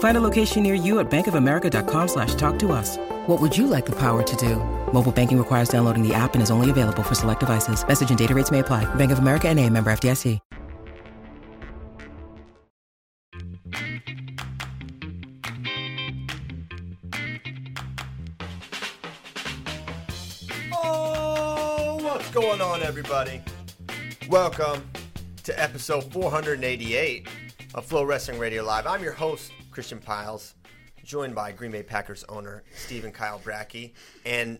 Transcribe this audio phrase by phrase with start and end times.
[0.00, 2.96] Find a location near you at bankofamerica.com slash talk to us.
[3.26, 4.56] What would you like the power to do?
[4.94, 7.86] Mobile banking requires downloading the app and is only available for select devices.
[7.86, 8.86] Message and data rates may apply.
[8.96, 10.40] Bank of America and a member FDIC.
[20.72, 23.42] Oh, what's going on, everybody?
[24.30, 24.82] Welcome
[25.42, 27.28] to episode 488
[27.74, 28.86] of FloWrestling Radio Live.
[28.86, 30.56] I'm your host, Christian Pyles,
[31.02, 33.94] joined by Green Bay Packers owner Stephen Kyle Brackey,
[34.26, 34.58] and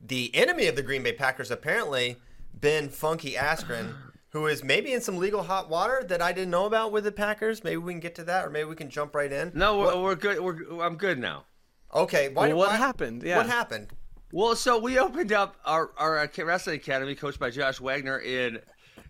[0.00, 2.16] the enemy of the Green Bay Packers apparently
[2.54, 3.92] Ben Funky Askren,
[4.30, 7.12] who is maybe in some legal hot water that I didn't know about with the
[7.12, 7.62] Packers.
[7.62, 9.52] Maybe we can get to that, or maybe we can jump right in.
[9.54, 10.40] No, we're, What- we're good.
[10.40, 11.44] We're, I'm good now.
[11.92, 12.30] okay.
[12.30, 13.22] Why, Well, what why- happened?
[13.22, 13.36] Yeah.
[13.36, 13.88] What happened?
[14.32, 18.58] Well, so we opened up our our wrestling academy, coached by Josh Wagner, in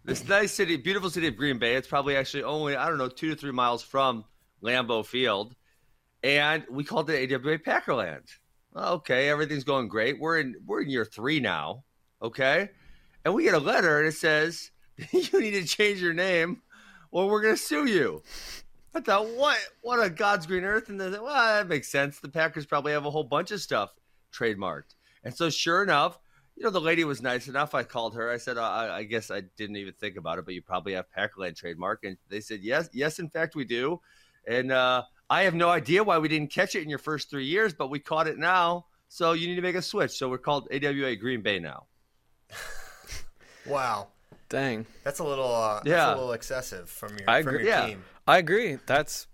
[0.04, 1.76] this nice city, beautiful city of Green Bay.
[1.76, 4.24] It's probably actually only I don't know two to three miles from
[4.62, 5.54] Lambeau Field,
[6.22, 8.28] and we called it AWA Packerland.
[8.76, 10.20] Okay, everything's going great.
[10.20, 11.84] We're in we're in year three now.
[12.22, 12.70] Okay,
[13.24, 14.70] and we get a letter and it says
[15.10, 16.62] you need to change your name,
[17.10, 18.22] or we're gonna sue you.
[18.94, 19.58] I thought, what?
[19.82, 20.88] What a God's green earth?
[20.88, 22.18] And then, well, that makes sense.
[22.18, 23.90] The Packers probably have a whole bunch of stuff
[24.32, 24.94] trademarked.
[25.22, 26.18] And so, sure enough,
[26.56, 27.74] you know, the lady was nice enough.
[27.74, 28.30] I called her.
[28.30, 31.06] I said, I, I guess I didn't even think about it, but you probably have
[31.16, 32.04] Packerland trademark.
[32.04, 34.00] And they said, yes, yes, in fact, we do.
[34.50, 37.46] And uh, I have no idea why we didn't catch it in your first three
[37.46, 38.86] years, but we caught it now.
[39.08, 40.10] So you need to make a switch.
[40.12, 41.86] So we're called AWA Green Bay now.
[43.66, 44.08] Wow,
[44.48, 44.86] Dang.
[45.04, 45.54] that's a little.
[45.54, 46.08] Uh, that's Yeah.
[46.08, 47.64] a little excessive from your I from agree.
[47.66, 47.86] your Yeah.
[47.86, 48.04] team.
[48.26, 48.78] I agree.
[48.86, 49.26] That's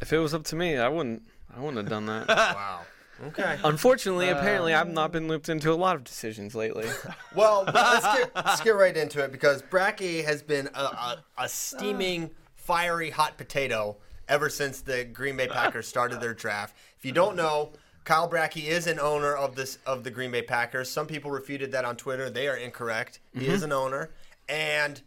[0.00, 1.22] if it was up to me, I wouldn't
[1.54, 2.28] I wouldn't have done that.
[2.54, 2.80] Wow.
[3.26, 3.58] Okay.
[3.64, 6.88] Unfortunately, apparently I've not been looped into a lot of decisions lately.
[7.34, 11.48] Well, let's get, let's get right into it because Bracky has been a, a, a
[11.48, 13.96] steaming, fiery hot potato
[14.28, 16.76] ever since the Green Bay Packers started their draft.
[16.98, 17.72] If you don't know,
[18.04, 20.90] Kyle Brackey is an owner of this of the Green Bay Packers.
[20.90, 22.28] Some people refuted that on Twitter.
[22.28, 23.20] They are incorrect.
[23.32, 24.10] He is an owner,
[24.48, 25.00] and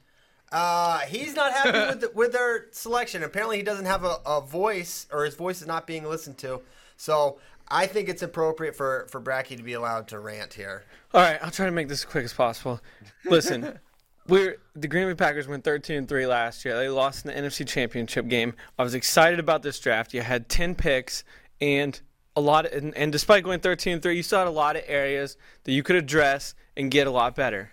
[0.51, 3.23] uh, he's not happy with the, with their selection.
[3.23, 6.61] Apparently, he doesn't have a, a voice, or his voice is not being listened to.
[6.97, 7.39] So.
[7.69, 10.85] I think it's appropriate for, for Bracky to be allowed to rant here.
[11.13, 12.79] All right, I'll try to make this as quick as possible.
[13.25, 13.77] Listen,
[14.27, 16.77] we're the Green Bay Packers went 13 and 3 last year.
[16.77, 18.53] They lost in the NFC Championship game.
[18.77, 20.13] I was excited about this draft.
[20.13, 21.23] You had 10 picks
[21.59, 21.99] and
[22.35, 24.75] a lot of, and, and despite going 13 and 3, you still had a lot
[24.75, 27.71] of areas that you could address and get a lot better.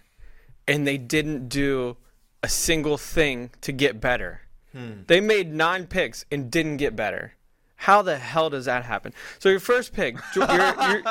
[0.67, 1.97] And they didn't do
[2.43, 4.41] a single thing to get better.
[4.73, 5.03] Hmm.
[5.07, 7.35] They made 9 picks and didn't get better.
[7.85, 9.13] How the hell does that happen?
[9.39, 11.03] So your first pick, you're, you're,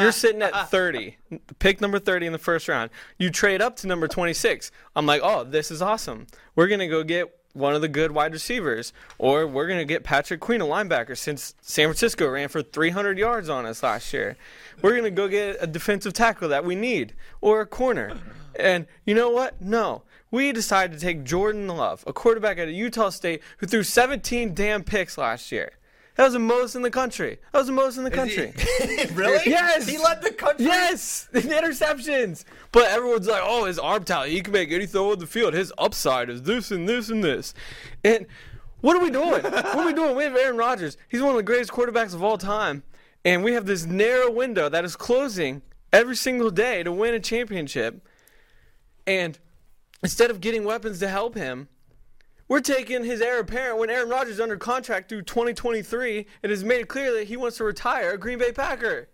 [0.00, 1.18] you're sitting at 30,
[1.58, 2.88] pick number 30 in the first round.
[3.18, 4.70] You trade up to number 26.
[4.96, 6.26] I'm like, oh, this is awesome.
[6.56, 10.40] We're gonna go get one of the good wide receivers, or we're gonna get Patrick
[10.40, 14.38] Queen, a linebacker, since San Francisco ran for 300 yards on us last year.
[14.80, 17.12] We're gonna go get a defensive tackle that we need,
[17.42, 18.16] or a corner.
[18.58, 19.60] And you know what?
[19.60, 20.04] No.
[20.30, 24.54] We decided to take Jordan Love, a quarterback out of Utah State who threw 17
[24.54, 25.72] damn picks last year.
[26.16, 27.38] That was the most in the country.
[27.52, 28.52] That was the most in the country.
[29.14, 29.40] really?
[29.50, 29.88] Yes.
[29.88, 30.66] He led the country.
[30.66, 32.44] yes, the interceptions.
[32.70, 35.54] But everyone's like, "Oh, his arm talent, he can make any throw on the field.
[35.54, 37.54] His upside is this and this and this."
[38.04, 38.26] And
[38.80, 39.42] what are we doing?
[39.42, 40.16] what are we doing?
[40.16, 40.96] We have Aaron Rodgers.
[41.08, 42.82] He's one of the greatest quarterbacks of all time,
[43.24, 47.20] and we have this narrow window that is closing every single day to win a
[47.20, 48.06] championship.
[49.06, 49.38] And
[50.02, 51.68] instead of getting weapons to help him,
[52.52, 56.62] we're taking his heir apparent when Aaron Rodgers is under contract through 2023 and has
[56.62, 59.08] made it clear that he wants to retire a Green Bay Packer.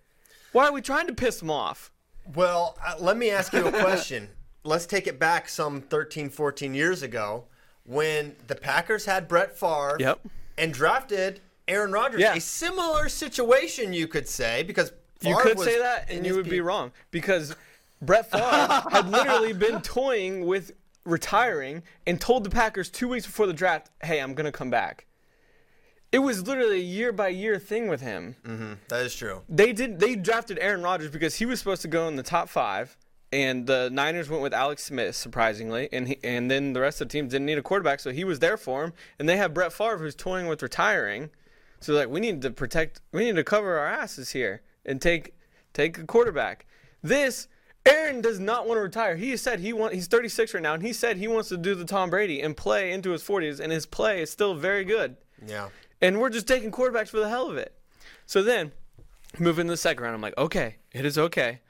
[0.50, 1.93] Why are we trying to piss him off?
[2.35, 4.29] Well, uh, let me ask you a question.
[4.64, 7.44] Let's take it back some 13, 14 years ago
[7.85, 10.19] when the Packers had Brett Favre Yep.
[10.58, 11.38] and drafted
[11.69, 12.20] Aaron Rodgers.
[12.20, 12.35] Yeah.
[12.35, 14.90] A similar situation, you could say, because
[15.20, 17.55] You Favre could was say that, and you would be wrong because
[18.02, 20.73] Brett Favre had literally been toying with
[21.08, 25.06] retiring and told the Packers two weeks before the draft, "Hey, I'm gonna come back."
[26.10, 28.37] It was literally a year by year thing with him.
[28.43, 28.72] Mm-hmm.
[28.88, 29.43] That is true.
[29.49, 30.00] They did.
[30.00, 32.96] They drafted Aaron Rodgers because he was supposed to go in the top five,
[33.31, 37.08] and the Niners went with Alex Smith surprisingly, and he, and then the rest of
[37.08, 38.93] the team didn't need a quarterback, so he was there for him.
[39.19, 41.31] And they have Brett Favre who's toying with retiring,
[41.81, 45.34] so like we need to protect, we need to cover our asses here and take
[45.75, 46.64] take a quarterback.
[47.02, 47.49] This
[47.88, 49.17] Aaron does not want to retire.
[49.17, 51.75] He said he want he's 36 right now, and he said he wants to do
[51.75, 55.17] the Tom Brady and play into his 40s, and his play is still very good
[55.46, 55.69] Yeah.
[56.00, 57.75] and we're just taking quarterbacks for the hell of it.
[58.26, 58.73] So then,
[59.38, 61.61] moving to the second round, I'm like, okay, it is okay.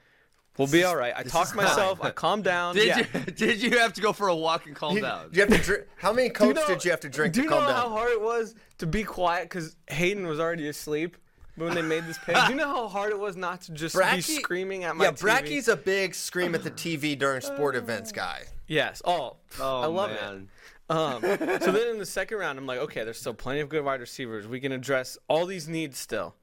[0.57, 1.13] We'll be all right.
[1.15, 2.03] I talked myself.
[2.03, 2.75] I calmed down.
[2.75, 2.97] Did yeah.
[3.13, 5.29] you did you have to go for a walk and calm down?
[5.31, 5.83] Do you have to drink?
[5.95, 7.59] How many Do you know- did you have to drink to calm down?
[7.59, 7.81] Do you know down?
[7.81, 11.15] how hard it was to be quiet because Hayden was already asleep
[11.65, 12.35] when they made this pick?
[12.35, 15.11] Do you know how hard it was not to just be screaming at my yeah,
[15.11, 15.21] TV?
[15.21, 18.43] Bracky's a big scream at the TV during sport events guy.
[18.67, 19.01] Yes.
[19.05, 20.47] Oh, Oh, I love man.
[20.89, 20.91] it.
[20.91, 21.21] Um,
[21.61, 23.99] so then in the second round, I'm like, okay, there's still plenty of good wide
[23.99, 24.47] receivers.
[24.47, 26.35] We can address all these needs still.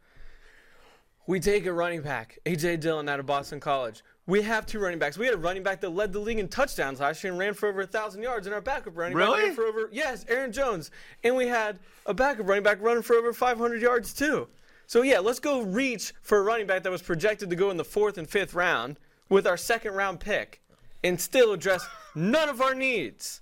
[1.27, 4.05] We take a running back, AJ Dillon out of Boston College.
[4.29, 5.19] We have two running backs.
[5.19, 7.55] We had a running back that led the league in touchdowns last year and ran
[7.55, 10.53] for over a thousand yards, and our backup running back ran for over yes, Aaron
[10.53, 10.91] Jones,
[11.25, 14.47] and we had a backup running back running for over 500 yards too.
[14.87, 17.77] So yeah, let's go reach for a running back that was projected to go in
[17.77, 18.99] the fourth and fifth round
[19.29, 20.63] with our second round pick,
[21.03, 23.41] and still address none of our needs.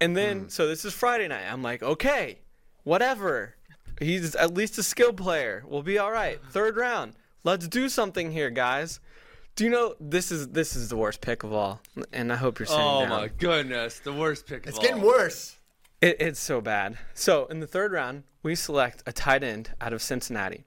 [0.00, 0.50] And then, mm.
[0.50, 1.44] so this is Friday night.
[1.50, 2.38] I'm like, okay,
[2.84, 3.54] whatever.
[4.00, 5.64] He's at least a skill player.
[5.66, 6.38] We'll be all right.
[6.50, 7.14] Third round.
[7.44, 9.00] Let's do something here, guys.
[9.54, 11.80] Do you know this is this is the worst pick of all,
[12.12, 13.08] and I hope you're sitting Oh down.
[13.08, 14.66] my goodness, the worst pick.
[14.66, 15.55] It's of getting worse.
[16.06, 16.98] It, it's so bad.
[17.14, 20.64] So in the third round, we select a tight end out of Cincinnati.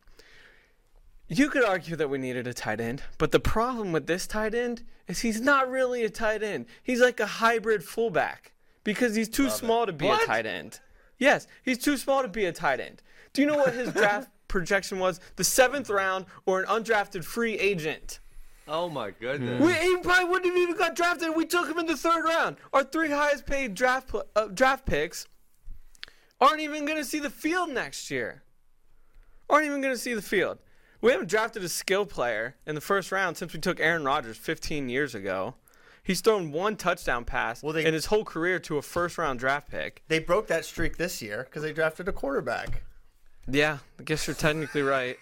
[1.29, 4.53] You could argue that we needed a tight end, but the problem with this tight
[4.53, 6.65] end is he's not really a tight end.
[6.83, 8.51] He's like a hybrid fullback
[8.83, 10.23] because he's too small to be What?
[10.23, 10.79] a tight end.
[11.17, 13.01] Yes, he's too small to be a tight end.
[13.33, 15.19] Do you know what his draft projection was?
[15.35, 18.19] The seventh round or an undrafted free agent.
[18.71, 19.61] Oh my goodness.
[19.61, 21.35] We, he probably wouldn't have even got drafted.
[21.35, 22.57] We took him in the third round.
[22.71, 25.27] Our three highest paid draft uh, draft picks
[26.39, 28.43] aren't even going to see the field next year.
[29.49, 30.59] Aren't even going to see the field.
[31.01, 34.37] We haven't drafted a skill player in the first round since we took Aaron Rodgers
[34.37, 35.55] 15 years ago.
[36.03, 39.39] He's thrown one touchdown pass Well, they- in his whole career to a first round
[39.39, 40.03] draft pick.
[40.07, 42.83] They broke that streak this year because they drafted a quarterback.
[43.47, 45.17] Yeah, I guess you're technically right.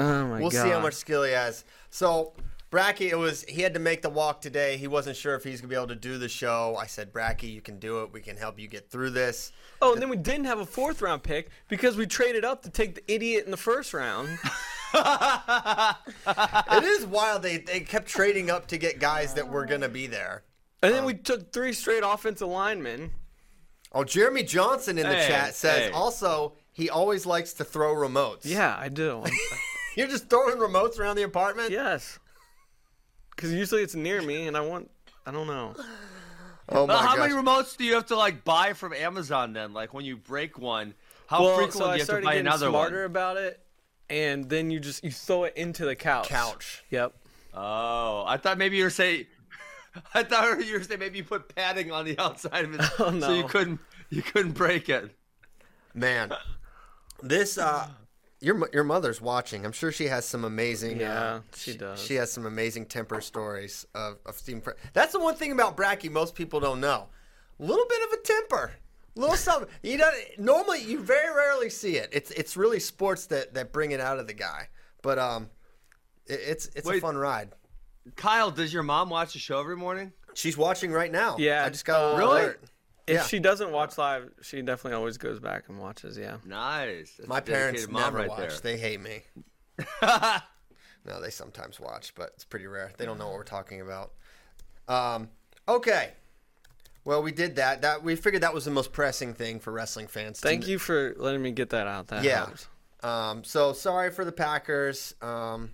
[0.00, 0.64] Oh my We'll god.
[0.64, 1.64] see how much skill he has.
[1.90, 2.32] So
[2.70, 4.76] Bracky, it was he had to make the walk today.
[4.76, 6.76] He wasn't sure if he's gonna be able to do the show.
[6.78, 8.12] I said, Bracky, you can do it.
[8.12, 9.50] We can help you get through this.
[9.82, 12.70] Oh, and then we didn't have a fourth round pick because we traded up to
[12.70, 14.38] take the idiot in the first round.
[14.94, 17.42] it is wild.
[17.42, 20.44] They they kept trading up to get guys that were gonna be there.
[20.82, 23.10] And then we um, took three straight offensive linemen.
[23.92, 25.90] Oh, Jeremy Johnson in the Hey, chat says hey.
[25.90, 28.40] also he always likes to throw remotes.
[28.44, 29.24] Yeah, I do.
[29.96, 31.70] You're just throwing remotes around the apartment?
[31.70, 32.18] yes.
[33.34, 34.90] Because usually it's near me, and I want.
[35.26, 35.74] I don't know.
[36.72, 37.30] Oh my Well, how gosh.
[37.30, 39.72] many remotes do you have to like buy from Amazon then?
[39.72, 40.94] Like when you break one,
[41.26, 43.06] how well, frequently so do I you have to started buy getting another smarter one?
[43.06, 43.60] about it,
[44.08, 46.28] and then you just you throw it into the couch.
[46.28, 46.84] Couch.
[46.90, 47.12] Yep.
[47.54, 49.26] Oh, I thought maybe you were saying.
[50.14, 53.18] I thought you were saying maybe you put padding on the outside of it, Oh,
[53.18, 55.10] so you couldn't you couldn't break it.
[55.92, 56.32] Man,
[57.20, 57.88] this uh,
[58.40, 59.64] your your mother's watching.
[59.66, 61.00] I'm sure she has some amazing.
[61.00, 62.02] Yeah, uh, she does.
[62.02, 64.60] She has some amazing temper stories of of Stephen.
[64.62, 67.08] Fre- That's the one thing about Bracky most people don't know.
[67.58, 68.72] A little bit of a temper,
[69.16, 69.68] a little something.
[69.82, 72.08] You don't normally you very rarely see it.
[72.12, 74.68] It's it's really sports that that bring it out of the guy.
[75.02, 75.50] But um,
[76.26, 77.50] it, it's it's a fun ride.
[78.16, 80.12] Kyle, does your mom watch the show every morning?
[80.32, 81.36] She's watching right now.
[81.38, 82.40] Yeah, I just got uh, Really?
[82.42, 82.62] alert.
[83.10, 83.22] If Yeah.
[83.26, 86.16] she doesn't watch live, she definitely always goes back and watches.
[86.16, 86.36] Yeah.
[86.44, 87.14] Nice.
[87.18, 88.38] That's My parents mom never right watch.
[88.38, 88.50] there.
[88.62, 89.22] They hate me.
[90.02, 92.92] no, they sometimes watch, but it's pretty rare.
[92.96, 94.12] They don't know what we're talking about.
[94.88, 95.28] Um,
[95.68, 96.12] okay.
[97.04, 97.82] Well, we did that.
[97.82, 100.38] That we figured that was the most pressing thing for wrestling fans.
[100.40, 102.08] Thank you for letting me get that out.
[102.08, 102.46] That Yeah.
[102.46, 102.68] helps.
[103.02, 105.14] Um, so sorry for the Packers.
[105.22, 105.70] Um,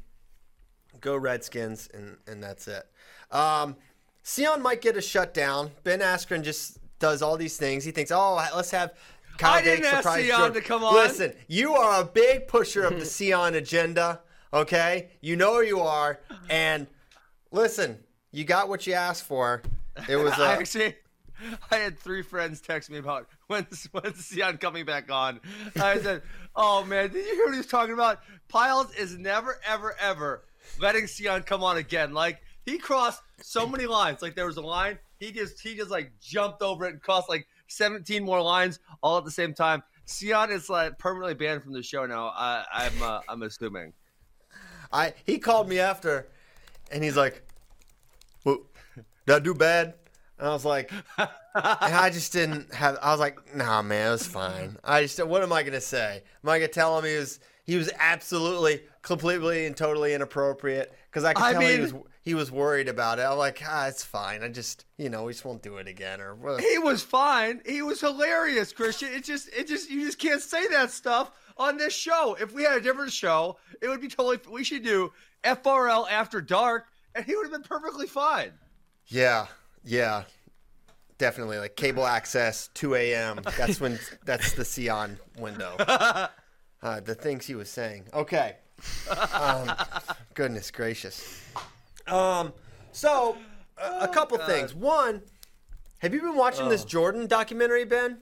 [1.01, 2.87] go Redskins, and and that's it.
[3.33, 3.77] Um,
[4.23, 5.73] Sion might get a shutdown.
[5.83, 7.85] Ben Askren just does all these things.
[7.85, 8.95] He thinks, oh, let's have.
[9.39, 10.95] Kyle I didn't Dake ask surprise Sion to come on.
[10.95, 14.21] Listen, you are a big pusher of the Sion agenda.
[14.53, 16.87] Okay, you know you are, and
[17.51, 17.99] listen,
[18.33, 19.63] you got what you asked for.
[20.09, 20.95] It was I a, actually,
[21.71, 25.41] I had three friends text me about when's when's Sion coming back on.
[25.79, 26.23] I said,
[26.55, 28.21] "Oh man, did you hear what he was talking about?
[28.49, 30.45] Pyles is never, ever, ever
[30.81, 32.13] letting Sion come on again.
[32.13, 34.23] Like he crossed so many lines.
[34.23, 37.29] Like there was a line he just he just like jumped over it and cost
[37.29, 39.83] like 17 more lines all at the same time.
[40.07, 42.29] Sion is like permanently banned from the show now.
[42.29, 43.93] I, I'm uh, I'm assuming.
[44.93, 46.29] I he called me after,
[46.93, 47.43] and he's like,
[48.45, 48.59] well,
[49.27, 49.95] "Did I do bad?"
[50.39, 52.99] And I was like, and I just didn't have.
[53.03, 56.23] I was like, "Nah, man, it was fine." I just, what am I gonna say?
[56.45, 60.95] Am I gonna tell him he was he was absolutely, completely, and totally inappropriate?
[61.11, 61.95] Because I could I tell he was
[62.27, 63.23] he was worried about it.
[63.23, 64.43] I'm like, ah, it's fine.
[64.43, 66.61] I just, you know, we just won't do it again, or what.
[66.61, 67.61] He was fine.
[67.65, 69.13] He was hilarious, Christian.
[69.13, 72.37] It just it just you just can't say that stuff on this show.
[72.41, 74.41] If we had a different show, it would be totally.
[74.51, 75.13] We should do
[75.45, 78.51] FRL after dark, and he would have been perfectly fine.
[79.07, 79.47] Yeah,
[79.85, 80.25] yeah,
[81.19, 81.59] definitely.
[81.59, 83.41] Like cable access, 2 a.m.
[83.57, 85.77] That's when that's the Sion window.
[86.83, 88.05] Uh, the things he was saying.
[88.13, 88.55] Okay.
[89.33, 89.73] Um,
[90.35, 91.41] goodness gracious.
[92.09, 92.53] Um.
[92.93, 93.37] So,
[93.77, 94.75] a, a couple things.
[94.75, 95.23] One,
[95.99, 98.19] have you been watching this Jordan documentary, Ben?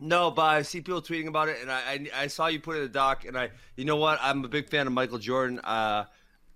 [0.00, 2.76] No, but I see people tweeting about it, and I, I I saw you put
[2.76, 4.18] it in the doc, and I you know what?
[4.22, 5.58] I'm a big fan of Michael Jordan.
[5.58, 6.04] Uh,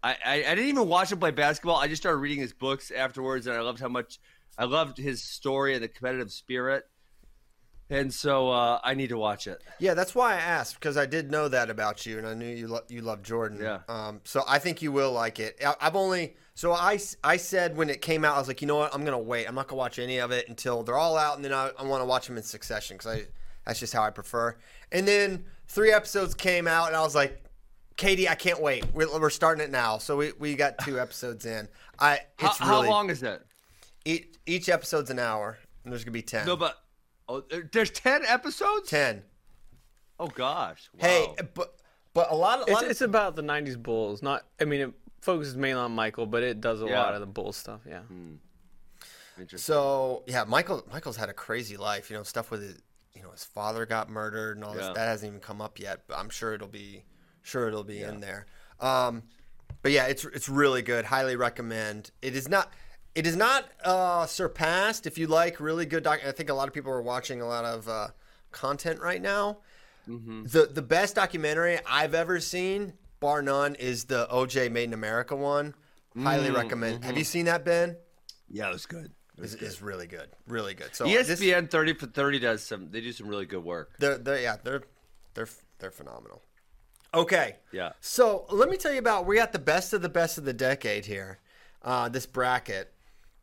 [0.02, 1.76] I, I I didn't even watch him play basketball.
[1.76, 4.18] I just started reading his books afterwards, and I loved how much
[4.56, 6.84] I loved his story and the competitive spirit.
[7.90, 9.62] And so uh, I need to watch it.
[9.78, 12.46] Yeah, that's why I asked because I did know that about you, and I knew
[12.48, 13.58] you lo- you love Jordan.
[13.60, 13.80] Yeah.
[13.88, 14.20] Um.
[14.24, 15.58] So I think you will like it.
[15.64, 18.66] I- I've only so I I said when it came out, I was like, you
[18.66, 19.46] know what, I'm gonna wait.
[19.46, 21.84] I'm not gonna watch any of it until they're all out, and then I, I
[21.84, 23.26] want to watch them in succession because I
[23.66, 24.56] that's just how I prefer.
[24.90, 27.42] And then three episodes came out, and I was like,
[27.96, 28.84] Katie, I can't wait.
[28.94, 29.98] We're, we're starting it now.
[29.98, 31.68] So we, we got two episodes in.
[31.98, 33.42] I How, it's how really long is it?
[34.04, 36.46] each, each episode's an hour, and there's gonna be ten.
[36.46, 36.78] No, but
[37.28, 38.88] oh, there's ten episodes.
[38.90, 39.22] ten.
[40.18, 40.90] Oh gosh.
[40.98, 41.76] Hey, but
[42.12, 44.22] but a lot of a It's, lot of- it's about the '90s Bulls.
[44.22, 47.02] Not, I mean, it focuses mainly on Michael, but it does a Yeah.
[47.02, 47.80] lot of the Bulls stuff.
[47.88, 48.02] Yeah.
[49.38, 49.58] Interesting.
[49.58, 52.10] So yeah, Michael Michael's had a crazy life.
[52.10, 52.78] You know, stuff with his,
[53.14, 54.86] you know, his father got murdered and all this.
[54.94, 57.04] That hasn't even come up yet, but I'm sure it'll be
[57.42, 58.46] sure it'll be in there.
[58.80, 59.24] Um,
[59.82, 61.04] but yeah, it's it's really good.
[61.06, 62.12] Highly recommend.
[62.22, 62.72] It is not
[63.14, 65.06] it is not uh, surpassed.
[65.06, 67.46] If you like really good doc, I think a lot of people are watching a
[67.46, 68.08] lot of uh,
[68.52, 69.58] content right now.
[70.08, 70.44] Mm-hmm.
[70.44, 75.34] The the best documentary I've ever seen, bar none, is the OJ Made in America
[75.36, 75.74] one.
[76.20, 76.94] Highly Mm, recommend.
[76.98, 77.04] mm-hmm.
[77.06, 77.96] Have you seen that, Ben?
[78.48, 79.10] yeah, it was good.
[79.36, 80.94] Is, is really good, really good.
[80.94, 82.90] So E this- ESPN thirty for thirty does some.
[82.92, 83.90] They do some really good work.
[83.98, 84.82] They're, they're yeah, they're
[85.34, 85.48] they're
[85.80, 86.42] they're phenomenal.
[87.12, 87.56] Okay.
[87.72, 87.92] Yeah.
[88.00, 90.52] So let me tell you about we got the best of the best of the
[90.52, 91.40] decade here,
[91.82, 92.92] uh, this bracket,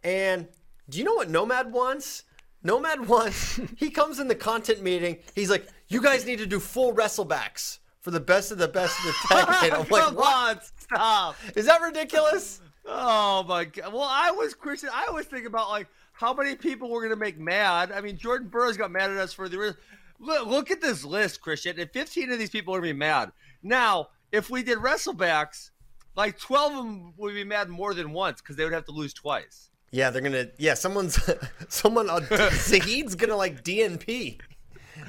[0.03, 0.47] and
[0.89, 2.23] do you know what Nomad wants?
[2.63, 3.59] Nomad wants.
[3.77, 5.17] he comes in the content meeting.
[5.35, 8.97] He's like, "You guys need to do full wrestlebacks for the best of the best
[8.99, 10.57] of the decade." I'm like, "What?
[10.57, 11.35] on, stop.
[11.55, 13.93] Is that ridiculous?" Oh my god.
[13.93, 14.89] Well, I was Christian.
[14.93, 17.91] I was thinking about like how many people we're gonna make mad.
[17.91, 19.75] I mean, Jordan Burroughs got mad at us for the.
[20.19, 21.79] Look, look at this list, Christian.
[21.79, 23.31] And 15 of these people are gonna be mad.
[23.63, 25.71] Now, if we did wrestlebacks,
[26.15, 28.91] like 12 of them would be mad more than once because they would have to
[28.91, 29.70] lose twice.
[29.91, 30.47] Yeah, they're gonna.
[30.57, 31.19] Yeah, someone's
[31.69, 32.09] someone.
[32.09, 34.39] Uh, Zahid's gonna like DNP.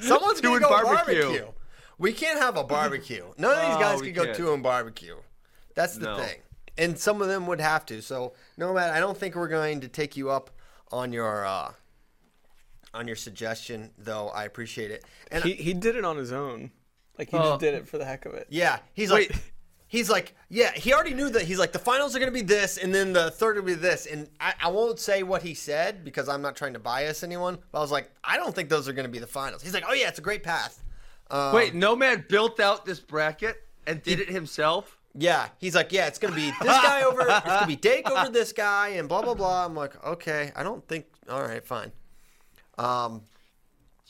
[0.00, 1.22] Someone's gonna Doing go barbecue.
[1.22, 1.46] barbecue.
[1.98, 3.24] We can't have a barbecue.
[3.38, 4.36] None of these Oh, guys we can go can't.
[4.38, 5.16] to a barbecue.
[5.74, 6.16] That's the No.
[6.18, 6.38] thing.
[6.78, 8.00] And some of them would have to.
[8.02, 8.92] So, no matter.
[8.92, 10.50] I don't think we're going to take you up
[10.90, 11.72] on your uh,
[12.94, 14.28] on your suggestion, though.
[14.30, 15.04] I appreciate it.
[15.30, 16.72] And He he did it on his own.
[17.18, 17.42] Like he Oh.
[17.50, 18.46] just did it for the heck of it.
[18.50, 19.30] yeah, he's Wait.
[19.30, 19.40] like.
[19.92, 21.42] He's like, yeah, he already knew that.
[21.42, 23.74] He's like, the finals are going to be this, and then the third will be
[23.74, 24.06] this.
[24.06, 27.58] And I, I won't say what he said because I'm not trying to bias anyone.
[27.70, 29.60] But I was like, I don't think those are going to be the finals.
[29.62, 30.82] He's like, oh, yeah, it's a great path.
[31.30, 34.98] Um, Wait, Nomad built out this bracket and did it himself.
[35.14, 37.76] Yeah, he's like, yeah, it's going to be this guy over, it's going to be
[37.76, 39.66] Dake over this guy, and blah, blah, blah.
[39.66, 41.92] I'm like, okay, I don't think, all right, fine.
[42.78, 43.20] Um,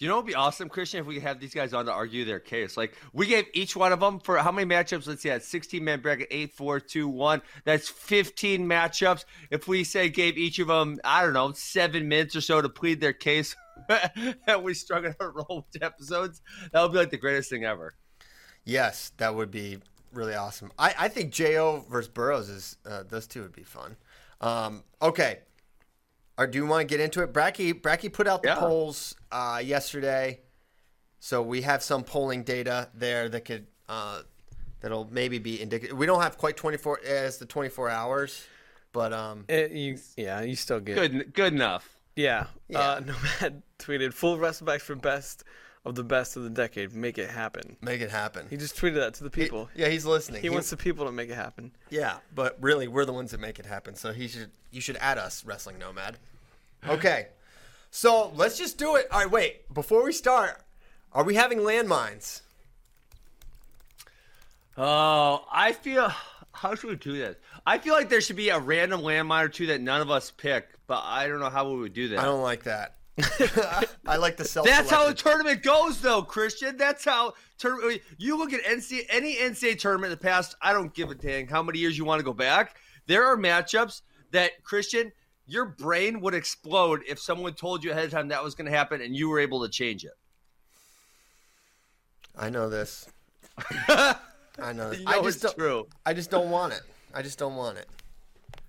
[0.03, 2.25] You know, it'd be awesome, Christian, if we could have these guys on to argue
[2.25, 2.77] their case.
[2.77, 5.07] Like, we gave each one of them for how many matchups?
[5.07, 7.43] Let's see, that's 16 man bracket, 8, 4, 2, 1.
[7.65, 9.25] That's 15 matchups.
[9.53, 12.69] If we say gave each of them, I don't know, seven minutes or so to
[12.69, 13.55] plead their case,
[14.49, 16.43] and we strung out a roll with episodes,
[16.73, 17.95] that would be like the greatest thing ever.
[18.65, 19.79] yes, that would be
[20.13, 20.73] really awesome.
[20.81, 23.97] I, I think Jo versus Burroughs is uh, those two would be fun.
[24.41, 25.43] Um, okay,
[26.39, 27.33] or do you want to get into it?
[27.33, 28.57] Bracky Bracky put out the Yeah.
[28.57, 30.41] polls uh, yesterday,
[31.21, 34.23] so we have some polling data there that could uh,
[34.81, 35.97] that'll maybe be indicative.
[35.97, 38.45] We don't have quite twenty four as the twenty four hours,
[38.93, 41.97] but um, It, you, yeah, you still get Good, good enough.
[42.17, 42.47] Yeah.
[42.69, 42.79] Yeah.
[42.81, 43.01] Uh,
[43.41, 45.45] Nomad tweeted full wrestlebacks for best
[45.85, 46.95] of the best of the decade.
[46.95, 47.77] Make it happen.
[47.81, 48.47] make it happen.
[48.49, 49.69] He just tweeted that to the people.
[49.75, 50.43] yeah, he's listening.
[50.43, 51.73] He wants the people to make it happen.
[51.91, 53.95] Yeah, but really, we're the ones that make it happen.
[53.95, 56.19] So he should you should add us, Wrestling Nomad.
[56.89, 57.29] Okay.
[57.91, 59.07] So let's just do it.
[59.13, 59.73] All right, wait.
[59.73, 60.63] Before we start,
[61.13, 62.41] are we having landmines?
[64.77, 66.13] Oh, I feel.
[66.53, 67.37] How should we do this?
[67.67, 70.31] I feel like there should be a random landmine or two that none of us
[70.31, 72.19] pick, but I don't know how we would do that.
[72.19, 72.97] I don't like that.
[74.07, 74.67] I like the self.
[74.67, 76.77] That's how the tournament goes, though, Christian.
[76.77, 78.01] That's how tournament.
[78.19, 80.57] You look at NCAA, any NCAA tournament in the past.
[80.63, 82.77] I don't give a dang how many years you want to go back.
[83.07, 85.13] There are matchups that Christian,
[85.47, 88.77] your brain would explode if someone told you ahead of time that was going to
[88.77, 90.13] happen and you were able to change it.
[92.37, 93.09] I know this.
[93.89, 95.01] I know this.
[95.01, 95.87] You I just don't, true.
[96.07, 96.81] I just don't want it.
[97.13, 97.89] I just don't want it.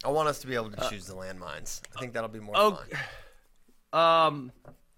[0.04, 1.82] I want us to be able to uh, choose the landmines.
[1.96, 3.00] I think that'll be more oh, fun.
[3.94, 4.52] Um,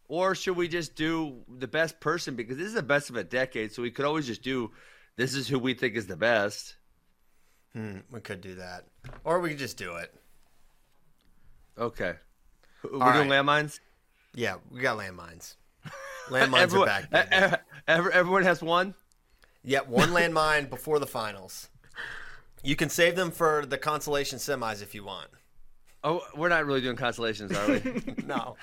[0.07, 3.23] or should we just do the best person because this is the best of a
[3.23, 4.71] decade, so we could always just do
[5.17, 6.75] this is who we think is the best.
[7.73, 8.85] Hmm, we could do that,
[9.23, 10.13] or we could just do it.
[11.77, 12.13] Okay,
[12.83, 13.43] we're All doing right.
[13.45, 13.79] landmines.
[14.33, 15.55] Yeah, we got landmines.
[16.29, 17.61] Landmines everyone, are back.
[17.87, 18.95] every- everyone has one.
[19.63, 21.69] Yep, one landmine before the finals.
[22.63, 25.27] You can save them for the consolation semis if you want.
[26.03, 28.03] Oh, we're not really doing constellations, are we?
[28.25, 28.55] No,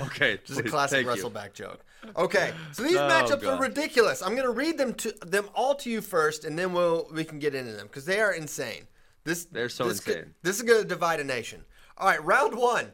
[0.00, 1.24] okay, just a classic thank you.
[1.24, 1.84] Wrestleback joke.
[2.16, 4.22] Okay, so these Oh, matchups are ridiculous.
[4.22, 7.24] I'm going to read them to them all to you first, and then we'll we
[7.24, 8.88] can get into them because they are insane.
[9.24, 10.34] This They're so this could- insane.
[10.42, 11.64] this is going to divide a nation.
[11.96, 12.92] All right, round one: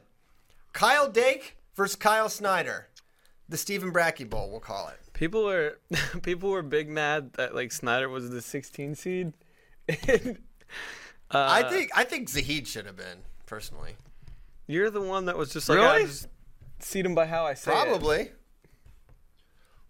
[0.74, 2.88] Kyle Dake versus Kyle Snyder,
[3.48, 4.98] the Stephen Brackey Bowl, we'll call it.
[5.14, 5.78] People were
[6.22, 9.32] people were big mad that like Snyder was the 16 seed.
[9.88, 10.38] And,
[11.30, 13.96] I uh, think I think Zahid should have been personally.
[14.66, 16.06] you're the one that was just like, Really?
[16.78, 17.74] I just seed him by how I say it.
[17.74, 18.30] Probably.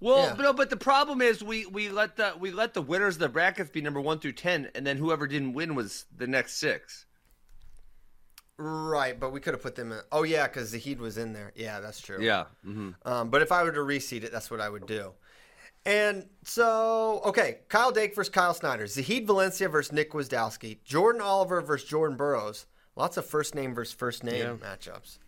[0.00, 0.34] Well, Yeah.
[0.36, 3.20] but no, but the problem is we we let the we let the winners of
[3.20, 6.54] the brackets be number one through ten, and then whoever didn't win was the next
[6.58, 7.04] six.
[8.60, 10.00] Right, but we could have put them in.
[10.10, 11.52] Oh yeah, because Zahid was in there.
[11.54, 12.20] Yeah, that's true.
[12.20, 12.46] Yeah.
[12.64, 15.12] hmm Um, but if I were to reseed it, that's what I would do.
[15.86, 21.60] And so, okay, Kyle Dake versus Kyle Snyder, Zahid Valencia versus Nick Gwiazdowski, Jordan Oliver
[21.60, 22.66] versus Jordan Burroughs.
[22.96, 25.18] Lots of first name versus first name matchups.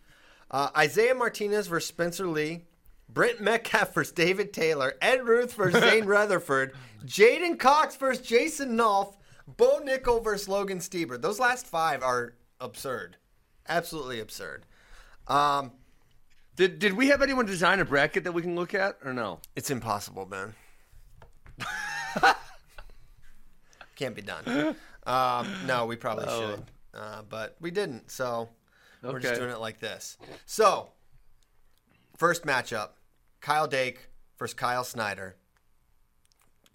[0.51, 2.65] Uh, Isaiah Martinez versus Spencer Lee,
[3.07, 6.73] Brent Metcalf versus David Taylor, Ed Ruth versus Zain Retherford,
[7.05, 9.15] J'den Cox versus Jason Nolf,
[9.47, 11.19] Bo Nickal versus Logan Stieber.
[11.21, 13.15] Those last five are absurd,
[13.67, 14.65] absolutely absurd.
[15.27, 15.71] Um,
[16.57, 19.39] Did did we have anyone design a bracket that we can look at or no?
[19.55, 20.53] It's impossible, Ben.
[23.95, 24.75] Can't be done.
[25.05, 28.09] Um, no, we probably should, uh, but we didn't.
[28.11, 28.49] So
[29.01, 30.17] we're just doing it like this.
[30.45, 30.89] So
[32.17, 32.89] first matchup:
[33.39, 35.35] Kyle Dake versus Kyle Snyder.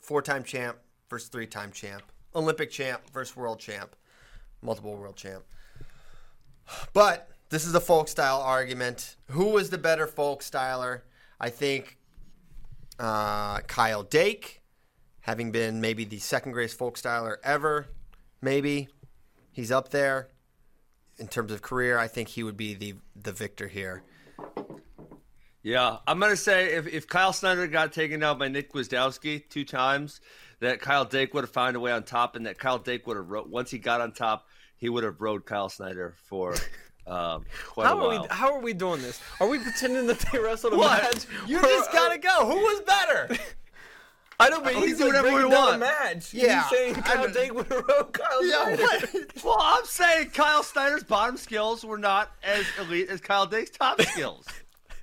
[0.00, 0.78] Four-time champ
[1.10, 2.02] versus three-time champ.
[2.34, 3.96] Olympic champ versus world champ.
[4.62, 5.42] Multiple world champ.
[6.92, 9.16] But this is a folk style argument.
[9.30, 11.02] Who was the better folk styler?
[11.40, 11.96] I think
[12.98, 14.62] uh, Kyle Dake,
[15.20, 17.86] having been maybe the second greatest folk styler ever,
[18.40, 18.88] maybe
[19.52, 20.28] he's up there
[21.18, 21.98] in terms of career.
[21.98, 24.02] I think he would be the the victor here.
[25.62, 29.64] Yeah, I'm gonna say if, if Kyle Snyder got taken out by Nick Gwiazdowski two
[29.64, 30.20] times,
[30.60, 33.16] that Kyle Dake would have found a way on top, and that Kyle Dake would
[33.16, 36.54] have ro- once he got on top, he would have rode Kyle Snyder for
[37.08, 38.22] um, quite How a are while.
[38.22, 38.28] we?
[38.30, 39.20] How are we doing this?
[39.40, 41.02] Are we pretending that they wrestled a What?
[41.02, 41.26] match?
[41.48, 42.46] You Or- just gotta go.
[42.46, 43.36] Who was better?
[44.38, 45.80] I know, but We he's do like whatever we breaking down a want.
[45.80, 46.34] match.
[46.34, 48.82] Yeah, He's saying Kyle don't- Dake would have rode Kyle yeah, Snyder.
[48.82, 49.30] what?
[49.44, 54.00] Well, I'm saying Kyle Snyder's bottom skills were not as elite as Kyle Dake's top
[54.02, 54.46] skills.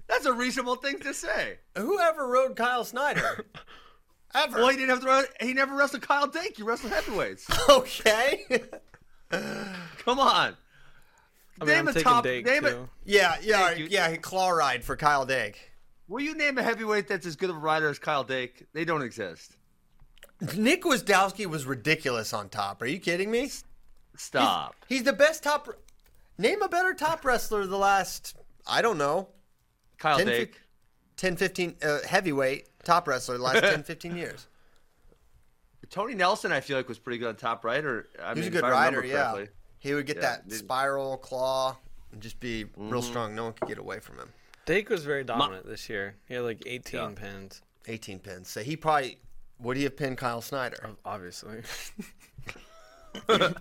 [0.07, 1.57] That's a reasonable thing to say.
[1.77, 3.45] Whoever rode Kyle Snyder?
[4.35, 4.57] Ever?
[4.59, 5.05] Well, he didn't have to.
[5.07, 6.57] Run, he never wrestled Kyle Dake.
[6.57, 7.47] He wrestled heavyweights.
[7.69, 8.45] okay.
[9.31, 10.55] Come on.
[11.61, 12.23] I mean, name I'm a top.
[12.23, 12.71] Dake name it.
[12.71, 12.89] too.
[13.05, 13.85] yeah, yeah, you.
[13.89, 14.15] yeah.
[14.17, 15.71] Claw ride for Kyle Dake.
[16.07, 18.65] Will you name a heavyweight that's as good of a rider as Kyle Dake?
[18.73, 19.55] They don't exist.
[20.57, 22.81] Nick Gwiazdowski was ridiculous on top.
[22.81, 23.49] Are you kidding me?
[24.17, 24.75] Stop.
[24.87, 25.69] He's the best top.
[26.37, 28.35] Name a better top wrestler the last,
[28.67, 29.29] I don't know,
[29.97, 30.61] Kyle 10, Dake.
[31.15, 34.47] 10 15, uh, heavyweight top wrestler the last 10, 15 years.
[35.89, 37.83] Tony Nelson, I feel like was pretty good on top, right?
[37.85, 39.45] Or I He was mean, a good rider, yeah.
[39.79, 41.77] He would get Yeah, that spiral claw
[42.11, 43.09] and just be real Mm-hmm.
[43.09, 43.35] strong.
[43.35, 44.29] No one could get away from him.
[44.65, 46.15] Dake was very dominant this year.
[46.27, 47.09] He had like 18 Yeah.
[47.15, 48.49] pins, 18 pins.
[48.49, 49.17] So he probably,
[49.59, 50.91] would he have pinned Kyle Snyder?
[51.05, 51.61] obviously.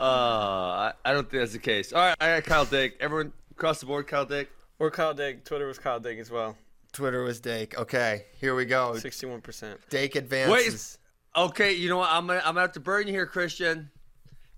[0.00, 1.92] Uh, I, I don't think that's the case.
[1.92, 2.96] All right, I got Kyle Dake.
[3.00, 4.48] Everyone across the board, Kyle Dake.
[4.78, 5.44] or Kyle Dake.
[5.44, 6.56] Twitter was Kyle Dake as well.
[6.92, 7.78] Twitter was Dake.
[7.78, 8.92] Okay, here we go.
[8.94, 9.76] 61%.
[9.90, 10.98] Dake advances.
[11.36, 11.44] Wait.
[11.44, 12.08] Okay, you know what?
[12.10, 13.90] I'm gonna I'm gonna have to burn you here, Christian.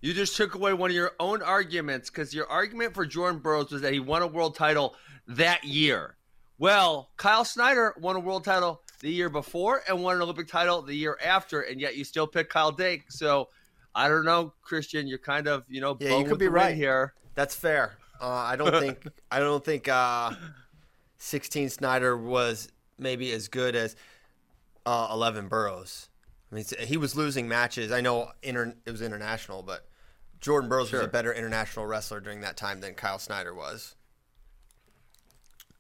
[0.01, 3.73] You just took away one of your own arguments because your argument for Jordan Burroughs
[3.73, 4.95] was that he won a world title
[5.29, 6.17] that year.
[6.59, 10.81] Well, Kyle Snyder won a world title the year before and won an Olympic title
[10.83, 13.11] the year after, and yet you still pick Kyle Dake.
[13.11, 13.49] So
[13.95, 15.07] I don't know, Christian.
[15.07, 16.75] You're kind of you know Yeah, you could be right.
[16.77, 17.15] here.
[17.35, 17.99] That's fair.
[18.21, 20.33] Uh, I don't think I don't think uh,
[21.19, 23.97] 16 Snyder was maybe as good as
[24.87, 26.09] uh, 11 Burroughs.
[26.51, 27.91] I mean, he was losing matches.
[27.91, 29.89] I know inter- it was international, but
[30.41, 33.95] Jordan Burroughs was a better international wrestler during that time than Kyle Snyder was.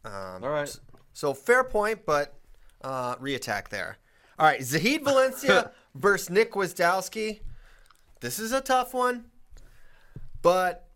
[0.05, 0.79] Um, All right.
[1.13, 2.35] So fair point, but
[2.83, 3.99] uh, reattack there.
[4.39, 7.41] All right, Zahid Valencia versus Nick Gwiazdowski.
[8.21, 9.27] This is a tough one,
[10.41, 10.89] but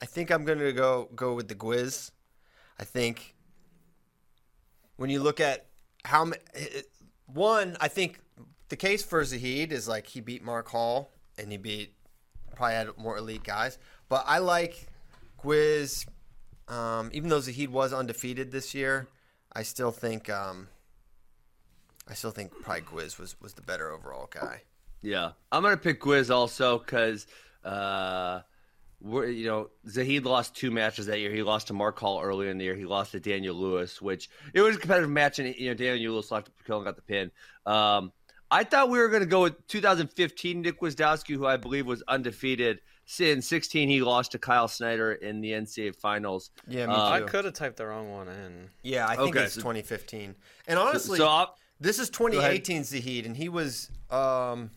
[0.00, 2.10] I think I'm going to go go with the Gwiz.
[2.80, 3.34] I think
[4.96, 5.66] when you look at
[6.04, 6.32] how
[7.26, 8.18] one, I think
[8.68, 11.94] the case for Zahid is like he beat Mark Hall and he beat
[12.56, 14.88] probably had more elite guys, but I like
[15.42, 16.06] Gwiz.
[16.68, 19.08] Um, even though Zahid was undefeated this year,
[19.52, 20.68] I still think um,
[22.08, 24.62] I still think probably Gwiz was was the better overall guy.
[25.02, 27.26] Yeah, I'm gonna pick Gwiz also because
[27.64, 28.40] uh,
[29.00, 31.32] we're you know Zahid lost two matches that year.
[31.32, 32.76] He lost to Mark Hall earlier in the year.
[32.76, 36.14] He lost to Daniel Lewis, which it was a competitive match, and you know Daniel
[36.14, 37.30] Lewis lost to got the pin.
[37.66, 38.12] Um,
[38.50, 42.80] I thought we were gonna go with 2015 Nick Gwiazdowski, who I believe was undefeated.
[43.18, 46.50] In 16, he lost to Kyle Snyder in the NCAA finals.
[46.66, 48.70] Yeah, me Uh, I could have typed the wrong one in.
[48.82, 50.34] Yeah, I think Okay, it's 2015.
[50.66, 54.70] And honestly, so I'll, this is 2018 Zahid, and he was um,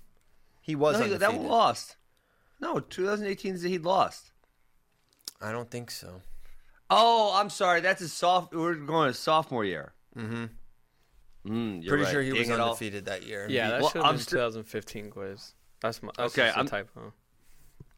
[0.62, 1.20] he was no, undefeated.
[1.22, 1.96] that one lost.
[2.60, 4.32] No, 2018 Zahid lost.
[5.42, 6.22] I don't think so.
[6.90, 7.82] Oh, I'm sorry.
[7.82, 8.54] That's his soft.
[8.54, 9.94] We're going to sophomore year.
[10.18, 10.46] Mm-hmm.
[11.52, 12.12] Mm, you're Pretty right.
[12.12, 12.70] sure he Dang was it all.
[12.70, 13.46] undefeated that year.
[13.50, 15.54] Yeah, that Well, should have I'm been still- 2015 Gwiz.
[15.82, 17.14] That's my that's Okay, just a I'm- typo.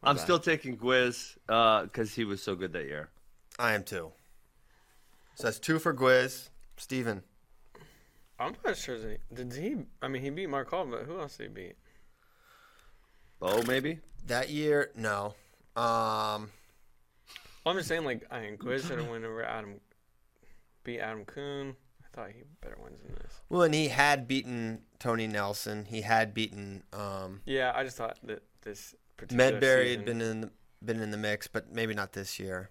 [0.02, 0.22] I'm bad.
[0.22, 3.10] still taking Gwiz because he was so good that year.
[3.58, 4.12] I am too.
[5.34, 6.48] So that's two for Gwiz.
[6.76, 7.22] Steven.
[8.38, 8.98] I'm not sure.
[8.98, 9.76] That he, did he?
[10.00, 11.76] I mean, he beat Mark Hall, but who else did he beat?
[13.42, 13.98] Oh, maybe.
[14.26, 15.34] That year, no.
[15.76, 16.50] Um,
[17.64, 19.80] Well, I'm just saying, like, I mean, Gwiz should have went over Adam,
[20.84, 21.74] beat Adam Coon.
[22.04, 23.40] I thought he better wins than this.
[23.48, 25.84] well, and he had beaten Tony Nelson.
[25.84, 30.20] He had beaten um, Yeah, I just thought that this particular Medberry season, had been
[30.22, 30.50] in the,
[30.82, 32.70] been in the mix, but maybe not this year.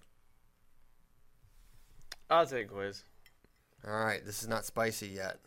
[2.30, 3.04] I'll take Gwiz.
[3.86, 5.38] All right, this is not spicy yet.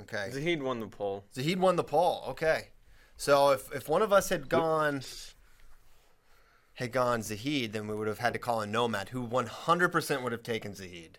[0.00, 0.30] Okay.
[0.32, 1.24] Zahid won the poll.
[1.34, 2.24] Zahid won the poll.
[2.28, 2.68] Okay.
[3.16, 5.02] So if, if one of us had gone
[6.74, 10.32] had gone Zahid, then we would have had to call in Nomad, who 100% would
[10.32, 11.18] have taken Zahid.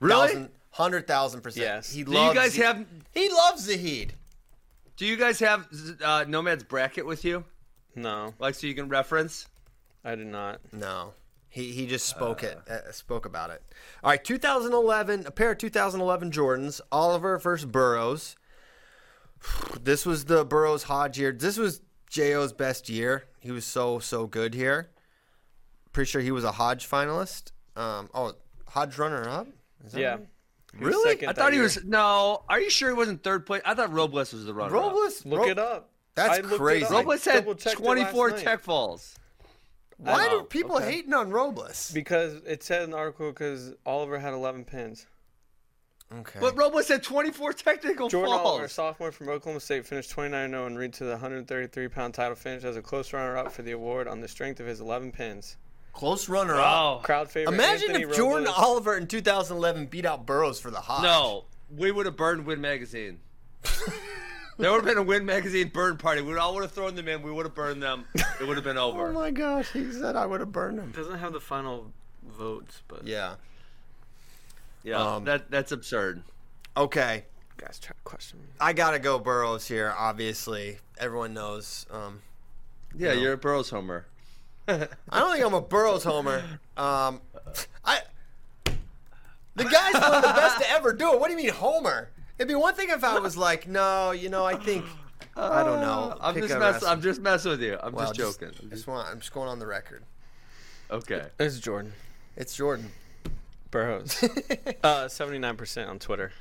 [0.00, 0.26] Really?
[0.28, 1.64] Thousand, hundred thousand percent.
[1.64, 1.90] Yes.
[1.92, 2.86] He Do you loves guys Zah- have?
[3.12, 4.12] He loves Zahid.
[4.96, 5.66] Do you guys have
[6.04, 7.44] uh, Nomad's bracket with you,
[7.96, 9.46] No, like so you can reference?
[10.04, 10.60] I did not.
[10.72, 11.14] No.
[11.48, 13.62] He, he just spoke it uh, spoke about it.
[14.02, 18.36] All right, 2011, a pair of 2011 Jordans, Oliver versus Burroughs.
[19.82, 21.30] This was the Burroughs Hodge year.
[21.32, 21.80] This was
[22.10, 23.24] Jo.'s best year.
[23.40, 24.90] He was so so good here.
[25.92, 27.52] Pretty sure he was a Hodge finalist.
[27.76, 28.32] Um, oh,
[28.68, 29.46] Hodge runner up.
[29.86, 30.10] Is that Yeah.
[30.12, 30.26] right?
[30.78, 31.26] He was Really?
[31.28, 31.64] I thought he year.
[31.64, 31.84] was.
[31.84, 33.62] No, are you sure he wasn't third place?
[33.64, 34.72] I thought Robles was the runner.
[34.72, 35.24] Robles.
[35.24, 35.90] Look Ro- it up.
[36.14, 36.84] That's I crazy.
[36.84, 36.92] up.
[36.92, 39.16] Robles had 24 tech falls.
[39.98, 40.92] Why do people okay.
[40.92, 41.90] hating on Robles?
[41.92, 45.06] Because it said in the article because Oliver had 11 pins.
[46.12, 46.38] Okay.
[46.40, 48.46] But Robles had 24 technical Jordan falls.
[48.46, 52.64] Oliver, sophomore from Oklahoma State, finished 29-0 and reached to the 133 pound title finish
[52.64, 55.56] as a close runner-up for the award on the strength of his 11 pins.
[55.92, 56.66] Close runner up.
[56.66, 57.54] Oh Crowd favorite.
[57.54, 61.04] Imagine Anthony if Jordan Oliver in 2011 beat out Burroughs for the Hodge.
[61.04, 63.20] no, we would have burned Win Magazine.
[64.58, 66.20] there would have been a Win Magazine burn party.
[66.22, 67.22] We would all would have thrown them in.
[67.22, 68.04] We would have burned them.
[68.14, 69.08] It would have been over.
[69.10, 70.92] Oh my gosh, he said I would have burned him.
[70.92, 71.92] doesn't have the final
[72.26, 73.34] votes, but Yeah.
[74.82, 76.22] yeah, Um, that that's absurd.
[76.76, 77.24] Okay.
[77.56, 78.46] guys try to question me.
[78.60, 79.94] I gotta go Burroughs here.
[79.96, 81.86] Obviously, everyone knows.
[81.90, 82.20] Um,
[82.96, 84.06] Yeah, you're a Burroughs homer.
[84.68, 86.42] I don't think I'm a Burroughs homer.
[86.76, 87.20] Um,
[87.84, 88.00] I.
[89.56, 91.20] The guy's one of the best to ever do it.
[91.20, 92.10] What do you mean homer?
[92.38, 94.84] It'd be one thing if I was like, no, you know, I think.
[95.36, 96.16] I don't know.
[96.20, 96.88] I'm Pick just a mess, wrestler.
[96.90, 97.76] I'm just messing with you.
[97.82, 98.70] I'm Well, just joking.
[98.70, 100.02] Just want, I'm just going on the record.
[100.90, 101.26] okay.
[101.40, 101.92] It's Jordan
[102.36, 102.90] It's Jordan.
[103.70, 104.22] Burroughs.
[104.84, 106.32] uh, 79% on Twitter.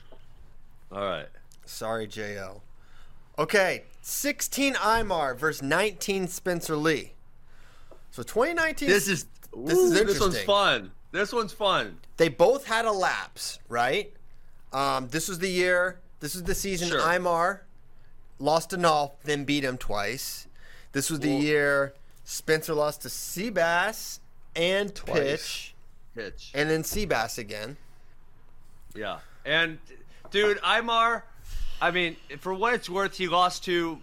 [0.91, 1.27] All right.
[1.65, 2.62] Sorry, Jo.
[3.39, 7.13] Okay, 16 Imar versus 19 Spencer Lee.
[8.12, 8.88] So 2019.
[8.88, 9.25] This is
[9.58, 10.45] This is Ooh, This one's interesting.
[10.45, 10.91] fun.
[11.12, 11.97] This one's fun.
[12.17, 14.13] they both had a lapse, right?
[14.73, 15.99] Um, this was the year.
[16.19, 17.01] This was the season Sure.
[17.01, 17.59] Imar
[18.39, 20.47] lost to Nolf, then beat him twice.
[20.91, 24.19] This was the year Spencer lost to Seabass
[24.55, 25.73] and Pitch,
[26.15, 26.51] Pitch.
[26.53, 27.77] and then Seabass again.
[28.95, 29.19] Yeah.
[29.45, 29.79] And
[30.31, 31.23] dude, Imar,
[31.81, 33.99] I mean, for what it's worth, he lost to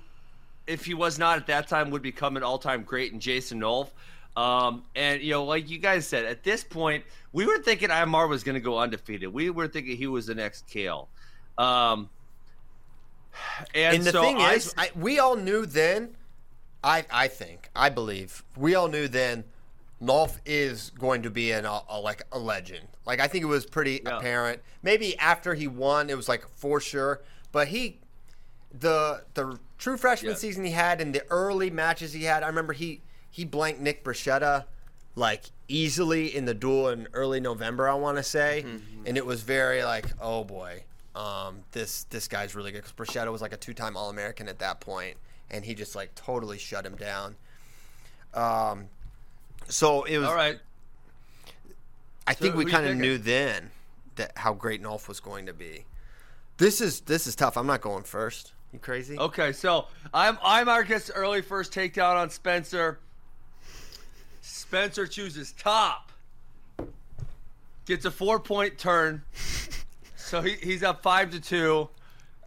[0.67, 3.89] if he was not at that time would become an all-time great in Jason Nolf.
[4.37, 8.29] Um, and you know, like you guys said, at this point, we were thinking Imar
[8.29, 9.33] was going to go undefeated.
[9.33, 11.09] We were thinking he was the next Kael.
[11.59, 12.09] Um,
[13.75, 16.17] and, And the so thing I, is, I, we all knew then.
[16.83, 19.45] I I think I believe we all knew then.
[20.03, 22.89] Nolf is going to be an a, a- like a legend.
[23.05, 24.17] Like I think it was pretty Yeah.
[24.17, 24.63] apparent.
[24.83, 27.21] Maybe after he won, it was like for sure.
[27.53, 27.99] But he,
[28.73, 30.37] the the true freshman Yeah.
[30.39, 34.05] season he had and the early matches he had, I remember he he blanked Nick
[34.05, 34.65] Brascetta
[35.17, 37.89] like easily in the duel in early November.
[37.89, 39.07] I want to say, Mm-hmm.
[39.07, 40.85] and it was very like, oh boy,
[41.17, 44.49] um, this this guy's really good because Bruschetta was like a two time All American
[44.49, 45.17] at that point,
[45.51, 47.37] and he just like totally shut him down.
[48.35, 48.87] Um,
[49.69, 50.29] so it was.
[50.29, 50.59] all right.
[52.27, 53.71] I think we kind of knew then
[54.17, 55.85] that how great Nolf was going to be.
[56.59, 57.57] This is this is tough.
[57.57, 58.53] I'm not going first.
[58.73, 59.19] You crazy?
[59.19, 60.39] Okay, so I'm
[60.87, 63.01] gets the early first takedown on Spencer.
[64.41, 66.13] Spencer chooses top.
[67.87, 69.23] Gets a four point turn.
[70.17, 71.89] So he, he's up five to two.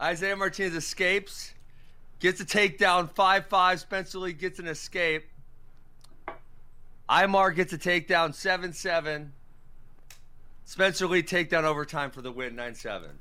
[0.01, 1.53] Isaiah Martinez escapes.
[2.19, 3.79] Gets a takedown, five five.
[3.79, 5.25] Spencer Lee gets an escape.
[7.10, 9.34] Imar gets a takedown, seven seven.
[10.65, 13.12] Spencer Lee takedown overtime for the win, nine seven.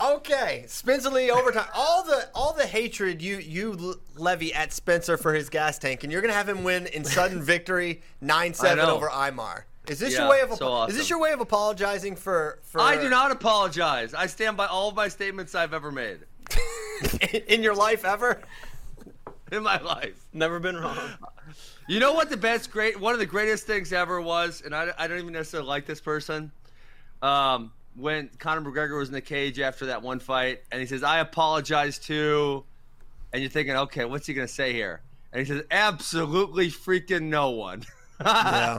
[0.00, 1.66] Okay, Spencer Lee overtime.
[1.74, 6.12] all the all the hatred you you levy at Spencer for his gas tank, and
[6.12, 9.62] you're gonna have him win in sudden victory, nine seven over Imar.
[9.88, 10.90] Is this Yeah, your way of so apo- awesome.
[10.92, 14.14] is this your way of apologizing for for I do not apologize.
[14.14, 16.20] I stand by all of my statements I've ever made
[17.48, 18.40] in your life ever?
[19.50, 20.26] in my life.
[20.34, 20.98] Never been wrong.
[21.88, 24.92] You know what the best great one of the greatest things ever was, and I,
[24.98, 26.52] I don't even necessarily like this person.
[27.22, 31.02] Um, when Conor McGregor was in the cage after that one fight, and he says,
[31.02, 32.64] "I apologize to,"
[33.32, 35.00] and you're thinking, "Okay, what's he gonna say here?"
[35.32, 37.84] And he says, "Absolutely freaking no one."
[38.20, 38.78] Yeah,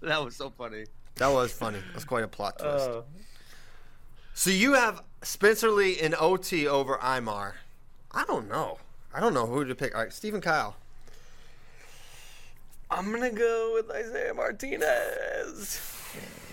[0.00, 0.86] that was so funny.
[1.16, 1.78] that was funny.
[1.78, 2.88] That was quite a plot twist.
[2.90, 3.02] Uh,
[4.34, 7.52] So you have Spencer Lee in OT over Imar.
[8.12, 8.78] I don't know.
[9.14, 9.94] I don't know who to pick.
[9.94, 10.76] All right, Stephen Kyle.
[12.90, 15.80] I'm gonna go with Isaiah Martinez.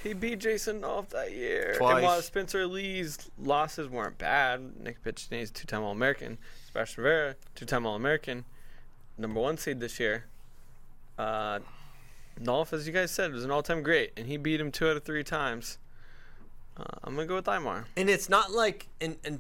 [0.06, 1.74] He beat Jason Nolf that year.
[1.78, 1.96] Twice.
[1.96, 6.38] And while Spencer Lee's losses weren't bad, Nick Piccininni's two-time All-American,
[6.68, 8.46] Sebastian Rivera, two-time All-American,
[9.18, 10.26] number one seed this year.
[11.18, 11.58] Uh,
[12.40, 14.96] Nolf, as you guys said, was an all-time great, and he beat him two out
[14.96, 15.80] of three times.
[16.78, 17.86] Uh, I'm gonna go with Imar.
[17.98, 19.40] And it's not like, and, and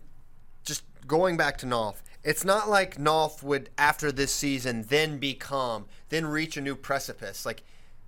[0.63, 5.85] just going back to Nolf, it's not like Nolf would, after this season, then become,
[6.09, 7.45] then reach a new precipice.
[7.45, 7.61] Like,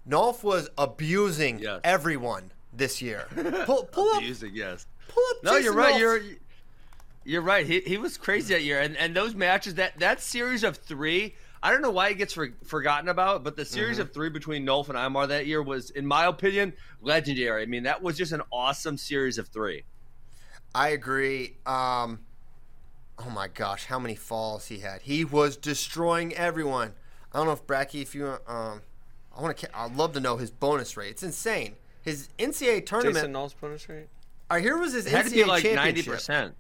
[0.08, 1.82] Nolf was abusing Yes.
[1.84, 3.28] everyone this year.
[3.66, 4.86] Pull, pull up, yes.
[5.08, 5.44] pull up.
[5.44, 5.94] No, Jason you're right.
[5.96, 6.22] Nolf's- You're
[7.26, 7.66] you're right.
[7.66, 11.36] He he was crazy that year, and and those matches that that series of three.
[11.62, 14.04] I don't know why it gets for, forgotten about, but the series Mm-hmm.
[14.04, 17.64] of three between Nolf and Imar that year was, in my opinion, legendary.
[17.64, 19.84] I mean, that was just an awesome series of three.
[20.76, 21.58] I agree.
[21.66, 22.20] Um,
[23.18, 25.02] oh my gosh, how many falls he had!
[25.02, 26.94] He was destroying everyone.
[27.34, 28.84] I don't know if Bracky, if you, um,
[29.38, 29.78] I want to.
[29.78, 31.12] I'd love to know his bonus rate.
[31.12, 31.76] It's insane.
[32.02, 33.16] His NCAA tournament.
[33.16, 34.08] Jason Nolf's bonus rate?
[34.50, 36.56] All right, here was his It had NCAA to be like ninety percent.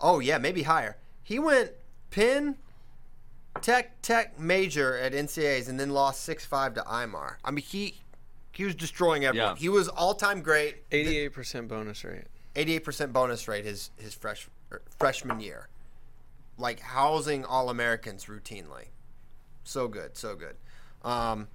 [0.00, 0.96] Oh yeah, maybe higher.
[1.22, 1.72] He went
[2.10, 2.56] pin,
[3.62, 7.36] tech, tech, major at NCAA's, and then lost six five to Imar.
[7.44, 8.02] I mean, he
[8.52, 9.56] he was destroying everyone.
[9.56, 9.60] Yeah.
[9.60, 10.88] He was all time great.
[10.90, 12.24] 88% bonus rate.
[12.54, 15.68] Eighty eight percent bonus rate his his fresh er, freshman year,
[16.56, 18.86] like housing all Americans routinely.
[19.64, 20.56] So good, so good.
[21.04, 21.48] Um,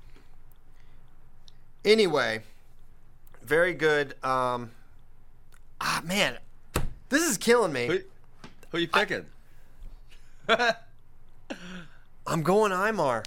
[1.86, 2.42] anyway,
[3.44, 4.16] very good.
[4.24, 4.72] Um,
[5.80, 6.38] ah man,
[7.10, 7.88] this is killing me.
[7.88, 8.00] Who,
[8.70, 9.26] who you picking?
[12.28, 13.26] I'm going Imar.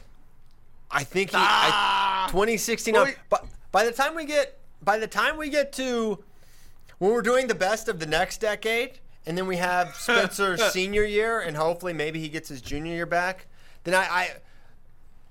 [0.90, 1.37] I think he.
[1.38, 2.27] Ah!
[2.27, 2.95] I, 2016.
[2.95, 3.14] Boy.
[3.29, 6.23] But by the time we get, by the time we get to,
[6.99, 11.05] when we're doing the best of the next decade, and then we have Spencer's senior
[11.05, 13.47] year, and hopefully maybe he gets his junior year back,
[13.83, 14.31] then I, I,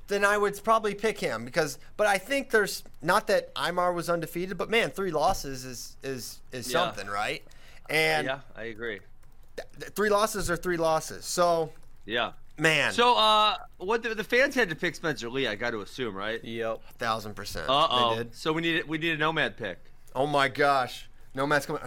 [0.08, 1.78] then I would probably pick him because.
[1.98, 6.42] But I think there's not that Imar was undefeated, but man, three losses is is
[6.52, 6.84] is Yeah.
[6.86, 7.44] something, right?
[7.90, 9.00] And yeah, I agree.
[9.58, 11.26] th- three losses are three losses.
[11.26, 11.72] So
[12.06, 12.32] Yeah.
[12.58, 15.48] man, So, uh, what the, the fans had to pick Spencer Lee?
[15.48, 16.44] I got to assume, right?
[16.44, 16.82] Yep.
[16.90, 17.66] a thousand percent.
[17.70, 18.16] Uh They oh.
[18.18, 18.36] did.
[18.36, 19.80] So we need we need a nomad pick.
[20.16, 21.82] Oh my gosh, Nomad's coming.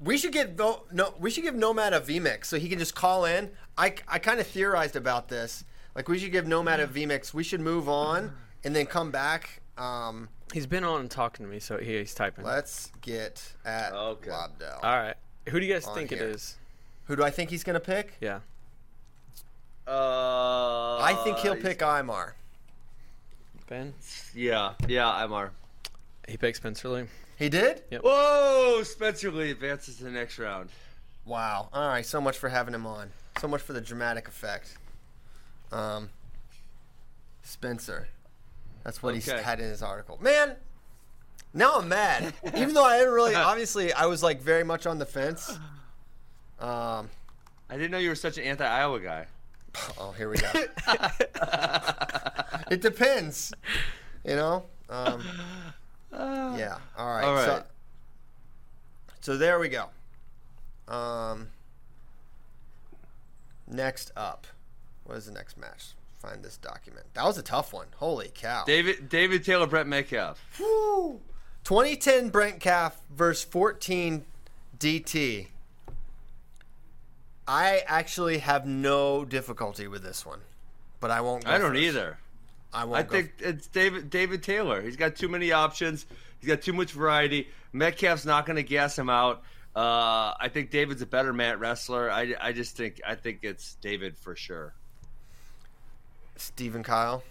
[0.00, 1.14] We should get no, no.
[1.18, 3.50] We should give Nomad a VMix so he can just call in.
[3.78, 5.64] I, I kind of theorized about this.
[5.94, 7.32] Like we should give Nomad a VMix.
[7.32, 8.32] We should move on
[8.64, 9.60] and then come back.
[9.78, 12.44] Um, He's been on and talking to me, so here he's typing.
[12.44, 14.30] let's get at Okay.
[14.30, 14.82] Lobdell.
[14.82, 15.14] All right.
[15.48, 16.28] Who do you guys On think it here.
[16.28, 16.56] is?
[17.06, 18.14] Who do I think he's gonna pick?
[18.20, 18.40] Yeah.
[19.86, 22.32] Uh, I think he'll pick Imar.
[23.68, 23.92] Ben?
[24.34, 25.50] Yeah, yeah, Imar.
[26.28, 27.04] He picked Spencer Lee.
[27.38, 27.82] He did?
[27.90, 28.02] Yep.
[28.04, 30.70] Whoa, Spencer Lee advances to the next round.
[31.26, 31.68] Wow.
[31.72, 32.04] All right.
[32.06, 33.10] So much for having him on.
[33.40, 34.76] So much for the dramatic effect.
[35.74, 36.10] Um,
[37.42, 38.08] Spencer.
[38.84, 40.18] That's what he had in his article.
[40.20, 40.56] Man,
[41.52, 42.32] now I'm mad.
[42.56, 45.58] Even though I didn't really, obviously, I was like very much on the fence.
[46.60, 47.10] Um,
[47.68, 49.26] I didn't know you were such an anti-Iowa guy.
[49.98, 50.48] oh, here we go.
[52.70, 53.52] it depends.
[54.24, 54.64] You know?
[54.88, 55.22] Um,
[56.12, 56.78] yeah.
[56.96, 57.24] All right.
[57.24, 57.64] All So,
[59.20, 59.88] so there we go.
[60.86, 61.48] Um,
[63.66, 64.46] next up.
[65.04, 65.92] What is the next match?
[66.18, 67.06] Find this document.
[67.14, 67.86] That was a tough one.
[67.96, 68.64] Holy cow.
[68.64, 70.42] David David Taylor, Brent Metcalf.
[70.58, 71.20] Woo.
[71.64, 74.24] 2010 Brent Calf versus 14
[74.78, 75.48] DT.
[77.46, 80.40] I actually have no difficulty with this one,
[81.00, 81.44] but I won't.
[81.44, 81.82] Go I don't first.
[81.82, 82.18] either.
[82.72, 82.98] I won't.
[82.98, 84.80] I think it's David David Taylor.
[84.80, 86.06] He's got too many options.
[86.40, 87.48] He's got too much variety.
[87.72, 89.42] Metcalf's not going to gas him out.
[89.76, 92.10] Uh, I think David's a better mat wrestler.
[92.10, 94.72] I, I just think I think it's David for sure.
[96.36, 97.22] Stephen Kyle.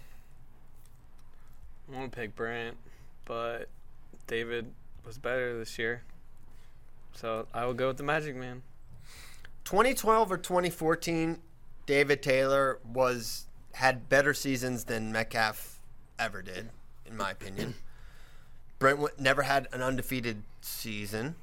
[1.90, 2.76] I want to pick Brant,
[3.24, 3.68] but
[4.26, 4.72] David
[5.06, 6.02] was better this year.
[7.12, 8.62] So I will go with the Magic Man.
[9.64, 11.38] 2012 or 2014,
[11.86, 15.80] David Taylor was had better seasons than Metcalf
[16.18, 16.70] ever did,
[17.06, 17.74] in my opinion.
[18.78, 21.36] Brentwood never had an undefeated season.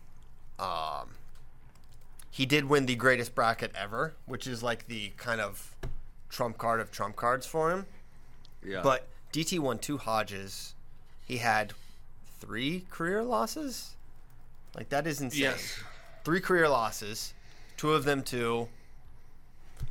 [0.60, 1.16] Um,
[2.30, 5.76] he did win the greatest bracket ever, which is like the kind of
[6.32, 7.86] trump card of trump cards for him.
[8.66, 8.82] Yeah.
[8.82, 10.74] But DT won two Hodges.
[11.26, 11.74] He had
[12.40, 13.96] three career losses.
[14.76, 15.42] Like that is insane.
[15.42, 15.84] Yes.
[16.24, 17.34] Three career losses,
[17.78, 18.68] two of them to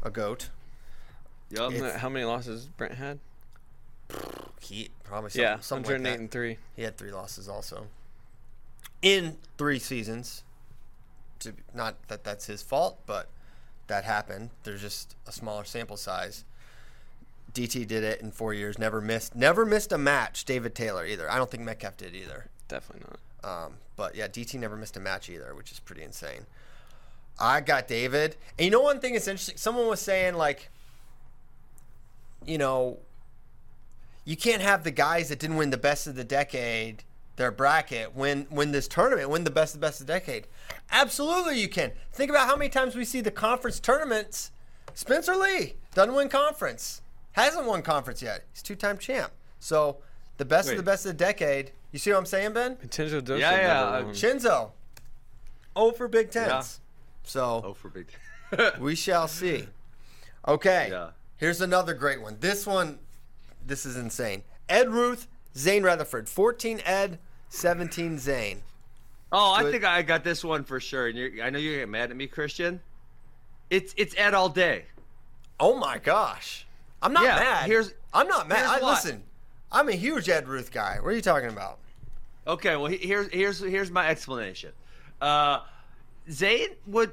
[0.02, 0.48] a goat.
[1.50, 1.72] Yup.
[1.72, 3.18] It's- How many losses Brent had?
[4.62, 6.20] He probably something, yeah, something like 108 that.
[6.20, 6.58] and three.
[6.76, 7.86] He had three losses also
[9.02, 10.44] in three seasons.
[11.40, 13.28] To not that that's his fault, but
[13.90, 14.50] that happened.
[14.64, 16.44] There's just a smaller sample size.
[17.52, 18.78] DT did it in four years.
[18.78, 19.34] Never missed.
[19.34, 20.44] Never missed a match.
[20.44, 21.30] David Taylor either.
[21.30, 22.46] I don't think Metcalf did either.
[22.68, 23.20] Definitely not.
[23.42, 26.46] Um, but yeah, DT never missed a match either, which is pretty insane.
[27.38, 28.36] I got David.
[28.58, 29.56] And you know one thing that's interesting?
[29.56, 30.70] Someone was saying like,
[32.46, 32.98] you know,
[34.24, 37.02] you can't have the guys that didn't win the best of the decade,
[37.40, 40.46] their bracket, win win this tournament, win the best of the best of the decade.
[40.92, 41.92] Absolutely you can.
[42.12, 44.52] Think about how many times we see the conference tournaments.
[44.92, 47.00] Spencer Lee doesn't win conference.
[47.32, 48.44] Hasn't won conference yet.
[48.52, 49.32] He's two time champ.
[49.58, 49.98] So
[50.36, 51.72] the best of the best of the decade.
[51.92, 52.76] You see what I'm saying, Ben?
[52.76, 54.14] Tenjo Doshi Yeah, yeah, never uh, won.
[54.14, 54.70] Shinzo.
[55.74, 56.48] Oh for Big Tens.
[56.48, 56.62] Yeah.
[57.22, 58.08] So Oh, for big.
[58.80, 59.66] we shall see.
[60.46, 60.88] Okay.
[60.90, 61.10] Yeah.
[61.36, 62.36] Here's another great one.
[62.40, 62.98] This one,
[63.66, 64.42] this is insane.
[64.68, 65.26] Ed Ruth,
[65.56, 66.28] Zain Retherford.
[66.28, 67.18] 14 Ed,
[67.50, 68.62] 17 Zain.
[69.32, 69.72] Oh, I Good.
[69.72, 71.06] think I got this one for sure.
[71.08, 72.80] And you're, I know you're getting mad at me, Christian.
[73.68, 74.86] It's it's Ed all day.
[75.60, 76.66] Oh my gosh.
[77.02, 77.66] I'm not Yeah, mad.
[77.66, 78.66] here's- I'm not mad.
[78.66, 79.22] I, listen,
[79.70, 80.96] I'm a huge Ed Ruth guy.
[81.00, 81.78] What are you talking about?
[82.46, 84.72] Okay, well here's here's here's my explanation.
[85.20, 85.60] Uh,
[86.30, 87.12] Zain would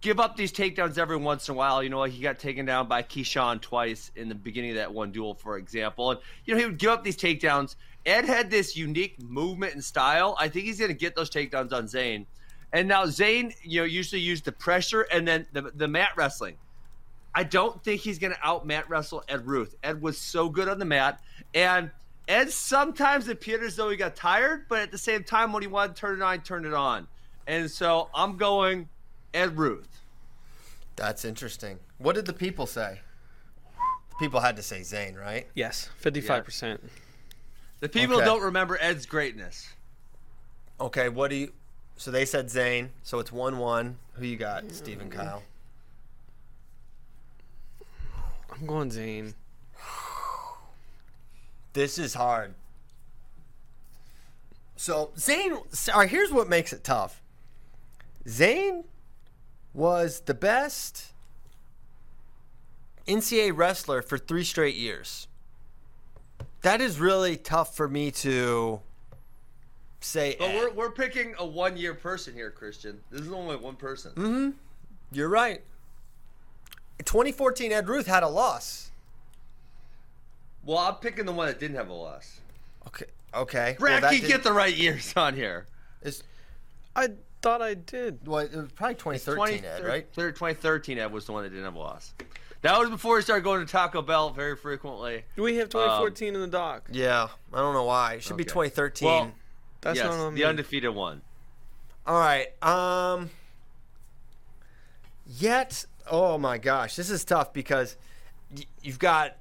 [0.00, 1.82] give up these takedowns every once in a while.
[1.82, 4.92] You know, like he got taken down by Keyshawn twice in the beginning of that
[4.94, 6.12] one duel, for example.
[6.12, 7.74] And you know, he would give up these takedowns.
[8.06, 10.36] Ed had this unique movement and style.
[10.38, 12.26] I think he's going to get those takedowns on Zain.
[12.72, 16.56] And now Zain, you know, usually used the pressure and then the the mat wrestling.
[17.34, 19.74] I don't think he's going to out mat wrestle Ed Ruth.
[19.82, 21.20] Ed was so good on the mat,
[21.54, 21.90] and
[22.26, 25.66] Ed sometimes appeared as though he got tired, but at the same time, when he
[25.66, 27.08] wanted to turn it on, he turned it on.
[27.46, 28.88] And so I'm going
[29.32, 29.88] Ed Ruth.
[30.96, 31.78] That's interesting.
[31.96, 33.00] What did the people say?
[34.10, 35.46] The people had to say Zain, right?
[35.54, 36.78] Yes, 55%.
[37.80, 38.24] The people Okay.
[38.24, 39.68] don't remember Ed's greatness.
[40.80, 41.52] Okay, what do you.
[41.96, 43.98] So they said Zain, so it's 1 1.
[44.14, 45.12] Who you got, Stephen mm.
[45.12, 45.42] Kyle?
[48.52, 49.34] I'm going Zain.
[51.72, 52.54] This is hard.
[54.76, 57.22] So Zain, sorry, here's what makes it tough.
[58.28, 58.84] Zain
[59.74, 61.12] was the best
[63.06, 65.28] NCAA wrestler for three straight years.
[66.62, 68.80] That is really tough for me to
[70.00, 70.36] say.
[70.38, 73.00] But we're, we're picking a one year person here, Christian.
[73.10, 74.12] This is only one person.
[74.12, 74.50] Mm-hmm.
[75.12, 75.62] You're right.
[77.04, 78.90] 2014, Ed Ruth had a loss.
[80.64, 82.40] Well, I'm picking the one that didn't have a loss.
[82.88, 83.06] Okay.
[83.34, 83.76] Okay.
[83.78, 85.66] Well, Bracky, that get the right years on here.
[86.02, 86.22] is-
[86.96, 87.10] I
[87.42, 88.26] thought I did.
[88.26, 90.12] well, it was probably 2013, Ed, right?
[90.14, 92.12] 2013 Ed was the one that didn't have a loss.
[92.62, 95.24] That was before he started going to Taco Bell very frequently.
[95.36, 96.88] Do we have 2014 in the dock.
[96.92, 97.28] Yeah.
[97.52, 98.14] I don't know why.
[98.14, 99.06] It should be 2013.
[99.06, 99.32] Well,
[99.80, 100.44] That's yes, not on the me.
[100.44, 101.22] undefeated one.
[102.06, 102.48] All right.
[102.62, 103.30] Um.
[105.26, 107.96] Yet, oh my gosh, this is tough because
[108.54, 109.36] y- you've got.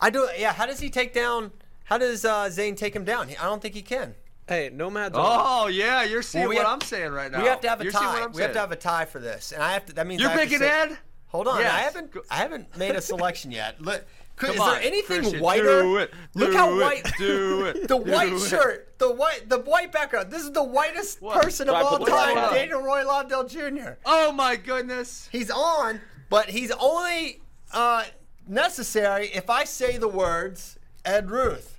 [0.00, 0.28] I do.
[0.38, 0.52] Yeah.
[0.52, 1.50] How does he take down?
[1.84, 3.28] How does uh, Zain take him down?
[3.40, 4.14] I don't think he can.
[4.48, 5.24] Hey, Nomad's on.
[5.24, 7.42] Oh yeah, you're seeing Well, we what have- I'm saying right now.
[7.42, 8.24] We have to have a You're seeing what tie.
[8.24, 9.92] I'm We have to have a tie for this, and I have to.
[9.94, 10.98] That means You're I have to picking say- Ed.
[11.32, 11.72] Hold on, Yes.
[11.72, 12.10] I haven't.
[12.30, 13.80] I haven't made a selection yet.
[13.80, 14.04] Look,
[14.36, 15.82] could, is on, there anything Christian, whiter?
[15.82, 17.12] do it, Look do how it, white.
[17.18, 18.40] do it, The do white it.
[18.48, 20.30] shirt, the white, the white background.
[20.30, 21.42] This is the whitest What?
[21.42, 22.54] person of all time, white on.
[22.54, 23.92] Daniel Roy Lobdell Jr.
[24.04, 25.28] Oh my goodness.
[25.32, 27.40] He's on, but he's only
[27.72, 28.04] uh,
[28.46, 31.78] necessary if I say the words Ed Ruth.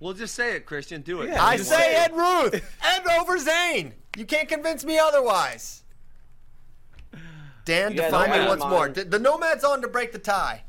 [0.00, 1.02] Well, just say it, Christian.
[1.02, 1.28] Do it.
[1.30, 2.54] Yeah, I just say say Ed Ruth.
[2.82, 3.92] Ed over Zain.
[4.16, 5.82] You can't convince me otherwise.
[7.68, 8.88] Dan, You define me once more.
[8.88, 10.64] The the Nomad's on to break the tie.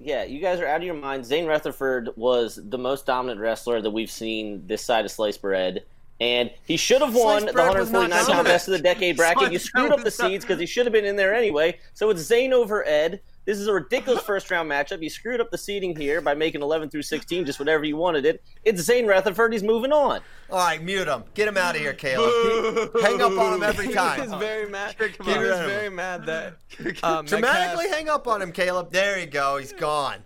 [0.00, 1.24] Yeah, you guys are out of your mind.
[1.24, 5.84] Zain Retherford was the most dominant wrestler that we've seen this side of sliced bread.
[6.20, 9.52] And he should have won the bread 149 pound best of the decade bracket.
[9.52, 11.78] You screwed up the seeds because he should have been in there anyway.
[11.92, 13.20] So it's Zain over Ed.
[13.44, 15.02] This is a ridiculous first round matchup.
[15.02, 18.24] You screwed up the seeding here by making 11 through 16 just whatever you wanted
[18.24, 18.42] it.
[18.64, 19.52] It's Zain Retherford.
[19.52, 20.20] He's moving on.
[20.50, 21.24] All right, mute him.
[21.34, 22.90] Get him out of here, Caleb.
[23.02, 24.38] Hang up on him every He was time.
[24.38, 24.94] very mad.
[24.98, 26.56] He was very mad that
[27.02, 28.90] um, Dramatically Metcalf- hang up on him, Caleb.
[28.90, 29.58] There you go.
[29.58, 30.18] He's gone.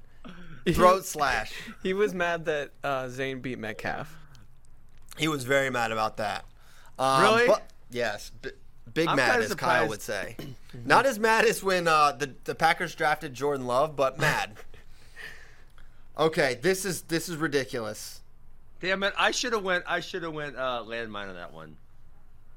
[0.72, 1.52] Throat slash.
[1.82, 4.14] He was mad that uh, Zain beat Metcalf.
[5.16, 6.44] He was very mad about that.
[6.98, 7.46] Um, Really?
[7.48, 8.30] But, yes.
[8.42, 8.50] B-
[8.98, 10.36] big I'm mad, kinda as Kyle would say.
[10.84, 14.52] Not as mad as when uh, the, the Packers drafted Jordan Love, but mad.
[16.18, 18.20] Okay, this is this is ridiculous.
[18.80, 19.14] Damn it!
[19.16, 19.84] I should have went.
[19.86, 21.76] I should have went uh, landmine on that one.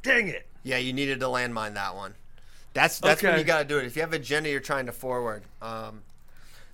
[0.02, 0.48] Dang it!
[0.64, 2.16] Yeah, you needed to landmine that one.
[2.74, 3.86] That's that's when you got to do it.
[3.86, 5.44] If you have agenda you're trying to forward.
[5.62, 6.02] Um,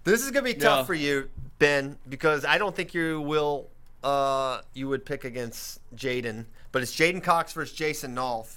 [0.05, 0.85] this is gonna be tough Yeah.
[0.85, 3.67] for you, Ben, because I don't think you will.
[4.01, 8.56] Uh, you would pick against J'den, but it's J'den Cox versus Jason Nolf.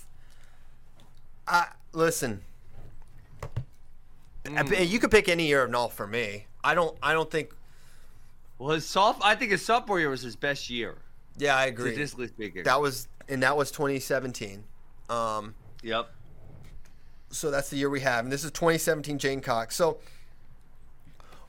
[1.50, 2.42] I listen.
[4.46, 6.46] I- You could pick any year of Nolf for me.
[6.64, 6.96] I don't.
[7.02, 7.50] I don't think.
[8.58, 9.20] Well, his soft.
[9.24, 10.96] I think his sophomore year was his best year,
[11.38, 11.92] Yeah, I agree.
[11.92, 12.62] statistically speaking.
[12.64, 14.64] That was and that was 2017.
[15.08, 16.10] Um, yep.
[17.30, 19.74] so that's the year we have, and this is 2017 Jane Cox.
[19.76, 19.98] So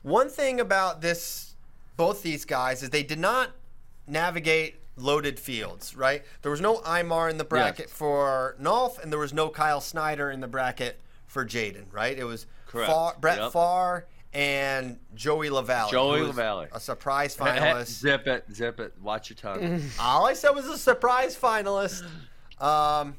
[0.02, 1.54] one thing about this,
[1.96, 3.50] both these guys, is they did not
[4.06, 5.96] navigate loaded fields.
[5.96, 6.22] Right?
[6.42, 10.30] There was no Imar in the bracket for Nolf, and there was no Kyle Snyder
[10.30, 11.84] in the bracket for J'den.
[11.92, 12.18] Right?
[12.18, 12.90] It was Correct.
[12.90, 13.52] Pfarr, Brett Yep.
[13.52, 15.90] Pfarr and Joey Lavallee.
[15.90, 16.68] Joey who Lavallee.
[16.72, 17.88] a surprise finalist.
[17.88, 18.94] zip it, zip it.
[19.02, 19.82] Watch your tongue.
[20.00, 22.02] All I said was a surprise finalist.
[22.58, 23.16] Um,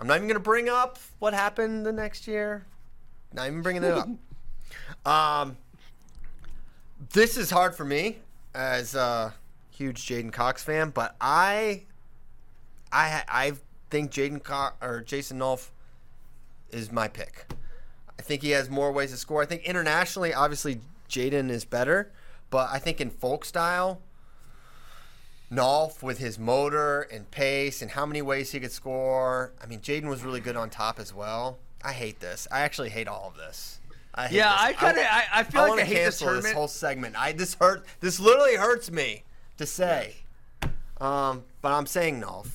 [0.00, 2.66] I'm not even going to bring up what happened the next year.
[3.32, 4.08] Not even bringing it up.
[5.04, 5.56] Um,
[7.12, 8.18] this is hard for me
[8.54, 9.34] as a
[9.82, 11.82] huge J'den Cox fan, but I,
[12.92, 13.52] I, I
[13.90, 15.70] think J'den Co- or Jason Nolf
[16.70, 17.46] is my pick.
[18.18, 19.42] I think he has more ways to score.
[19.42, 22.12] I think internationally, obviously, J'den is better,
[22.50, 24.00] but I think in folk style,
[25.52, 29.52] Nolf with his motor and pace and how many ways he could score.
[29.62, 31.58] I mean, J'den was really good on top as well.
[31.84, 32.46] I hate this.
[32.52, 33.80] I actually hate all of this.
[34.14, 34.60] I hate Yeah, this.
[34.60, 36.54] I kinda- I- I feel like wanna I hate this tournament.
[36.54, 37.16] whole segment.
[37.18, 37.84] I this hurt.
[38.00, 39.24] This literally hurts me
[39.58, 40.16] to say.
[41.00, 42.48] Um, but I'm saying Nolf.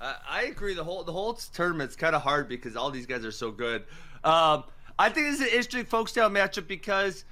[0.00, 0.74] I, I agree.
[0.74, 3.84] The whole the whole tournament's kind of hard because all these guys are so good.
[4.22, 4.64] Um,
[4.98, 7.24] I think this is an interesting folk style matchup because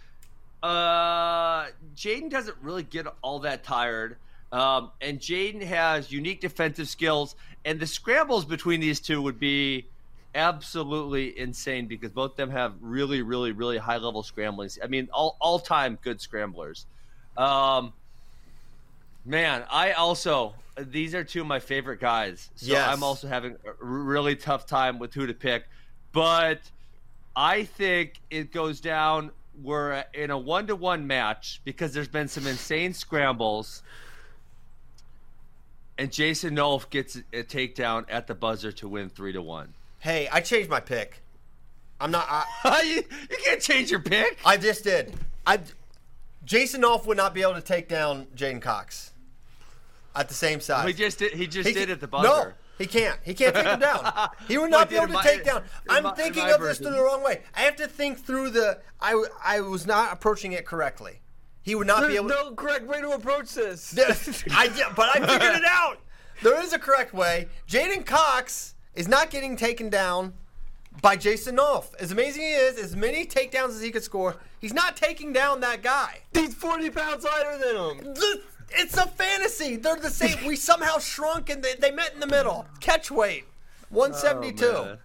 [0.63, 4.17] uh, J'den doesn't really get all that tired.
[4.53, 9.87] Um, and J'den has unique defensive skills, and the scrambles between these two would be
[10.35, 14.71] absolutely insane because both of them have really, really, really high level scrambling.
[14.83, 16.87] I mean, all all time good scramblers.
[17.37, 17.95] Um,
[19.25, 22.89] man, I also these are two of my favorite guys, so Yes.
[22.89, 25.65] I'm also having a really tough time with who to pick.
[26.13, 26.61] But
[27.37, 29.31] I think it goes down.
[29.63, 33.83] We're in a one to one match because there's been some insane scrambles.
[35.99, 39.75] And Jason Nolf gets a takedown at the buzzer to win three to one.
[39.99, 41.23] Hey, I changed my pick.
[42.01, 42.27] I'm not.
[42.29, 44.39] I, you, you can't change your pick.
[44.45, 45.15] I just did.
[45.47, 45.61] I.
[46.45, 49.12] Jason Nolf would not be able to take down J'den Cox
[50.15, 50.87] at the same size.
[50.87, 51.33] He just did.
[51.33, 52.29] He just He did can- at the buzzer.
[52.29, 53.19] No, He can't.
[53.23, 54.31] He can't take him down.
[54.49, 55.63] He would not be able to my- take down.
[55.89, 56.93] I'm my- thinking my of this version.
[56.95, 57.43] the wrong way.
[57.55, 58.81] I have to think through the.
[59.01, 61.21] I I was not approaching it correctly.
[61.63, 63.95] He would not be able to There's no correct way to approach this.
[64.53, 65.99] I did, but I figured it out.
[66.43, 67.47] There is a correct way.
[67.69, 70.35] J'den Cox is not getting taken down
[71.01, 71.95] by Jason Nolf.
[72.01, 75.61] As amazing he is, as many takedowns as he could score, he's not taking down
[75.61, 76.19] that guy.
[76.35, 78.15] He's 40 pounds lighter than him.
[78.73, 79.77] The- It's a fantasy.
[79.77, 80.45] They're the same.
[80.47, 82.67] We somehow shrunk and they, they met in the middle.
[82.81, 83.45] Catch weight,
[83.91, 84.67] 172.
[84.67, 84.97] Oh.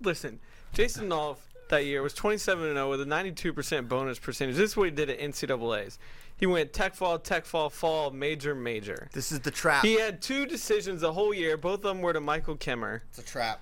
[0.00, 0.38] Listen,
[0.72, 1.38] Jason Nolf
[1.70, 4.56] that year was 27 0 with a 92% bonus percentage.
[4.56, 5.98] This is what he did at NCAA's.
[6.36, 9.08] He went tech fall, tech fall, fall, major, major.
[9.12, 9.84] this is the trap.
[9.84, 11.56] He had two decisions the whole year.
[11.56, 13.00] Both of them were to Michael Kemerer.
[13.10, 13.60] it's a trap.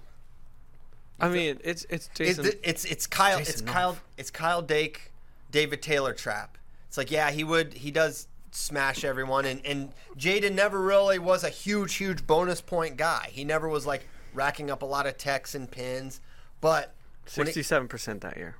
[1.18, 2.47] I mean, it's it's It's, Jason.
[2.62, 3.38] it's it's Kyle.
[3.38, 3.97] it's Jason Kyle.
[4.18, 5.11] It's Kyle Dake,
[5.51, 6.59] David Taylor trap.
[6.97, 11.44] It's like yeah, he would he does smash everyone, and and J'den never really was
[11.44, 13.28] a huge huge bonus point guy.
[13.30, 16.22] He never was like racking up a lot of techs and pins,
[16.62, 16.94] but
[17.26, 18.57] 67% that year.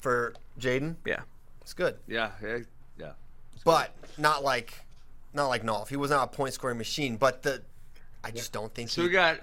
[0.00, 1.20] for J'den, Yeah.
[1.62, 2.58] it's good, Yeah, yeah,
[2.98, 3.12] yeah.
[3.64, 4.74] but not like
[5.32, 5.86] not like Nolf.
[5.86, 7.62] He was not a point scoring machine, but the
[8.24, 9.06] I just don't think So he.
[9.06, 9.38] we got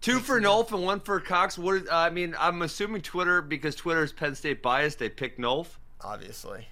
[0.00, 1.58] two for Nolf and one for Cox.
[1.58, 1.88] What?
[1.88, 5.00] uh, I mean, I'm assuming Twitter because Twitter is Penn State biased.
[5.00, 5.66] They pick Nolf,
[6.00, 6.68] obviously,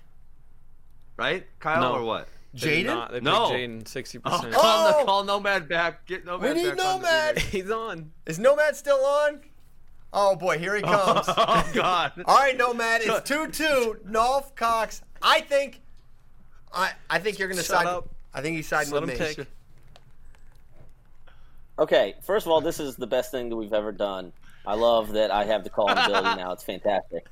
[1.16, 1.46] right?
[1.60, 1.92] Kyle No.
[2.00, 2.28] or what?
[2.54, 2.86] They J'den.
[2.86, 3.12] not.
[3.12, 3.50] They No.
[3.50, 4.22] picked J'den 60%.
[4.24, 5.04] Oh, call, Oh!
[5.04, 6.06] call Nomad back.
[6.06, 7.34] Get Nomad We need back on Nomad.
[7.36, 7.50] video.
[7.62, 8.12] He's on.
[8.26, 9.40] Is Nomad still on?
[10.12, 11.26] Oh boy, here he oh, comes.
[11.36, 12.12] Oh God.
[12.24, 13.98] All right, Nomad, it's two two.
[14.08, 15.02] Nolf Cox.
[15.20, 15.82] I think.
[16.72, 17.86] I I think you're gonna Shut side.
[17.86, 18.08] up.
[18.32, 19.34] I think he's siding Let with him me.
[19.34, 19.46] pick.
[21.78, 24.32] Okay, first of all, this is the best thing that we've ever done.
[24.66, 26.52] I love that I have the calling ability now.
[26.52, 27.26] It's fantastic.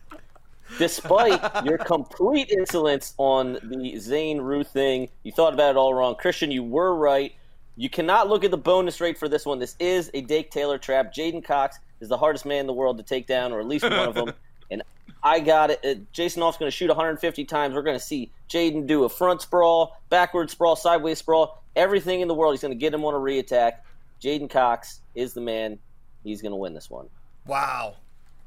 [0.78, 6.16] Despite your complete insolence on the Zain Ruth thing, you thought about it all wrong.
[6.16, 7.32] Christian, you were right.
[7.76, 9.58] You cannot look at the bonus rate for this one.
[9.58, 11.12] This is a Dake Taylor trap.
[11.12, 13.84] J'den Cox is the hardest man in the world to take down, or at least
[13.84, 14.32] one of them.
[14.70, 14.82] And
[15.22, 15.80] I got it.
[15.84, 17.74] Uh, Jason Off's going to shoot 150 times.
[17.74, 22.28] We're going to see J'den do a front sprawl, backward sprawl, sideways sprawl, everything in
[22.28, 22.54] the world.
[22.54, 23.74] He's going to get him on a reattack.
[24.22, 25.78] J'den Cox is the man.
[26.24, 27.08] He's going to win this one.
[27.46, 27.96] Wow,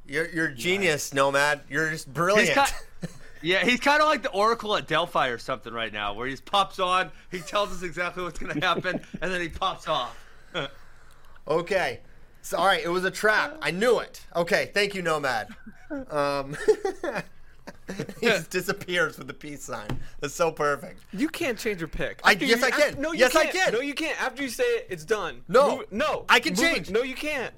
[0.08, 1.62] you're you're genius, Nomad.
[1.70, 2.48] You're just brilliant.
[2.50, 2.72] He's kind,
[3.42, 6.36] yeah, he's kind of like the Oracle at Delphi or something right now, where he
[6.38, 10.18] pops on, he tells us exactly what's going to happen, and then he pops off.
[11.48, 12.00] okay,
[12.42, 13.58] so all right, it was a trap.
[13.62, 14.26] I knew it.
[14.36, 15.48] Okay, thank you, Nomad.
[16.10, 16.56] Um,
[18.20, 19.88] he just disappears with the peace sign.
[20.20, 21.02] That's so perfect.
[21.14, 22.20] You can't change your pick.
[22.24, 22.94] I- yes, you- I can.
[22.94, 23.56] af- No, you Yes, I can't.
[23.56, 23.74] can.
[23.74, 24.22] No, you can't.
[24.22, 25.44] After you say it, it's done.
[25.48, 25.78] No.
[25.78, 26.26] Move- no.
[26.30, 26.74] I can Move it.
[26.74, 26.90] change.
[26.90, 27.54] No, you can't.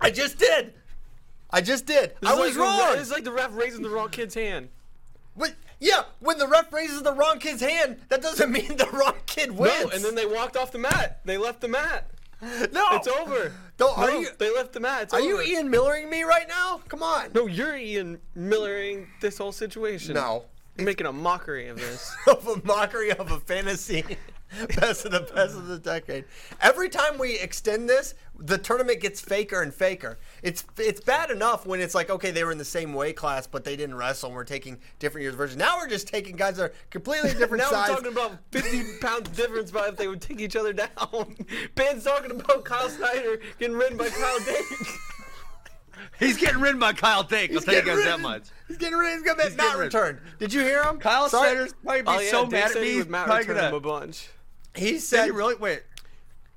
[0.00, 0.74] I just did.
[1.54, 2.14] I just did.
[2.20, 2.92] This I was like wrong.
[2.94, 4.68] The, it's like the ref raising the wrong kid's hand.
[5.36, 9.14] But, yeah, when the ref raises the wrong kid's hand, that doesn't mean the wrong
[9.26, 9.84] kid wins.
[9.84, 11.20] No, and then they walked off the mat.
[11.24, 12.10] They left the mat.
[12.42, 13.52] no, It's over.
[13.76, 15.02] Don't- are No, you- They left the mat.
[15.04, 15.40] It's Are you.
[15.40, 16.80] Ian Millering me right now?
[16.88, 17.30] Come on.
[17.34, 20.14] No, you're Ian Millering this whole situation.
[20.14, 20.44] No.
[20.76, 22.14] You're making a mockery of this.
[22.26, 24.04] of a mockery of a fantasy
[24.80, 26.24] best of the best of the decade.
[26.60, 30.18] Every time we extend this, the tournament gets faker and faker.
[30.42, 33.46] It's it's bad enough when it's like okay, they were in the same weight class,
[33.46, 34.28] but they didn't wrestle.
[34.28, 35.58] and We're taking different years versions.
[35.58, 37.88] Now we're just taking guys that are completely different now size.
[37.88, 40.88] we're talking about 50 pounds difference by if they would take each other down.
[41.74, 44.64] Ben's talking about Kyle Snyder getting ridden by Kyle Dake.
[46.18, 47.52] He's getting ridden by Kyle Dake.
[47.54, 48.42] I'll tell you getting guys that much.
[48.68, 49.14] He's getting ready.
[49.14, 50.20] He's gonna get He's mat returned.
[50.38, 50.98] Did you hear him?
[50.98, 51.50] Kyle Sorry.
[51.50, 52.86] Snyder's probably be Oh yeah, so Dake mad at said me.
[52.88, 54.28] he He's was mat probably returned him a bunch.
[54.74, 55.24] He said.
[55.26, 55.54] he really?
[55.56, 55.82] Wait.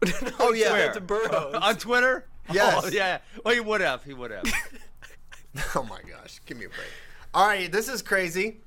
[0.39, 0.72] Oh yeah.
[0.72, 0.93] Where?
[0.93, 1.55] To Burroughs.
[1.61, 2.26] On Twitter?
[2.53, 2.82] Yes.
[2.86, 3.18] Oh, yeah.
[3.43, 4.03] Well, he would have.
[4.05, 4.43] He would have.
[5.76, 6.88] Oh my gosh, give me a break.
[7.34, 8.57] All right, this is crazy.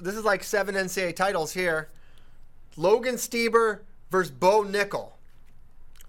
[0.00, 1.88] This is like seven NCAA titles here.
[2.76, 3.80] Logan Stieber
[4.10, 5.10] versus Bo Nickal.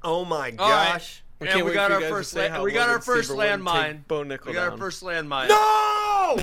[0.03, 0.93] Oh my All right.
[0.93, 1.23] gosh.
[1.41, 2.31] I and we got our you guys to first.
[2.31, 4.07] say la- we got our Logan first Stieber wouldn't landmine.
[4.07, 4.79] Bo Nickal We got our down.
[4.79, 5.47] first landmine.
[5.49, 6.35] No!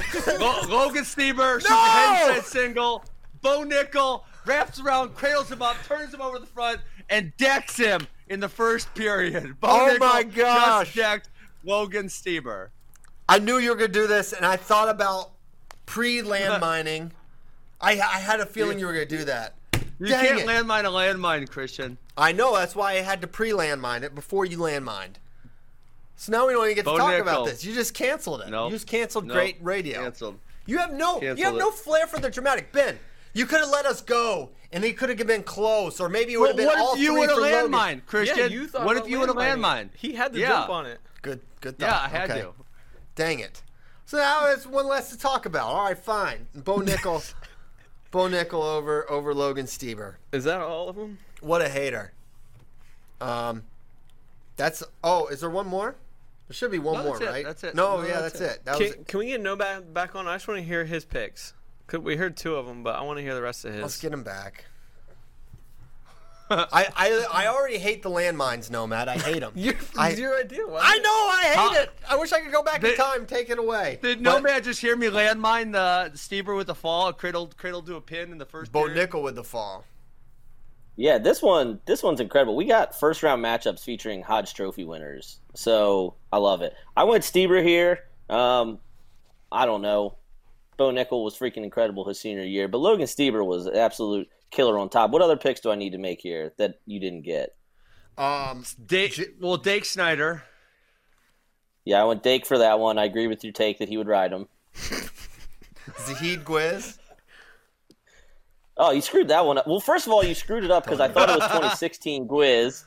[0.68, 1.76] Logan Stieber shoots No!
[1.76, 3.04] a head inside single.
[3.40, 8.06] Bo Nickal wraps around, cradles him up, turns him over the front, and decks him
[8.28, 9.58] in the first period.
[9.60, 10.86] Bo Oh Nickal my gosh.
[10.86, 11.28] Just decked
[11.64, 12.68] Logan Stieber.
[13.28, 15.30] I knew you were going to do this, and I thought about
[15.86, 17.10] pre landmining.
[17.80, 19.54] I, I had a feeling you were going to do that.
[19.98, 20.46] You Dang can't it.
[20.46, 21.96] landmine a landmine, Christian.
[22.16, 25.18] I know, that's why I had to pre landmine it before you landmined.
[26.16, 27.20] So now we don't even get to talk Nickal.
[27.22, 27.64] about this.
[27.64, 28.50] You just canceled it.
[28.50, 28.70] Nope.
[28.70, 29.34] You just canceled Nope.
[29.34, 30.02] great radio.
[30.02, 30.38] Canceled.
[30.66, 32.72] You have no you Cancel have no flair for the dramatic.
[32.72, 32.98] Ben,
[33.32, 36.36] you could have let us go and it could have been close, or maybe it
[36.38, 37.72] would Well, have been what all if you three would have for Logan.
[37.72, 38.38] landmine, Christian?
[38.38, 39.88] Yeah, you thought what if you would have landmining landmine?
[39.96, 40.48] He had the Yeah.
[40.48, 41.00] jump on it.
[41.22, 41.86] Good good thought.
[41.86, 42.00] Yeah.
[42.00, 42.40] I had okay.
[42.42, 42.52] to.
[43.16, 43.62] Dang it.
[44.06, 45.66] So now it's one less to talk about.
[45.66, 46.46] All right, fine.
[46.54, 47.32] Bo Nickal
[48.10, 50.14] Bo Nickal over over Logan Stieber.
[50.32, 51.18] Is that all of them?
[51.40, 52.12] What a hater.
[53.20, 53.64] Um,
[54.56, 55.96] that's oh, is there one more?
[56.48, 57.32] There should be one No, more, that's it.
[57.32, 57.44] right?
[57.44, 57.74] That's it.
[57.74, 58.56] No, No, yeah, that's that's, it.
[58.60, 58.64] it.
[58.64, 58.94] That was.
[58.94, 60.26] Can, can we get no back, back on?
[60.26, 61.54] I just want to hear his picks.
[61.90, 63.82] Could we heard two of them, but I want to hear the rest of his.
[63.82, 64.64] Let's get him back.
[66.52, 69.08] I, I I already hate the landmines, Nomad.
[69.08, 69.52] I hate them.
[69.56, 70.66] Your, I- your idea.
[70.66, 71.10] Why I know.
[71.10, 71.82] I hate Huh?
[71.82, 71.90] it.
[72.08, 73.98] I wish I could go back in time, take it away.
[74.02, 77.50] Did But no man just hear me landmine the Stieber with the fall, A cradle
[77.56, 79.10] cradle to a pin in the first Bo period?
[79.10, 79.84] Nickal with the fall.
[80.96, 82.54] Yeah, this one this one's incredible.
[82.56, 86.72] We got first round matchups featuring Hodge Trophy winners, so I love it.
[86.96, 88.04] I went Stieber here.
[88.28, 88.78] Um,
[89.50, 90.16] I don't know.
[90.80, 94.78] Bo Nickal was freaking incredible his senior year, but Logan Stieber was an absolute killer
[94.78, 95.10] on top.
[95.10, 97.54] What other picks do I need to make here that you didn't get?
[98.16, 100.42] Um, Dake, well, Dake Snyder.
[101.84, 102.96] Yeah, I went Dake for that one.
[102.96, 104.48] I agree with your take that he would ride him.
[106.00, 106.96] Zahid Gwiz.
[108.78, 109.66] Oh, you screwed that one up.
[109.66, 112.84] Well, first of all, you screwed it up because I thought it was 2016 Gwiz,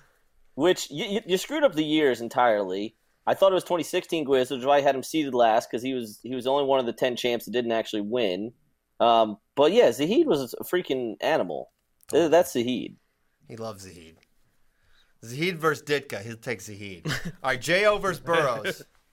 [0.55, 2.95] which you, you, you screwed up the years entirely.
[3.25, 5.81] I thought it was 2016 Gwiz, which is why I had him seeded last because
[5.81, 8.53] he was he was only one of the 10 champs that didn't actually win.
[8.99, 11.71] Um, but yeah, Zahid was a freaking animal.
[12.09, 12.95] Th- That's Zahid.
[13.47, 14.17] He loves Zahid.
[15.23, 16.21] Zahid versus Ditka.
[16.21, 17.07] He'll take Zahid.
[17.07, 18.81] All right, Jo versus Burroughs.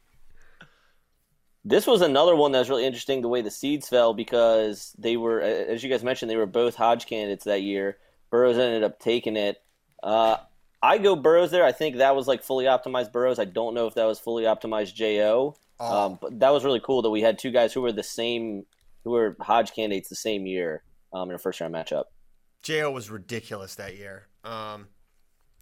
[1.63, 5.19] This was another one that was really interesting the way the seeds fell because they
[5.19, 7.99] were, as you guys mentioned, they were both Hodge candidates that year.
[8.31, 9.59] Burroughs ended up taking it.
[10.03, 10.39] Uh,
[10.83, 11.65] I go Burroughs there.
[11.65, 13.39] I think that was like fully optimized Burroughs.
[13.39, 15.57] I don't know if that was fully optimized Jo.
[15.79, 16.07] Oh.
[16.07, 18.65] Um, but that was really cool that we had two guys who were the same,
[19.05, 22.05] who were Hodge candidates the same year um, in a first round matchup.
[22.63, 24.27] Jo was ridiculous that year.
[24.45, 24.89] Um,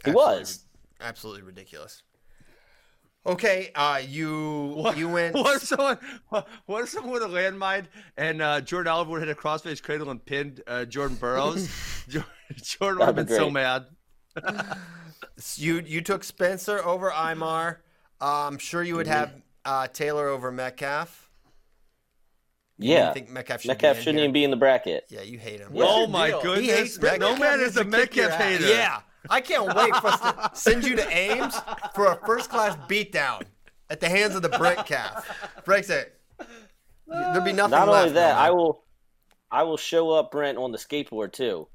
[0.04, 0.64] He was.
[1.00, 2.02] absolutely ridiculous.
[3.26, 5.34] Okay, uh, you What, you went.
[5.34, 5.98] What if someone?
[6.28, 9.82] What what if someone with a landmine and uh, Jordan Oliver would hit a crossface
[9.82, 11.68] cradle and pinned uh, Jordan Burroughs?
[12.54, 13.86] Jordan would have been That'd so mad.
[15.57, 17.76] You you took Spencer over Imar.
[18.20, 19.33] Uh, I'm sure you would have
[19.64, 21.31] uh, Taylor over Metcalf.
[22.79, 24.24] You Yeah, didn't think Metcalf should Metcalf be shouldn't here?
[24.24, 25.05] even be in the bracket.
[25.09, 25.70] Yeah, you hate him.
[25.74, 25.85] Yeah.
[25.87, 26.43] oh my deal?
[26.43, 26.66] goodness!
[26.66, 27.20] He hates Metcalf.
[27.20, 28.59] no man is a Metcalf needs to kick your Metcalf ass.
[28.61, 28.68] hater.
[28.74, 29.01] Yeah,
[29.31, 31.57] I can't wait for us to send you to Ames
[31.95, 33.43] for a first class beatdown
[33.91, 35.24] at the hands of the Brent calf.
[35.64, 36.18] Breaks it.
[37.07, 38.03] There'll be nothing Not left.
[38.03, 38.45] only that, man.
[38.45, 38.83] I will,
[39.51, 41.68] I will show up Brent on the skateboard too.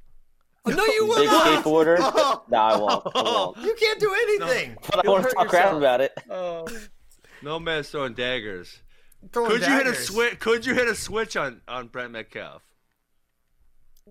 [0.66, 1.64] Oh, no, you will Big not.
[1.64, 1.98] skateboarder.
[2.00, 3.08] Oh, No, I won't.
[3.16, 3.58] I won't.
[3.58, 4.78] you can't do anything.
[4.90, 5.78] But I You'll want to hurt talk crap yourself.
[5.78, 6.14] about it.
[6.30, 6.68] Oh.
[7.42, 8.80] No man's throwing daggers.
[9.32, 10.08] Throwing Could you hit a daggers.
[10.08, 10.40] switch?
[10.40, 12.62] Could you hit a switch on on Brent Metcalf?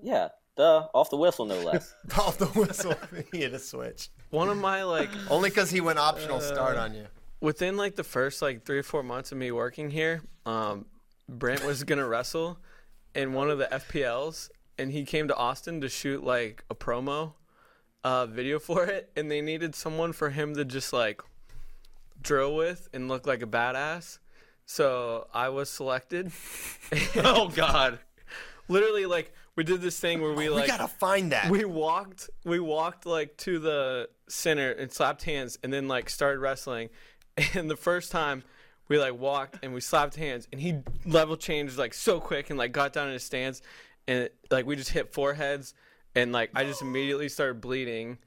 [0.02, 1.94] Yeah, duh, off the whistle, no less.
[2.18, 2.94] Off the whistle.
[3.30, 4.08] he hit a switch.
[4.30, 7.06] One of my like Only because he went optional start on you.
[7.40, 10.86] within like the first like three or four months of me working here, um,
[11.28, 12.58] Brent was gonna wrestle
[13.14, 14.48] in one of the FPLs,
[14.78, 17.34] and he came to Austin to shoot like a promo
[18.04, 21.22] uh, video for it, and they needed someone for him to just like
[22.20, 24.18] drill with and look like a badass.
[24.64, 26.32] So I was selected.
[27.16, 27.98] Oh God!
[28.68, 31.50] Literally, like we did this thing where we like We gotta find that.
[31.50, 36.38] we walked we walked like to the center and slapped hands and then like started
[36.40, 36.88] wrestling
[37.54, 38.42] and the first time
[38.88, 42.58] we like walked and we slapped hands and he level changed like so quick and
[42.58, 43.60] like got down in his stance
[44.08, 45.74] and like we just hit foreheads
[46.14, 48.18] and like I just immediately started bleeding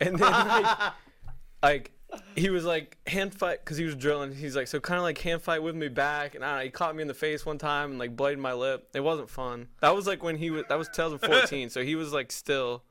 [0.00, 0.92] and then like,
[1.62, 1.92] like
[2.34, 4.34] he was like hand fight because he was drilling.
[4.34, 6.64] He's like so kind of like hand fight with me back, and I don't know,
[6.64, 8.88] he caught me in the face one time and like bladed my lip.
[8.94, 9.68] It wasn't fun.
[9.80, 10.64] That was like when he was.
[10.68, 12.82] That was 2014, so he was like still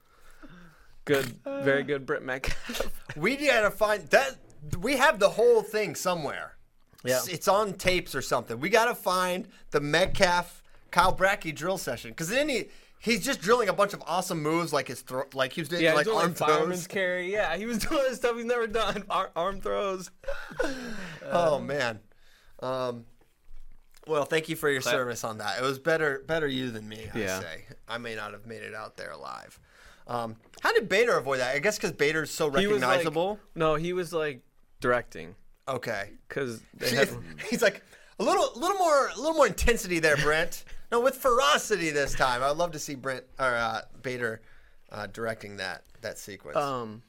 [1.06, 2.06] good, very good.
[2.06, 2.92] Britt Metcalf.
[3.16, 4.38] We gotta find that.
[4.80, 6.56] We have the whole thing somewhere.
[7.04, 7.18] Yeah.
[7.18, 8.60] It's, it's on tapes or something.
[8.60, 10.61] We gotta find the Metcalf
[10.92, 12.66] Kyle Brackey drill session because then he
[13.00, 15.82] he's just drilling a bunch of awesome moves like his throw, like he was doing
[15.82, 16.88] Yeah, like arm like fireman's throws.
[16.88, 17.32] carry.
[17.32, 19.04] Yeah, he was doing stuff he's never done.
[19.10, 20.12] Ar- arm throws.
[21.32, 22.00] Oh man.
[22.60, 23.06] Um,
[24.08, 25.60] well, thank you for your service on that.
[25.60, 27.08] It was better better you than me.
[27.14, 27.40] I Yeah.
[27.40, 29.60] say I may not have made it out there alive.
[30.08, 31.56] Um, how did Bader avoid that?
[31.56, 33.40] I guess because Bader's so He like, recognizable.
[33.56, 34.42] no, he was like
[34.82, 35.36] directing
[35.68, 36.10] okay.
[36.28, 36.62] because.
[37.50, 37.82] He's like
[38.20, 40.64] a little, a little more, a little more intensity there, Brent.
[40.92, 42.44] No, with ferocity this time.
[42.44, 44.42] I'd love to see Brent or uh, Bader
[44.92, 46.58] uh, directing that that sequence.
[46.58, 47.02] Um,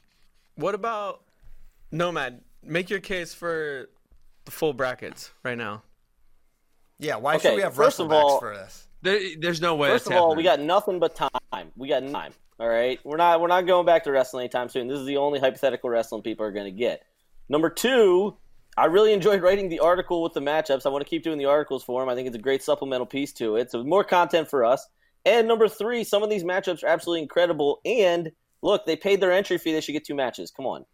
[0.54, 1.22] what about
[1.90, 2.40] Nomad?
[2.62, 3.88] Make your case for
[4.44, 5.82] the full brackets right now.
[6.98, 8.86] yeah, why okay, should we have first of all- for this?
[9.02, 9.88] There, there's no way.
[9.88, 11.72] First it's of all, we got nothing but time.
[11.76, 12.32] We got time.
[12.60, 14.86] All right, we're not we're not going back to wrestling anytime soon.
[14.86, 17.02] This is the only hypothetical wrestling people are going to get.
[17.48, 18.36] Number two,
[18.76, 20.86] I really enjoyed writing the article with the matchups.
[20.86, 22.08] I want to keep doing the articles for them.
[22.08, 23.70] I think it's a great supplemental piece to it.
[23.70, 24.86] So more content for us.
[25.24, 27.80] And number three, some of these matchups are absolutely incredible.
[27.84, 29.72] And Look, they paid their entry fee.
[29.72, 30.50] They should get two matches.
[30.52, 30.84] Come on.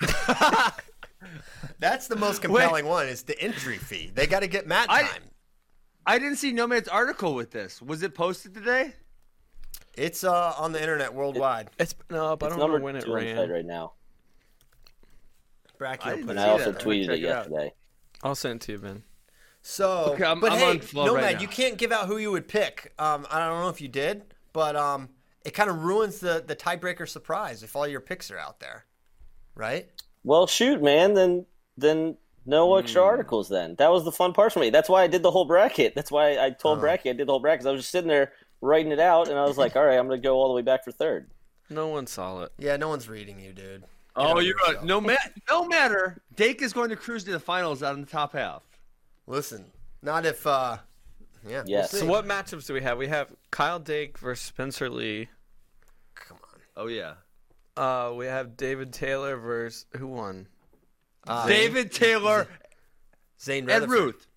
[1.78, 3.08] That's the most compelling one.
[3.08, 4.10] Is the entry fee?
[4.14, 5.22] They got to get mat I- time.
[6.06, 7.80] I didn't see Nomad's article with this.
[7.80, 8.92] Was it posted today?
[9.96, 11.70] It's uh, on the internet worldwide.
[11.78, 12.42] It's been up.
[12.42, 13.48] I don't know when it two on ran.
[13.48, 13.94] right now.
[15.78, 16.80] Bracky I will didn't put And I also that.
[16.82, 17.72] tweeted Check it it yesterday.
[18.22, 19.02] I'll send it to you, Ben.
[19.62, 21.40] So, Okay, I'm- but I'm hey, on flow right Nomad, now.
[21.40, 22.92] you can't give out who you would pick.
[22.98, 25.08] Um, I don't know if you did, but um,
[25.44, 28.84] it kind of ruins the the tiebreaker surprise if all your picks are out there,
[29.54, 29.88] right?
[30.22, 31.14] Well, shoot, man.
[31.14, 31.46] Then
[31.76, 32.16] then
[32.46, 33.08] no extra Hmm.
[33.08, 33.48] articles.
[33.48, 34.68] Then that was the fun part for me.
[34.70, 35.94] That's why I did the whole bracket.
[35.94, 36.86] That's why I told Uh-huh.
[36.86, 37.60] Bracky I did the whole bracket.
[37.60, 39.98] 'cause I was just sitting there writing it out, and I was like, all right,
[39.98, 41.30] I'm gonna go all the way back for third.
[41.70, 42.52] No one saw it.
[42.58, 43.84] Yeah, no one's reading you, dude.
[44.16, 44.76] Oh, you're yourself.
[44.76, 44.84] right.
[44.84, 45.14] No, ma-
[45.48, 46.22] no matter.
[46.36, 48.62] Dake is going to cruise to the finals out in the top half.
[49.26, 49.64] Listen,
[50.02, 50.46] not if.
[50.46, 50.76] uh
[51.48, 51.62] Yeah.
[51.66, 52.98] we'll So what matchups do we have?
[52.98, 55.28] We have Kyle Dake versus Spencer Lee.
[56.14, 56.60] Come on.
[56.76, 57.14] Oh yeah.
[57.76, 60.46] Uh, we have David Taylor versus who won?
[61.26, 62.46] Uh, David Taylor,
[63.42, 64.28] Zain Ed Ruth.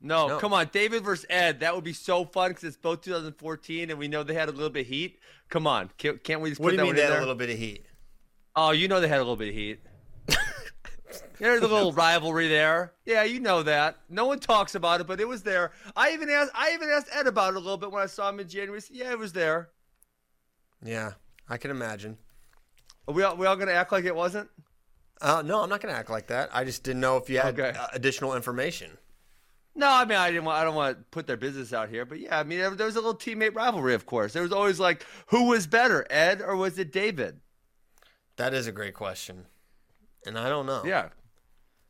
[0.00, 0.38] No, No.
[0.38, 1.60] come on, David versus Ed.
[1.60, 4.52] That would be so fun because it's both 2014, and we know they had a
[4.52, 5.18] little bit of heat.
[5.50, 7.06] Come on, can't, can't we just What put do you that mean one they in
[7.08, 7.18] had there?
[7.18, 7.84] a little bit of heat?
[8.56, 9.80] Oh, you know they had a little bit of heat.
[11.38, 12.92] There's a little rivalry there.
[13.06, 13.96] Yeah, you know that.
[14.08, 15.72] No one talks about it, but it was there.
[15.96, 16.52] I even asked.
[16.54, 18.80] I even asked Ed about it a little bit when I saw him in January.
[18.80, 19.70] Said, Yeah, it was there.
[20.84, 21.12] Yeah,
[21.48, 22.18] I can imagine.
[23.08, 24.50] Are we all, we all gonna act like it wasn't?
[25.22, 26.48] Uh, no, I'm not going to act like that.
[26.50, 27.78] I just didn't know if you had Okay.
[27.78, 28.96] uh, additional information.
[29.74, 30.58] No, I mean I didn't want.
[30.58, 32.86] I don't want to put their business out here, but yeah, I mean there, there
[32.86, 34.32] was a little teammate rivalry, of course.
[34.32, 37.38] There was always like, who was better, Ed or was it David?
[38.40, 39.44] That is a great question,
[40.24, 40.82] and I don't know.
[40.82, 41.10] Yeah,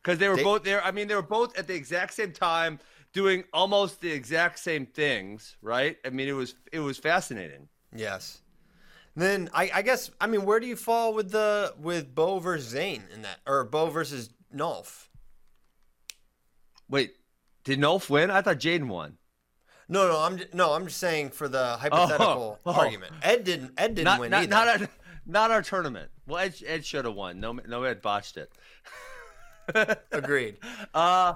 [0.02, 0.82] because they were Da- both there.
[0.84, 2.80] I mean, they were both at the exact same time
[3.12, 5.96] doing almost the exact same things, right?
[6.04, 7.68] I mean, it was it was fascinating.
[7.94, 8.42] Yes.
[9.14, 12.68] Then I, I guess I mean, where do you fall with the with Bo versus
[12.68, 15.06] Zain in that, or Bo versus Nolf?
[16.88, 17.14] Wait,
[17.62, 18.28] did Nolf win?
[18.28, 19.18] I thought J'den won.
[19.88, 22.58] No, no, I'm no, I'm just saying for the hypothetical oh.
[22.66, 22.72] oh.
[22.72, 23.12] argument.
[23.22, 23.72] Ed didn't.
[23.76, 24.78] Ed didn't Not win not either.
[24.78, 24.90] not
[25.30, 26.10] not our tournament.
[26.26, 27.40] Well, Ed, Ed should have won.
[27.40, 28.52] No, no, Ed botched it.
[30.12, 30.58] Agreed.
[30.92, 31.34] Uh,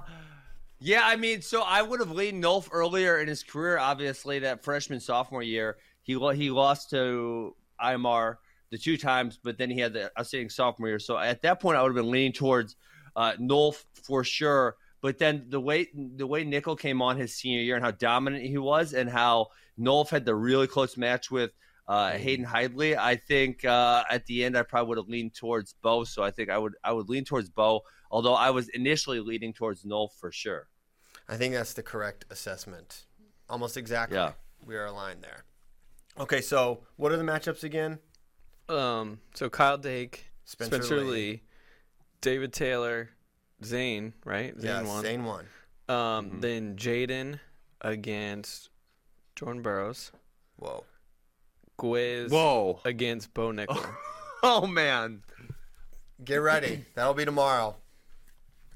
[0.80, 3.78] yeah, I mean, so I would have leaned Nolf earlier in his career.
[3.78, 8.36] Obviously, that freshman sophomore year, he he lost to Imar
[8.70, 10.99] the two times, but then he had the outstanding sophomore year.
[10.99, 12.76] So at that point, I would have been leaning towards
[13.16, 14.76] uh, Nolf for sure.
[15.01, 18.45] But then the way the way Nickal came on his senior year and how dominant
[18.45, 21.53] he was, and how Nolf had the really close match with
[21.87, 25.74] uh, Hayden Hidlay, I think uh, at the end I probably would have leaned towards
[25.82, 26.05] Bo.
[26.05, 29.53] So I think I would I would lean towards Bo, although I was initially leaning
[29.53, 30.68] towards Nolf for sure.
[31.28, 33.07] I think that's the correct assessment.
[33.49, 34.16] Almost exactly.
[34.16, 34.32] Yeah.
[34.64, 35.45] We are aligned there.
[36.18, 37.99] Okay, so what are the matchups again?
[38.68, 41.11] Um, so Kyle Dake, Spencer Spencer, Lee.
[41.11, 41.43] Lee.
[42.20, 43.11] David Taylor,
[43.62, 44.59] Zain, right?
[44.59, 45.03] Zain Yes, won.
[45.03, 45.47] Zain won.
[45.89, 47.41] Um, then J'den
[47.82, 48.70] against
[49.37, 50.12] Jordan Burroughs.
[50.57, 50.85] Whoa.
[51.79, 52.81] Gwiz Whoa!
[52.85, 53.85] against Bo Nickal.
[54.47, 55.22] Oh man!
[56.22, 56.85] Get ready.
[56.95, 57.77] That'll be tomorrow.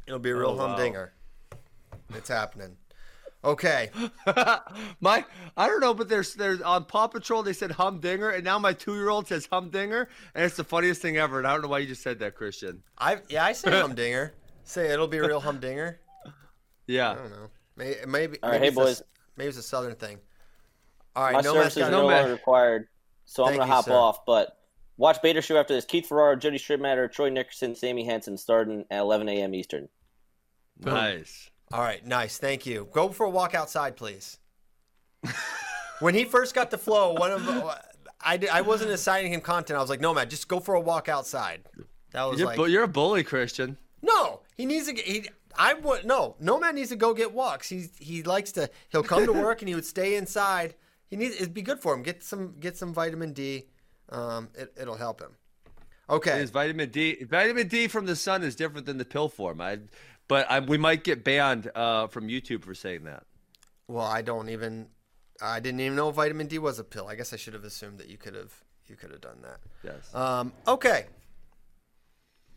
[0.07, 0.69] It'll be a real Oh, wow.
[0.69, 1.13] humdinger.
[2.15, 2.79] It's happening.
[3.45, 3.91] Okay.
[5.01, 5.25] my
[5.59, 8.73] I don't know, but there's there's on Paw Patrol they said humdinger, and now my
[8.73, 11.37] two year old says humdinger, and it's the funniest thing ever.
[11.37, 12.83] And I don't know why you just said that, Christian.
[12.97, 14.33] I yeah, I say humdinger.
[14.65, 16.01] Say it'll be a real humdinger.
[16.87, 17.11] Yeah.
[17.11, 17.51] I don't know.
[17.77, 19.03] Maybe maybe, All right, maybe hey, it's a- boys.
[19.37, 20.19] maybe it's a southern thing.
[21.17, 22.17] All right, My no services are no Nomad.
[22.21, 22.89] longer required,
[23.25, 23.93] so I'm gonna you, hop sir.
[23.93, 24.25] off.
[24.27, 24.57] But
[24.97, 25.85] watch Bader Show after this.
[25.85, 29.55] Keith Farrar, Jody Strittmatter, Troy Nickerson, Sammy Henson starting at 11 a.m.
[29.55, 29.89] Eastern.
[30.81, 31.51] Nice.
[31.73, 32.39] All right, nice.
[32.39, 32.89] Thank you.
[32.93, 34.39] Go for a walk outside, please.
[36.01, 37.79] when he first got the flow, one of
[38.21, 39.77] I, di- I wasn't assigning him content.
[39.77, 41.63] I was like, no, man, just go for a walk outside.
[42.13, 43.77] That was You're, like, you're a bully, Christian.
[44.03, 44.93] no, he needs to.
[44.95, 45.29] get- He,
[45.61, 47.69] I would no, no man needs to go get walks.
[47.69, 48.71] He he likes to.
[48.91, 50.75] He'll come to work and he would stay inside.
[51.09, 51.37] He needs.
[51.37, 52.03] It'd be good for him.
[52.03, 53.65] Get some get some vitamin D.
[54.11, 55.33] Um, it, it'll help him.
[56.11, 56.39] Okay.
[56.39, 59.61] His vitamin D, vitamin D from the sun is different than the pill form.
[59.61, 59.79] I,
[60.27, 63.25] but I, we might get banned uh, from YouTube for saying that.
[63.89, 64.89] Well, I don't even.
[65.41, 67.07] I didn't even know vitamin D was a pill.
[67.09, 68.53] I guess I should have assumed that you could have
[68.87, 69.59] you could have done that.
[69.85, 70.15] Yes.
[70.15, 71.07] Um, okay.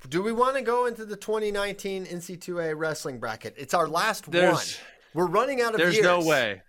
[0.09, 3.53] Do we want to go into the 2019 NC2A wrestling bracket?
[3.57, 4.87] It's our last There's- one.
[5.13, 6.05] We're running out of There's years.
[6.05, 6.61] no way.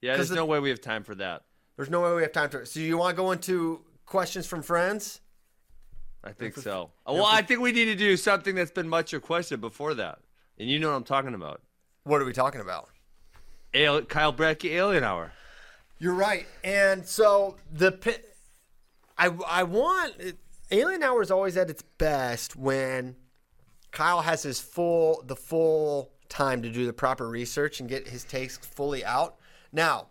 [0.00, 1.42] Yeah, there's the- no way we have time for that.
[1.76, 2.66] There's no way we have time to.
[2.66, 5.20] So you want to go into questions from friends?
[6.22, 6.90] I think so.
[7.08, 10.18] Uh, well, I think we need to do something that's been much requested before that,
[10.58, 11.62] and you know what I'm talking about.
[12.04, 12.90] What are we talking about?
[13.72, 15.32] Ale- Kyle Brackey Alien Hour.
[15.98, 16.46] You're right.
[16.64, 18.20] And so the pi-
[19.16, 20.14] I I want
[20.70, 23.16] Alien Hour is always at its best when
[23.90, 28.24] Kyle has his full the full time to do the proper research and get his
[28.24, 29.36] takes fully out.
[29.72, 30.08] Now,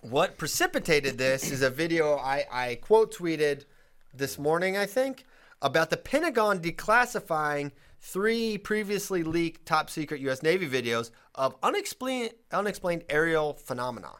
[0.00, 3.64] what precipitated this is a video I, I quote tweeted
[4.12, 5.24] this morning, I think,
[5.60, 7.70] about the Pentagon declassifying
[8.00, 10.42] three previously leaked top secret U.S.
[10.42, 14.10] Navy videos of unexplained unexplained aerial phenomena.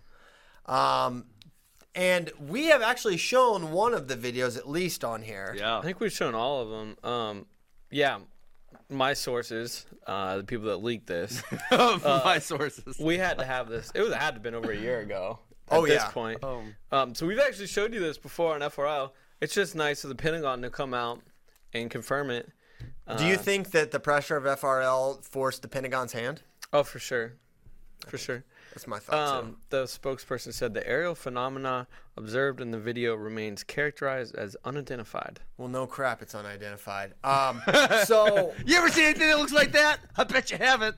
[0.66, 1.26] Um,
[1.94, 5.54] and we have actually shown one of the videos at least on here.
[5.58, 5.78] Yeah.
[5.78, 7.10] I think we've shown all of them.
[7.10, 7.46] Um,
[7.90, 8.20] yeah,
[8.93, 12.99] my sources, uh, the people that leaked this, My sources.
[12.99, 13.90] we had to have this.
[13.95, 15.38] It was it had to have been over a year ago.
[15.70, 16.09] At Oh, this yeah.
[16.09, 16.43] point.
[16.90, 19.11] Um, so we've actually showed you this before on FRL.
[19.40, 21.20] It's just nice for the Pentagon to come out
[21.72, 22.51] and confirm it.
[23.16, 26.43] Do you think that the pressure of FRL forced the Pentagon's hand?
[26.72, 27.34] Oh, for sure,
[28.09, 28.45] for sure.
[28.73, 29.41] That's my thought.
[29.41, 29.47] too.
[29.47, 35.41] Um, the spokesperson said the aerial phenomena observed in the video remains characterized as unidentified.
[35.59, 37.14] Well, no crap, it's unidentified.
[37.25, 37.62] Um,
[38.05, 39.99] so You ever seen anything that looks like that?
[40.16, 40.97] I bet you haven't.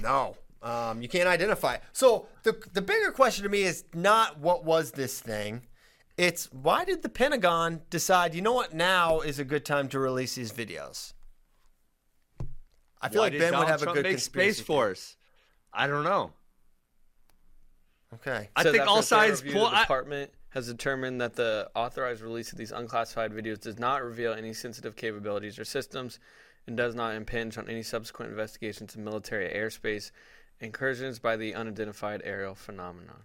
[0.00, 1.74] no, um, you can't identify.
[1.74, 1.82] it.
[1.92, 5.62] So the the bigger question to me is not what was this thing.
[6.16, 8.34] It's why did the Pentagon decide?
[8.34, 8.72] You know what?
[8.72, 11.12] Now is a good time to release these videos.
[13.02, 15.16] I feel Why like Ben Donald would have Trump a good make conspiracy Space Force?
[15.72, 16.30] I don't know.
[18.18, 18.36] Theory.
[18.36, 18.48] Okay.
[18.56, 19.66] I Says think after all a thorough signs review, pull.
[19.66, 24.32] I, department has determined that the authorized release of these unclassified videos does not reveal
[24.32, 26.20] any sensitive capabilities or systems
[26.66, 30.10] and does not impinge on any subsequent investigations of military airspace
[30.60, 33.24] incursions by the unidentified aerial phenomenon.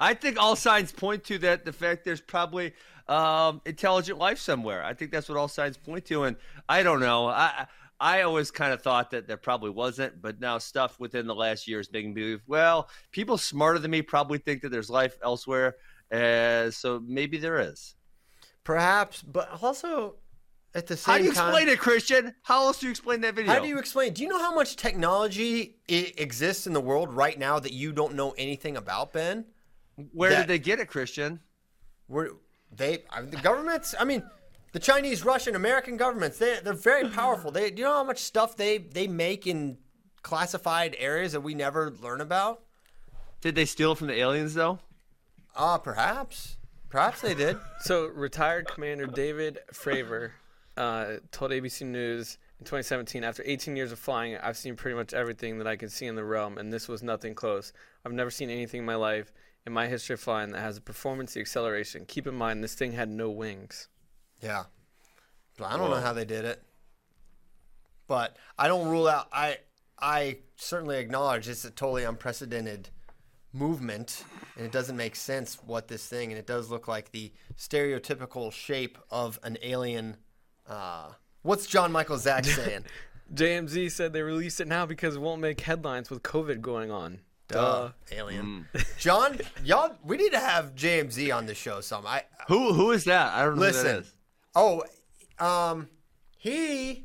[0.00, 1.64] I think all signs point to that.
[1.64, 2.72] The fact there's probably
[3.08, 4.84] um, intelligent life somewhere.
[4.84, 6.24] I think that's what all signs point to.
[6.24, 6.36] And
[6.68, 7.28] I don't know.
[7.28, 7.66] I
[8.02, 11.68] I always kind of thought that there probably wasn't, but now stuff within the last
[11.68, 12.42] year is making me believe.
[12.48, 15.76] Well, people smarter than me probably think that there's life elsewhere,
[16.10, 17.94] uh, so maybe there is.
[18.64, 20.16] Perhaps, but also
[20.74, 22.34] at the same time How do you time, explain it, Christian?
[22.42, 23.52] How else do you explain that video?
[23.52, 24.12] How do you explain?
[24.12, 28.16] Do you know how much technology exists in the world right now that you don't
[28.16, 29.44] know anything about, Ben?
[30.12, 31.38] Where that- did they get it, Christian?
[32.08, 32.30] We're,
[32.74, 33.94] they, I mean, the governments.
[33.98, 34.24] I mean,
[34.72, 36.38] the Chinese, Russian, American governments.
[36.38, 37.50] They they're very powerful.
[37.50, 39.78] They, do you know how much stuff they they make in
[40.22, 42.62] classified areas that we never learn about?
[43.40, 44.78] Did they steal it from the aliens though?
[45.54, 46.56] Ah, perhaps,
[46.88, 47.58] perhaps they did.
[47.80, 50.30] So, retired Commander David Fravor
[50.76, 55.12] uh, told ABC News in 2017 After 18 years of flying, I've seen pretty much
[55.12, 57.72] everything that I could see in the realm, and this was nothing close.
[58.06, 59.32] I've never seen anything in my life,
[59.66, 62.04] in my history of flying, that has the performance, the acceleration.
[62.06, 63.88] Keep in mind, this thing had no wings.
[64.42, 64.64] Yeah.
[65.56, 66.62] But I don't know how they did it.
[68.08, 69.58] But I don't rule out I
[69.98, 72.88] I certainly acknowledge it's a totally unprecedented
[73.52, 74.24] movement
[74.56, 78.50] and it doesn't make sense what this thing and it does look like the stereotypical
[78.50, 80.16] shape of an alien
[80.66, 81.10] uh
[81.42, 82.84] what's John Michael Zach saying?
[83.32, 87.20] JMZ said they released it now because it won't make headlines with COVID going on.
[87.48, 87.90] Duh.
[88.10, 88.66] Alien.
[88.98, 92.06] John, y'all we need to have JMZ on the show some.
[92.06, 93.32] I Who who is that?
[93.34, 94.04] I don't know Listen.
[94.54, 94.62] Is.
[95.40, 95.88] Oh, um,
[96.38, 97.04] he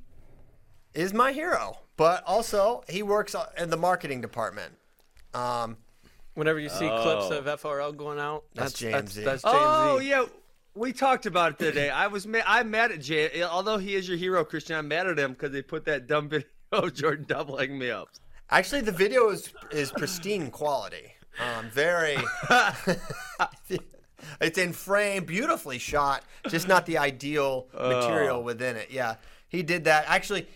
[0.94, 4.74] is my hero, but also he works in the marketing department.
[5.34, 5.78] Um,
[6.34, 9.24] Whenever you see clips of FRL going out, That's that's, that's, JMZ.
[9.24, 10.08] that's, Oh JMZ.
[10.08, 10.26] yeah,
[10.76, 11.90] we talked about it today.
[11.90, 13.42] I was ma- I'm mad at Jay.
[13.42, 16.30] Although he is your hero, Christian, I'm mad at him because they put that dumb
[16.30, 18.10] video of Jordan doubling me up.
[18.52, 21.12] actually, the video is is pristine quality.
[21.40, 22.18] Um, very.
[24.42, 28.90] it's in frame, beautifully shot, just not the ideal material within it.
[28.92, 29.16] Yeah,
[29.48, 30.06] he did that.
[30.08, 30.48] Actually,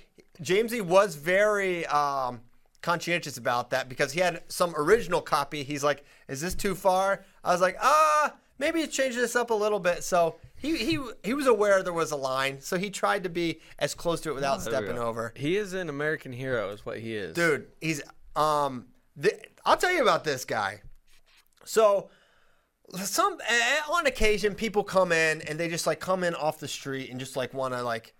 [0.41, 2.41] Jamesy was very um,
[2.81, 5.63] conscientious about that because he had some original copy.
[5.63, 9.55] He's like, "Is this too far?" I was like, "Ah, maybe change this up a
[9.55, 13.23] little bit." So he he he was aware there was a line, so he tried
[13.23, 15.33] to be as close to it without stepping over.
[15.35, 17.35] He is an American hero, is what he is.
[17.35, 18.01] Dude, he's
[18.35, 18.87] um.
[19.17, 20.81] The, I'll tell you about this guy.
[21.65, 22.09] So,
[22.97, 23.37] some
[23.89, 27.19] on occasion, people come in and they just like come in off the street and
[27.19, 28.13] just like want to like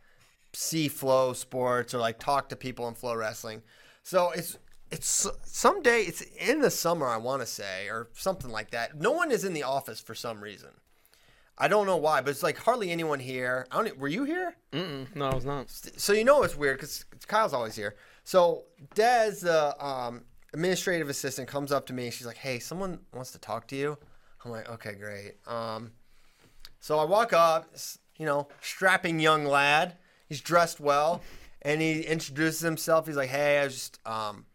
[0.54, 3.62] see FloSports or like talk to people in FloWrestling.
[4.04, 4.58] So it's
[4.90, 9.00] it's someday it's in the summer I want to say or something like that.
[9.00, 10.70] No one is in the office for some reason.
[11.58, 13.68] I don't know why, but it's like hardly anyone here.
[13.72, 13.98] I don't.
[13.98, 14.56] Were you here?
[14.72, 15.70] Mm-mm, no, it's not.
[15.70, 17.96] so you know it's weird because Kyle's always here.
[18.24, 18.64] So
[18.96, 22.10] Des, the um, administrative assistant, comes up to me.
[22.10, 23.98] She's like, "Hey, someone wants to talk to you."
[24.44, 25.92] I'm like, "Okay, great." Um,
[26.80, 27.74] so I walk up,
[28.18, 29.98] you know, strapping young lad.
[30.28, 31.22] He's dressed well,
[31.62, 33.08] and he introduces himself.
[33.08, 34.46] He's like, "Hey, I was just um,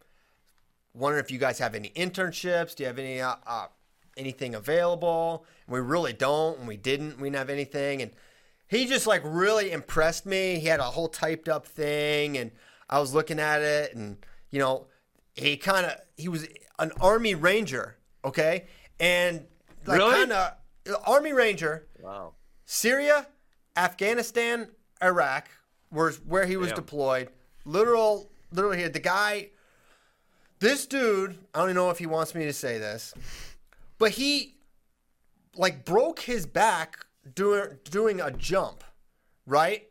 [0.93, 2.75] wondering if you guys have any internships.
[2.75, 3.67] Do you have any uh, uh,
[4.17, 5.45] anything available.
[5.65, 6.59] And we really don't.
[6.59, 7.19] And we didn't.
[7.19, 8.01] We didn't have anything.
[8.01, 8.11] And
[8.67, 10.59] he just like really impressed me.
[10.59, 12.51] He had a whole typed up thing, and
[12.89, 14.17] I was looking at it, and
[14.49, 14.87] you know,
[15.33, 18.65] he kind of he was an Army Ranger, okay,
[18.99, 19.45] and
[19.87, 20.13] like Really?
[20.15, 20.53] kind of
[21.05, 21.87] Army Ranger.
[21.99, 22.33] Wow.
[22.65, 23.27] Syria,
[23.75, 24.69] Afghanistan,
[25.01, 25.49] Iraq
[25.91, 26.75] were where he was Damn.
[26.77, 27.29] deployed.
[27.65, 28.89] Literal, literally here.
[28.89, 29.49] The guy,
[30.59, 33.13] this dude, I don't even know if he wants me to say this,
[33.97, 34.55] but he
[35.55, 38.83] like broke his back doing doing a jump,
[39.45, 39.87] right?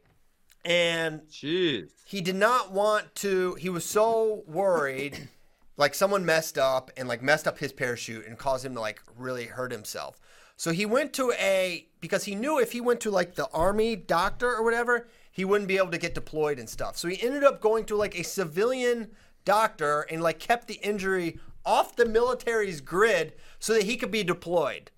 [0.65, 1.91] And Jeez.
[2.05, 5.29] he did not want to he was so worried
[5.77, 9.03] like someone messed up and like messed up his parachute and caused him to like
[9.17, 10.19] really hurt himself
[10.57, 13.97] so he went to a because he knew if he went to like the army
[13.97, 17.45] doctor or whatever he wouldn't be able to get deployed and stuff so he ended
[17.45, 19.11] up going to like a civilian
[19.45, 24.25] doctor and like kept the injury off the military's grid so that he could be
[24.25, 24.91] deployed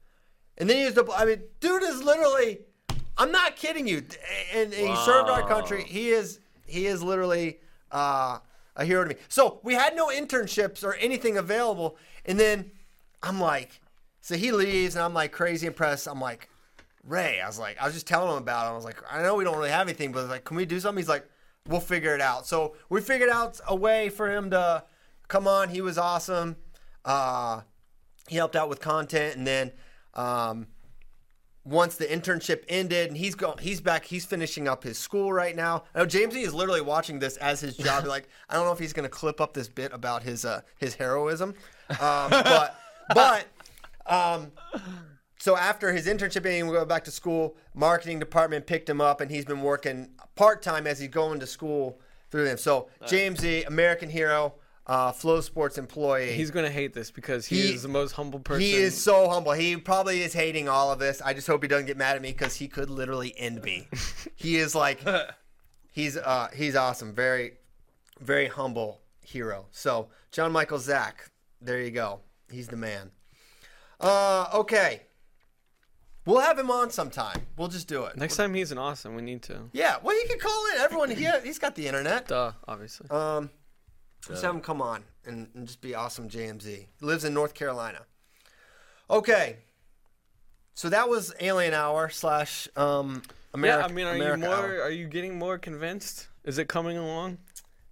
[0.56, 2.60] and then he was deployed i mean dude is literally
[3.18, 4.04] I'm not kidding you.
[4.54, 5.82] And he served our country.
[5.82, 7.58] He is he is literally
[7.90, 8.38] uh,
[8.78, 9.16] a hero to me.
[9.28, 12.70] So we had no internships or anything available, and then
[13.22, 13.80] I'm like,
[14.22, 16.08] so he leaves, and I'm like crazy impressed.
[16.08, 16.48] I'm like,
[17.04, 17.40] Ray.
[17.40, 18.70] I was like, I was just telling him about it.
[18.70, 20.80] I was like, I know we don't really have anything, but like, can we do
[20.80, 21.02] something?
[21.02, 21.28] He's like,
[21.66, 22.46] we'll figure it out.
[22.46, 24.84] So we figured out a way for him to
[25.26, 25.68] come on.
[25.68, 26.56] He was awesome.
[27.04, 27.62] Uh,
[28.28, 29.72] he helped out with content, and then.
[30.14, 30.68] Um,
[31.68, 35.54] once the internship ended and he's going he's back he's finishing up his school right
[35.54, 35.84] now.
[35.94, 38.06] I know jamesy is literally watching this as his job.
[38.06, 40.62] Like i don't know if he's going to clip up this bit about his uh
[40.78, 41.54] his heroism.
[41.90, 42.74] Um but
[43.14, 43.46] but
[44.06, 44.52] um
[45.38, 47.56] so after his internship ending we go back to school.
[47.74, 52.00] Marketing department picked him up and he's been working part-time as he's going to school
[52.30, 52.56] through them.
[52.56, 54.54] So jamesy american hero
[54.88, 58.40] uh flow sports employee He's gonna hate this because he, He- is the most humble
[58.40, 58.62] person.
[58.62, 59.52] he is so humble.
[59.52, 61.20] He probably is hating all of this.
[61.22, 63.88] I just hope he doesn't get mad at me because he could literally end me.
[64.36, 65.00] he is like,
[65.92, 67.12] he's uh, he's awesome.
[67.14, 67.58] Very,
[68.20, 69.66] very humble hero.
[69.70, 71.30] So John Michael Zach,
[71.60, 72.20] there you go.
[72.50, 73.10] He's the man.
[74.00, 75.02] Uh, okay.
[76.24, 77.46] We'll have him on sometime.
[77.56, 78.16] We'll just do it.
[78.16, 79.14] Next time he's an awesome.
[79.14, 79.60] We need to.
[79.72, 79.96] Yeah.
[80.02, 80.80] Well, you can call in.
[80.82, 82.28] Everyone, he, he's got the internet.
[82.28, 83.08] Duh, obviously.
[83.10, 83.48] Um,
[84.26, 86.64] just have him come on and, and just be awesome JMZ.
[86.66, 88.00] He lives in North Carolina.
[89.10, 89.58] Okay.
[90.74, 93.22] So that was Alien Hour slash um
[93.54, 93.80] America.
[93.80, 94.56] yeah, I mean, are America you more?
[94.56, 94.82] Hour.
[94.82, 96.28] Are you getting more convinced?
[96.44, 97.38] Is it coming along?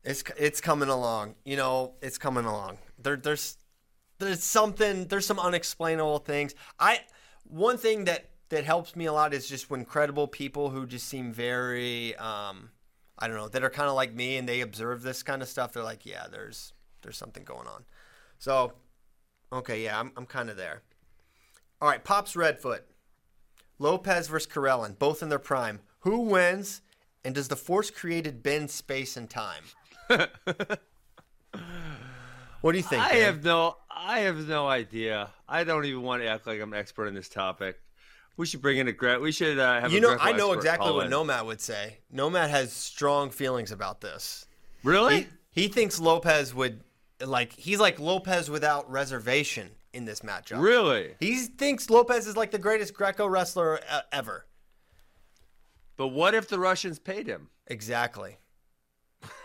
[0.05, 1.35] It's it's coming along.
[1.45, 2.79] You know, it's coming along.
[2.99, 3.57] There there's
[4.19, 6.55] there's something there's some unexplainable things.
[6.79, 7.01] I
[7.45, 11.09] one thing that that helps me a lot is just when credible people who just
[11.09, 12.71] seem very um
[13.19, 15.49] I don't know, that are kind of like me and they observe this kind of
[15.49, 17.85] stuff, they're like, yeah, there's there's something going on.
[18.39, 18.73] So,
[19.53, 20.83] okay, yeah, I'm I'm kind of there.
[21.81, 22.81] All right, Pops Redfoot.
[23.79, 25.81] Lopez versus Karelin, both in their prime.
[26.01, 26.81] Who wins
[27.25, 29.65] and does the force created bend space and time?
[30.07, 30.31] what
[32.73, 33.03] do you think?
[33.03, 33.23] I Dan?
[33.23, 35.31] have no, I have no idea.
[35.49, 37.81] I don't even want to act like I'm an expert in this topic.
[38.37, 39.21] We should bring in a Greg.
[39.21, 39.93] We should uh, have.
[39.93, 41.11] You know, I know exactly what in.
[41.11, 41.99] Nomad would say.
[42.11, 44.47] Nomad has strong feelings about this.
[44.83, 45.29] Really?
[45.51, 46.83] He, he thinks Lopez would
[47.25, 50.61] like he's like Lopez without reservation in this matchup.
[50.61, 51.15] Really?
[51.21, 54.47] He thinks Lopez is like the greatest Greco wrestler e- ever.
[55.97, 57.49] But what if the Russians paid him?
[57.67, 58.37] Exactly.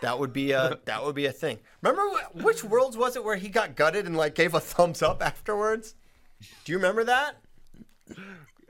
[0.02, 1.58] That would be a that would be a thing.
[1.80, 5.02] Remember wh- which worlds was it where he got gutted and like gave a thumbs
[5.02, 5.94] up afterwards?
[6.64, 7.36] Do you remember that?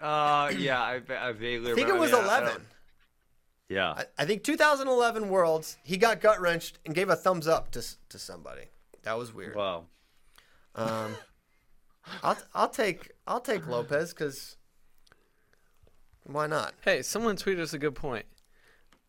[0.02, 2.48] Uh, yeah, I, I vaguely I think it was yeah, 11.
[2.48, 2.62] don't-
[3.68, 3.90] Yeah.
[3.92, 7.82] I, I think 2011 Worlds, he got gut wrenched and gave a thumbs up to
[8.08, 8.64] to somebody.
[9.04, 9.54] That was weird.
[9.56, 9.84] Wow.
[10.74, 11.14] Um,
[12.22, 14.56] I'll I'll take I'll take Lopez because
[16.24, 16.74] why not?
[16.82, 18.26] Hey, someone tweeted us a good point.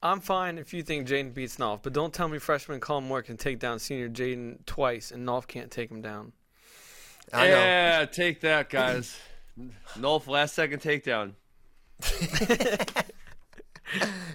[0.02, 3.22] I'm fine if you think J'den beats Nolf, but don't tell me freshman Colin Moore
[3.22, 6.34] can take down senior J'den twice and Nolf can't take him down.
[7.32, 7.56] I know.
[7.56, 9.18] Yeah, take that, guys.
[9.98, 11.34] Nolf last second takedown.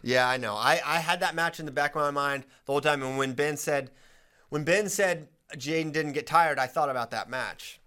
[0.03, 0.55] Yeah, I know.
[0.55, 3.03] I, I had that match in the back of my mind the whole time.
[3.03, 3.91] And when Ben said,
[4.49, 7.81] when Ben said J'den didn't get tired, I thought about that match.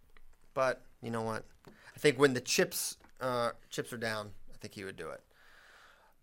[0.53, 1.45] But you know what?
[1.67, 5.21] I think when the chips uh, chips are down, I think he would do it.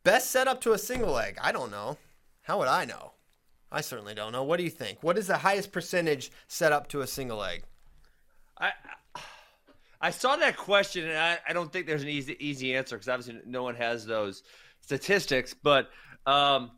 [0.04, 1.38] Best setup to a single leg?
[1.42, 1.98] I don't know.
[2.42, 3.12] How would I know?
[3.70, 4.42] I certainly don't know.
[4.42, 5.02] What do you think?
[5.02, 7.62] What is the highest percentage set up to a single leg?
[8.58, 8.72] I
[10.00, 13.08] I saw that question, and I, I don't think there's an easy easy answer because
[13.08, 14.42] obviously no one has those
[14.80, 15.54] statistics.
[15.54, 15.90] But
[16.26, 16.70] um,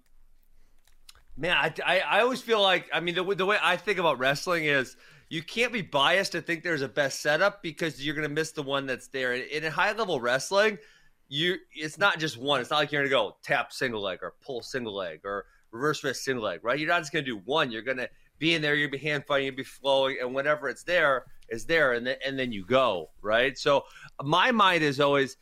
[1.36, 4.18] man, I, I, I always feel like I mean the, the way I think about
[4.18, 4.96] wrestling is
[5.28, 8.62] you can't be biased to think there's a best setup because you're gonna miss the
[8.62, 9.32] one that's there.
[9.32, 10.78] And in high level wrestling,
[11.28, 12.60] you it's not just one.
[12.60, 16.02] It's not like you're gonna go tap single leg or pull single leg or reverse
[16.02, 16.78] wrist single leg, right?
[16.78, 17.70] You're not just gonna do one.
[17.70, 18.08] You're gonna
[18.38, 18.74] be in there.
[18.74, 19.46] You're gonna be hand fighting.
[19.46, 23.10] You'll be flowing, and whenever it's there, is there, and then and then you go,
[23.22, 23.56] right?
[23.58, 23.84] So
[24.22, 25.36] my mind is always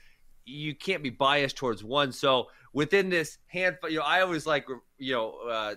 [0.45, 2.13] you can't be biased towards one.
[2.13, 4.67] So within this handful, you know, I always like
[4.99, 5.39] you know.
[5.49, 5.75] Uh,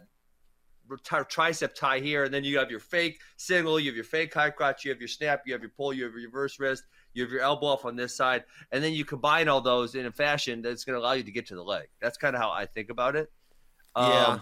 [0.98, 4.50] tricep tie here, and then you have your fake single, you have your fake high
[4.50, 7.24] crotch, you have your snap, you have your pull, you have your reverse wrist, you
[7.24, 10.12] have your elbow off on this side, and then you combine all those in a
[10.12, 11.88] fashion that's going to allow you to get to the leg.
[12.02, 13.32] That's kind of how I think about it.
[13.96, 14.26] Yeah.
[14.26, 14.42] Um,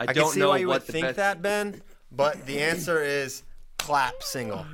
[0.00, 3.02] I, I don't know why you what would think best- that, Ben, but the answer
[3.02, 3.42] is
[3.88, 4.66] clap single.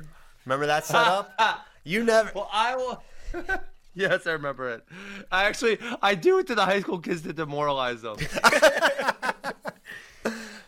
[0.45, 1.31] Remember that setup?
[1.85, 2.31] you never.
[2.35, 3.01] Well, I will.
[3.95, 4.85] yes, I remember it.
[5.31, 8.17] I actually I do it to the high school kids to demoralize them.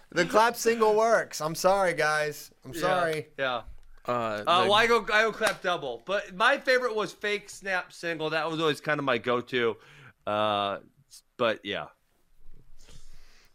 [0.10, 1.42] The clap single works.
[1.42, 2.50] I'm sorry, guys.
[2.66, 3.28] I'm sorry.
[3.38, 3.62] Yeah.
[4.08, 7.50] Uh, Uh, the- well, I go I go clap double, but my favorite was fake
[7.52, 8.30] snap single.
[8.32, 9.76] That was always kind of my go-to.
[10.26, 10.80] Uh,
[11.36, 11.88] but yeah,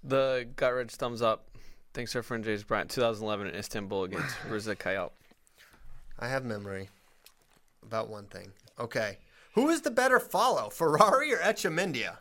[0.04, 1.48] The gut wrench thumbs up.
[1.94, 5.10] Thanks to our friend James Bryant, 2011 in Istanbul against Riza Kayaalp.
[6.18, 6.88] I have memory
[7.82, 8.52] about one thing.
[8.78, 9.18] Okay.
[9.54, 12.18] Who is the better follow, Ferrari or Echemendia?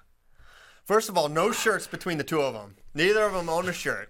[0.83, 2.75] First of all, no shirts between the two of them.
[2.93, 4.09] Neither of them own a shirt.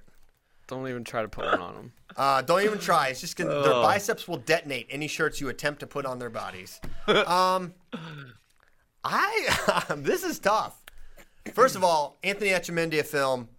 [0.66, 1.93] Don't even try to put one on them.
[2.16, 3.09] Uh, don't even try.
[3.09, 6.30] It's just gonna, their biceps will detonate any shirts you attempt to put on their
[6.30, 6.80] bodies.
[7.07, 7.74] Um,
[9.03, 10.82] I this is tough.
[11.53, 13.49] First of all, Anthony Echemendia film,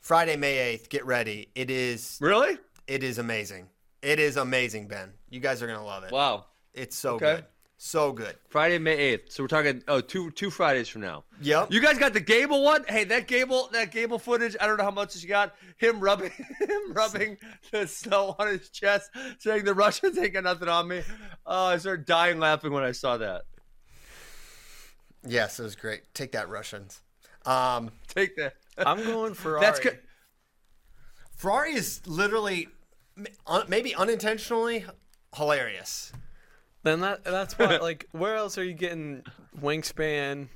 [0.00, 0.88] Friday, May eighth.
[0.88, 1.48] Get ready.
[1.54, 2.58] It is really?
[2.86, 3.68] it is amazing.
[4.02, 5.12] It is amazing, Ben.
[5.28, 6.12] You guys are gonna love it.
[6.12, 6.46] Wow.
[6.72, 7.36] It's so Okay.
[7.36, 7.44] good,
[7.76, 8.36] so good.
[8.48, 9.32] Friday, May eighth.
[9.32, 11.24] So we're talking oh two two Fridays from now.
[11.42, 11.70] Yep.
[11.72, 12.84] You guys got the Gable one?
[12.88, 14.56] Hey, that Gable that Gable footage.
[14.60, 15.54] I don't know how much you got.
[15.76, 16.30] Him rubbing
[16.60, 17.36] him rubbing
[17.70, 21.02] the snow on his chest, saying the Russians ain't got nothing on me.
[21.44, 23.42] Oh, I started dying laughing when I saw that.
[25.26, 26.02] Yes, it was great.
[26.14, 27.00] Take that, Russians.
[27.44, 28.54] Um, Take that.
[28.78, 29.60] I'm going Ferrari.
[29.60, 29.98] That's good.
[31.36, 32.68] Ferrari is literally,
[33.68, 34.84] maybe unintentionally,
[35.34, 36.12] hilarious.
[36.82, 39.22] Then that that's what like where else are you getting
[39.58, 40.48] wingspan,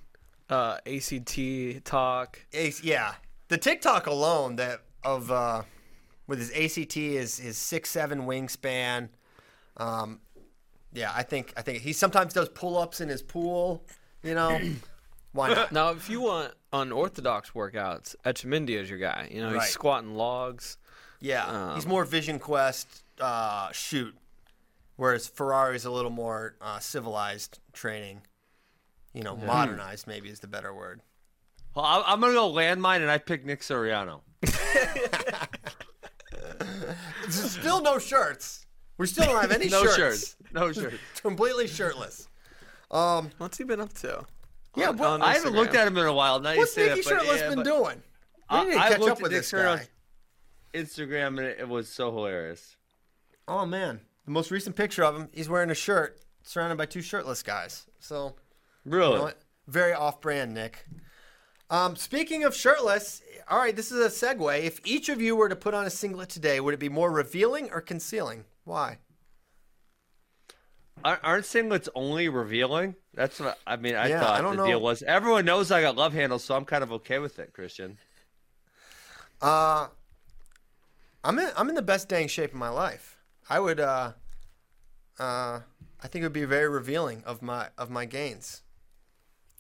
[0.49, 2.41] uh, ACT talk?
[2.53, 3.15] Ace, yeah,
[3.49, 5.63] the TikTok alone that of uh,
[6.27, 9.11] with his ACT is his six seven wingspan.
[9.77, 10.21] Um,
[10.93, 13.85] yeah, I think I think he sometimes does pull ups in his pool.
[14.23, 14.59] You know,
[15.35, 15.73] why not?
[15.73, 19.29] Now, if you want unorthodox workouts, Echemendia is your guy.
[19.31, 19.69] You know, he's Right.
[19.69, 20.79] squatting logs.
[21.21, 24.15] Yeah, he's more Vision Quest uh, shoot,
[24.97, 28.23] whereas Ferrari's a little more uh, civilized training.
[29.13, 31.01] You know, modernized maybe is the better word.
[31.75, 34.21] Well, I- I'm gonna go landmine, and I pick Nick Suriano.
[37.29, 38.67] Still no shirts.
[38.99, 39.85] We still don't have any shirts.
[39.85, 39.97] No shirts.
[39.97, 40.37] shirts.
[40.53, 40.97] No shirts.
[41.21, 42.29] Completely shirtless.
[42.89, 44.25] What's he been up to?
[44.77, 46.41] Yeah, On- what- on I haven't looked at him in a while.
[46.41, 48.03] Now What's Nicky that, Shirtless yeah, been doing?
[48.51, 49.89] We I- need to I catch looked up with Nick this guy.
[50.75, 52.77] Instagram, and it, it was so hilarious.
[53.47, 57.03] Oh man, the most recent picture of him, he's wearing a shirt surrounded by two
[57.03, 57.87] shirtless guys.
[58.01, 58.35] So,
[58.85, 59.13] Really?
[59.15, 59.33] you know
[59.67, 60.85] very off-brand, Nick.
[61.71, 64.63] Um, speaking of shirtless, all right, this is a segue.
[64.63, 67.11] If each of you were to put on a singlet today, would it be more
[67.11, 68.45] revealing or concealing?
[68.65, 68.99] Why?
[71.05, 72.97] Aren't singlets only revealing?
[73.15, 73.95] That's what I mean.
[73.95, 74.69] I Yeah, thought I don't the know.
[74.69, 75.03] deal was.
[75.03, 77.99] Everyone knows I got love handles, so I'm kind of okay with it, Christian.
[79.41, 79.89] Uh,
[81.23, 83.19] I'm in, I'm in the best dang shape of my life.
[83.49, 84.13] I would, uh,
[85.19, 85.61] uh,
[86.03, 88.63] I think it would be very revealing of my of my gains.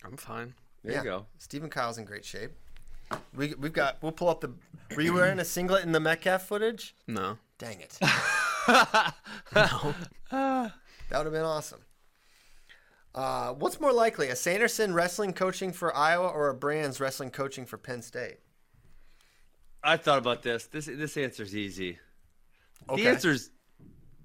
[0.04, 0.54] I'm fine.
[0.82, 0.98] There yeah.
[0.98, 1.26] you go.
[1.38, 2.50] Stephen Kyle's in great shape.
[3.34, 4.02] We we've got.
[4.02, 4.52] We'll pull up the.
[4.96, 6.94] Were you wearing a singlet in the Metcalf footage?
[7.06, 7.38] No.
[7.58, 7.98] Dang it.
[9.54, 9.94] no.
[11.10, 11.80] That would have been awesome.
[13.14, 17.64] Uh, what's more likely, a Sanderson wrestling coaching for Iowa or a Brands wrestling coaching
[17.64, 18.38] for Penn State?
[19.84, 20.66] I thought about this.
[20.66, 21.98] This this answer's easy.
[22.88, 23.02] Okay.
[23.02, 23.50] The answer's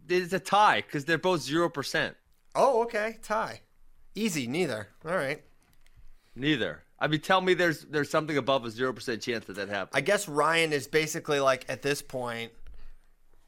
[0.08, 2.16] it's a tie because they're both zero percent.
[2.56, 3.18] Oh, okay.
[3.22, 3.62] Tie.
[4.16, 4.48] Easy.
[4.48, 4.88] Neither.
[5.06, 5.44] All right.
[6.36, 6.84] Neither.
[6.98, 9.92] I mean, tell me there's there's something above a zero percent chance that that happens.
[9.94, 12.52] I guess Ryan is basically like at this point,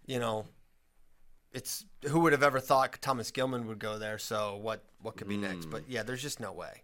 [0.06, 0.46] you know,
[1.54, 4.18] it's who would have ever thought Thomas Gilman would go there.
[4.18, 5.66] So what what could be next?
[5.66, 6.84] But yeah, there's just no way.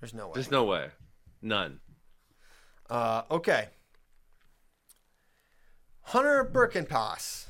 [0.00, 0.32] There's no way.
[0.34, 0.88] There's no way.
[1.42, 1.80] None.
[2.88, 3.68] Uh, okay.
[6.02, 7.46] Hunter Birkenpass.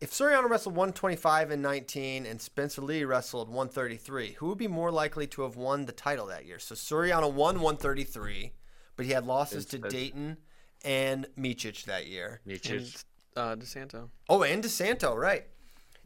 [0.00, 4.92] If Suriano wrestled 125 and 19 and Spencer Lee wrestled 133, who would be more
[4.92, 6.60] likely to have won the title that year?
[6.60, 8.52] So Suriano won 133,
[8.96, 10.36] but he had losses to Daton
[10.84, 12.40] and Micic that year.
[12.46, 13.04] Nietzsche's.
[13.36, 14.08] Uh, DeSanto.
[14.28, 15.44] Oh, and DeSanto, right?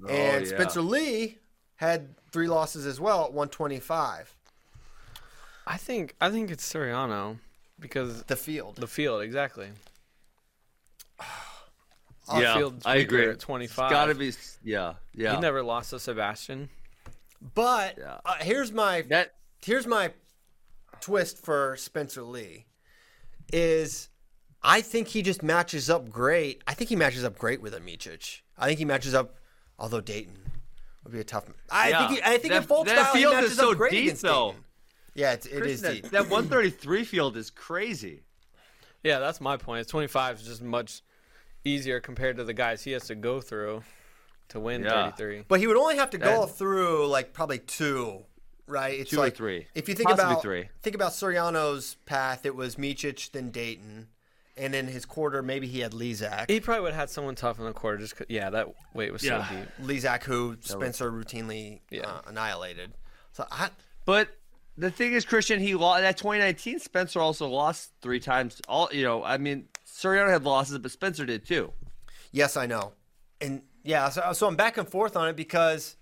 [0.08, 0.44] and Oh, yeah.
[0.44, 1.38] Spencer Lee
[1.76, 4.34] had three losses as well at 125.
[5.66, 7.38] I think I think it's Suriano
[7.78, 8.76] because The field.
[8.76, 9.70] the field exactly.
[12.34, 13.28] yeah, I agree.
[13.28, 13.84] at 25.
[13.84, 14.32] It's gotta be.
[14.64, 15.34] Yeah, yeah.
[15.34, 16.68] He never lost to Sebastian.
[17.54, 18.18] but Yeah.
[18.24, 19.34] uh, here's my that
[19.64, 20.12] here's my
[21.00, 22.66] twist for Spencer Lee
[23.52, 24.08] is
[24.64, 26.62] I think he just matches up great.
[26.66, 28.40] I think he matches up great with Amicic.
[28.56, 29.36] I think he matches up
[29.78, 30.36] although Daton
[31.02, 32.06] would be a tough I Yeah.
[32.09, 34.14] think he, I think That- in folk that style he field is so great deep,
[34.18, 34.52] though.
[34.52, 34.55] Daton.
[35.14, 36.10] Yeah, it's, it Chris, is that, deep.
[36.10, 38.22] that 133 field is crazy.
[39.02, 39.80] Yeah, that's my point.
[39.80, 41.02] It's 25 is just much
[41.64, 43.82] easier compared to the guys he has to go through
[44.51, 45.10] to win Yeah.
[45.10, 45.44] 33.
[45.48, 48.24] But he would only have to go That- through like probably two,
[48.66, 49.01] right?
[49.01, 49.66] It's Two or like, three.
[49.74, 50.68] If you think Possibly about three.
[50.82, 54.06] think about Suriano's path, it was Micic, then Daton,
[54.56, 56.50] and in his quarter maybe he had Lizak.
[56.50, 57.98] He probably would have had someone tough in the quarter.
[57.98, 59.48] Just 'cause- yeah, that weight was Yeah.
[59.48, 59.68] so deep.
[59.82, 62.02] Lizak, who Spencer routinely Yeah.
[62.08, 62.92] uh, annihilated.
[63.32, 63.70] So I,
[64.04, 64.28] But
[64.76, 66.78] the thing is, Christian, he lost that 2019.
[66.80, 68.60] Spencer also lost three times.
[68.68, 71.72] All you know, I mean, Soriano had losses, but Spencer did too.
[72.30, 72.92] yes, I know,
[73.40, 75.96] and yeah, so, so I'm back and forth on it because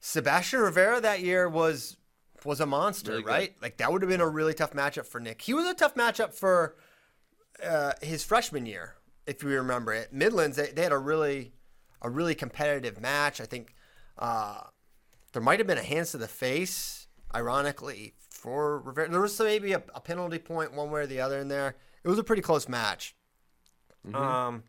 [0.00, 1.96] Sebastian Rivera that year was
[2.44, 3.30] was a monster, Really good.
[3.30, 3.56] right?
[3.60, 5.42] Like that would have been a really tough matchup for Nick.
[5.42, 6.76] He was a tough matchup for
[7.64, 8.94] uh, his freshman year,
[9.26, 10.12] if you remember it.
[10.12, 11.52] Midlands, they, they had a really
[12.00, 13.40] a really competitive match.
[13.40, 13.74] I think
[14.18, 14.60] uh,
[15.32, 19.10] there might have been a hands to the face, ironically, for Rivera.
[19.10, 21.76] There was maybe a, a penalty point one way or the other in there.
[22.04, 23.16] It was a pretty close match.
[24.14, 24.62] Um,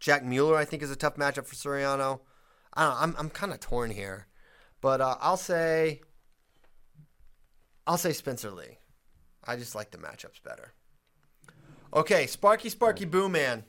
[0.00, 2.20] Jack Mueller, I think, is a tough matchup for Suriano.
[2.74, 4.28] I don't know, I'm I'm kind of torn here,
[4.80, 6.00] but uh, I'll say
[7.86, 8.78] I'll say Spencer Lee.
[9.44, 10.74] I just like the matchups better.
[11.94, 13.64] Okay, Sparky Sparky Boo Man.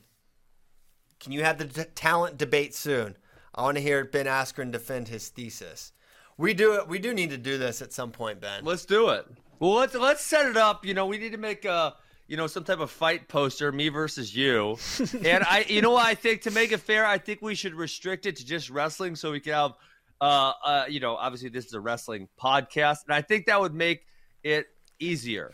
[1.19, 3.17] Can you have the t- talent debate soon?
[3.55, 5.93] I want to hear Ben Askren defend his thesis.
[6.37, 6.87] We do it.
[6.87, 8.63] We do need to do this at some point, Ben.
[8.63, 9.25] Let's do it.
[9.59, 10.85] Well, let's let's set it up.
[10.85, 11.95] You know, we need to make a
[12.27, 14.77] you know some type of fight poster, me versus you.
[15.23, 17.73] and I, you know, what I think to make it fair, I think we should
[17.73, 19.73] restrict it to just wrestling, so we can have,
[20.21, 23.73] uh, uh, you know, obviously this is a wrestling podcast, and I think that would
[23.73, 24.05] make
[24.43, 24.67] it
[24.99, 25.51] easier,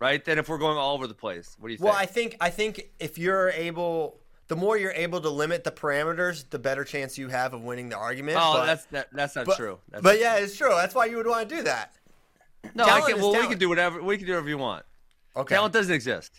[0.00, 0.24] right?
[0.24, 1.56] Then if we're going all over the place.
[1.58, 1.88] What do you think?
[1.88, 5.70] Well, I think I think if you're able, the more you're able to limit the
[5.70, 8.38] parameters, the better chance you have of winning the argument.
[8.40, 9.78] oh, but, that's that, that's not but, true.
[9.90, 10.70] That's but yeah, it's true.
[10.70, 11.94] That's why you would want to do that.
[12.74, 14.84] no, I can, well, we can do whatever we can do whatever you want.
[15.36, 15.54] Okay.
[15.54, 16.32] Talent doesn't exist.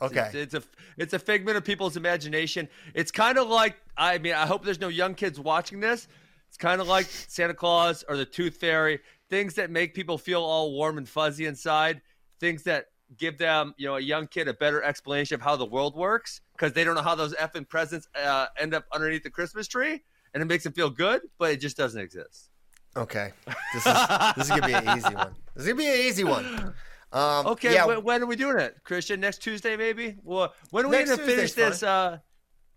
[0.00, 0.30] okay.
[0.32, 0.62] It's, it's a
[0.96, 2.68] it's a figment of people's imagination.
[2.94, 6.08] It's kind of like I mean I hope there's no young kids watching this.
[6.48, 10.42] It's kind of like Santa Claus or the Tooth Fairy, things that make people feel
[10.42, 12.00] all warm and fuzzy inside,
[12.40, 15.64] things that give them you know a young kid a better explanation of how the
[15.64, 19.30] world works because they don't know how those effing presents uh, end up underneath the
[19.30, 20.02] Christmas tree,
[20.34, 22.50] and it makes them feel good, but it just doesn't exist.
[22.96, 23.32] Okay.
[23.74, 23.94] This is
[24.36, 25.34] this is gonna be an easy one.
[25.54, 26.74] This is gonna be an easy one.
[27.12, 27.86] Um, Okay, Yeah.
[27.86, 29.20] when, when are we doing it, Christian?
[29.20, 30.16] Next Tuesday, maybe.
[30.22, 32.18] Well, when are we Next going to finish Tuesday's this uh,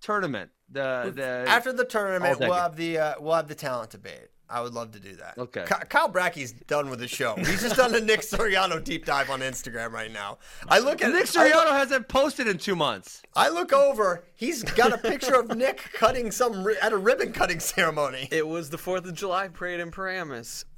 [0.02, 0.52] tournament?
[0.72, 4.28] The the after the tournament, we'll have the uh, we'll have the talent debate.
[4.50, 5.38] I would love to do that.
[5.38, 5.64] Okay.
[5.90, 7.36] Kyle Bracky's done with the show.
[7.36, 10.40] He's just done a Nick Suriano deep dive on Instagram right now.
[10.68, 13.22] I look at Nick I look- Suriano hasn't posted in two months.
[13.36, 14.24] I look over.
[14.36, 18.28] He's got a picture of Nick cutting some at a ribbon cutting ceremony.
[18.32, 20.66] It was the 4th of July parade in Paramus.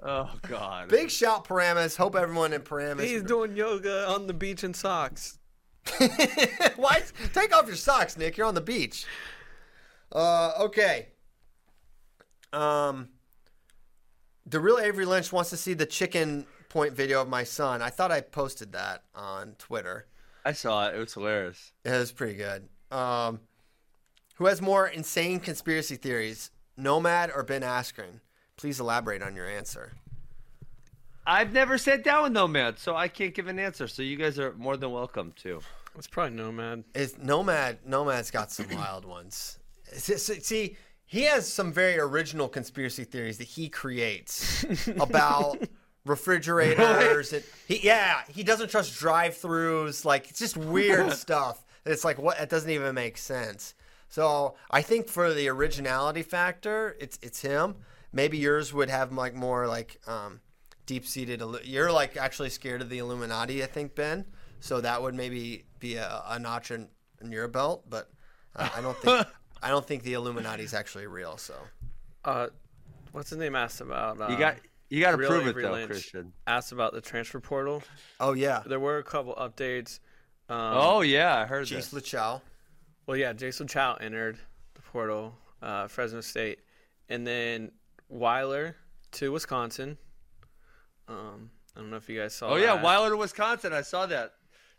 [0.00, 0.88] Oh God.
[0.88, 1.96] Big shout Paramus.
[1.96, 3.04] Hope everyone in Paramus.
[3.04, 5.38] He's doing yoga on the beach in socks.
[6.76, 7.02] Why?
[7.34, 8.36] Take off your socks, Nick.
[8.36, 9.06] You're on the beach.
[10.12, 11.08] Uh, okay.
[12.52, 13.08] Um,
[14.46, 17.82] the real Avery Lynch wants to see the chicken point video of my son.
[17.82, 20.06] I thought I posted that on Twitter.
[20.44, 20.94] I saw it.
[20.94, 21.72] It was hilarious.
[21.84, 22.68] It was pretty good.
[22.90, 23.40] Um,
[24.36, 28.20] who has more insane conspiracy theories, Nomad or Ben Askren?
[28.56, 29.92] Please elaborate on your answer.
[31.26, 33.86] I've never sat down with Nomad, so I can't give an answer.
[33.86, 35.60] So you guys are more than welcome to.
[35.96, 36.84] It's probably Nomad.
[36.94, 37.80] Is Nomad?
[37.84, 39.58] Nomad's got some wild ones.
[39.92, 40.76] See,
[41.08, 44.64] he has some very original conspiracy theories that he creates
[45.00, 45.58] about
[46.04, 47.32] refrigerators.
[47.32, 50.04] And he, yeah, he doesn't trust drive-throughs.
[50.04, 51.64] Like it's just weird stuff.
[51.86, 52.38] It's like what?
[52.38, 53.74] It doesn't even make sense.
[54.10, 57.76] So I think for the originality factor, it's it's him.
[58.12, 60.40] Maybe yours would have like more like um,
[60.84, 61.42] deep-seated.
[61.64, 64.26] You're like actually scared of the Illuminati, I think, Ben.
[64.60, 66.88] So that would maybe be a, a notch in,
[67.22, 68.10] in your belt, but
[68.56, 69.26] uh, I don't think
[69.62, 71.36] I don't think the Illuminati is actually real.
[71.36, 71.54] So
[72.24, 72.48] Uh,
[73.12, 74.20] what's his name asked about?
[74.20, 74.56] Uh, You got
[74.90, 76.32] you got to Real prove it though, Lynch Christian.
[76.46, 77.82] Asked about the transfer portal.
[78.20, 80.00] oh yeah, There were a couple updates.
[80.48, 81.96] Um, Oh yeah, I heard Chase that.
[82.02, 82.40] Luchow.
[83.06, 84.38] Well, yeah, Jason Chow entered
[84.74, 86.60] the portal, uh, Fresno State,
[87.08, 87.72] and then
[88.08, 88.76] Weiler
[89.12, 89.96] to Wisconsin.
[91.08, 92.50] Um, I don't know if you guys saw.
[92.50, 92.82] Oh yeah.
[92.82, 93.72] Weiler to Wisconsin.
[93.72, 94.34] I saw that.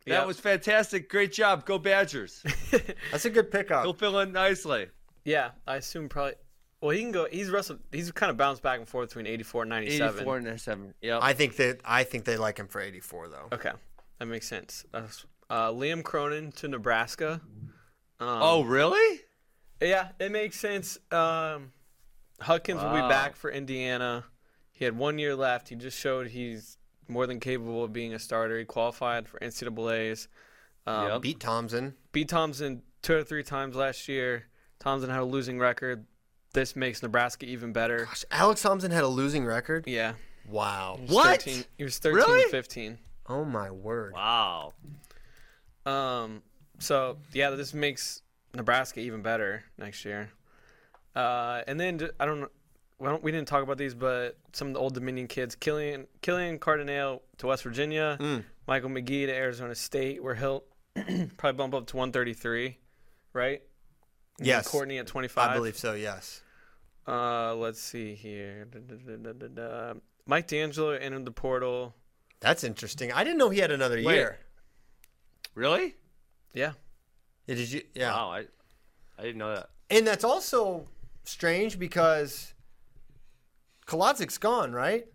[0.06, 0.28] That Yep.
[0.28, 1.10] was fantastic.
[1.10, 1.66] Great job.
[1.66, 2.44] Go Badgers.
[3.12, 3.84] That's a good pickup.
[3.84, 4.88] He'll fill in nicely.
[5.26, 6.34] Yeah, I assume probably.
[6.82, 7.28] Well, he can go.
[7.30, 7.80] He's wrestled.
[7.92, 10.16] He's kind of bounced back and forth between 84 and 97.
[10.22, 10.94] 84 and 97.
[11.02, 11.20] Yep.
[11.22, 13.48] I think that I think they like him for 84 though.
[13.52, 13.72] Okay,
[14.18, 14.86] that makes sense.
[14.94, 17.42] Uh, Liam Cronin to Nebraska.
[18.22, 19.20] Um, oh really?
[19.82, 20.98] Yeah, it makes sense.
[21.12, 21.74] Um,
[22.42, 24.24] Huckins will be back for Indiana.
[24.72, 25.68] He had one year left.
[25.70, 26.78] He just showed he's
[27.10, 28.58] more than capable of being a starter.
[28.60, 30.28] He qualified for NCAA's.
[30.88, 31.22] Um, Yep.
[31.22, 31.96] Beat Thompson.
[32.12, 34.46] Beat Thompson two or three times last year.
[34.80, 36.06] Thompson had a losing record.
[36.54, 38.06] This makes Nebraska even better.
[38.06, 39.86] Gosh, Alex Thompson had a losing record.
[39.88, 40.14] Yeah.
[40.48, 40.96] Wow.
[40.98, 41.28] He was What?
[41.44, 42.50] 13, he was thirteen really?
[42.50, 42.98] fifteen.
[43.28, 44.14] Oh my word.
[44.14, 44.74] Wow.
[45.86, 46.42] Um,
[46.80, 48.22] so yeah, this makes
[48.56, 50.32] Nebraska even better next year.
[51.16, 52.50] Uh, and then I don't know,
[53.00, 56.60] well, we didn't talk about these, but some of the Old Dominion kids, Killian Killian
[56.60, 58.44] Cardinale to West Virginia, Mm.
[58.68, 60.64] Michael McGee to Arizona State, where he'll
[61.38, 62.78] probably bump up to 133,
[63.34, 63.62] right?
[64.38, 64.68] And Yes.
[64.68, 65.50] Courtney at 25.
[65.50, 65.94] I believe so.
[65.94, 66.42] Yes.
[67.08, 68.66] Uh, let's see here.
[68.66, 70.00] Da, da, da, da, da, da.
[70.28, 71.96] Mike D'Angelo entered the portal.
[72.40, 73.12] That's interesting.
[73.12, 74.16] I didn't know he had another Wait.
[74.16, 74.40] year.
[75.56, 75.96] Really?
[76.54, 76.74] Yeah.
[77.48, 77.82] Yeah, Did you?
[77.96, 78.12] Yeah.
[78.12, 78.32] Wow.
[78.32, 78.46] I
[79.18, 79.70] I didn't know that.
[79.90, 80.86] And that's also
[81.24, 82.54] strange because
[83.90, 85.08] Kolodzik's gone, right?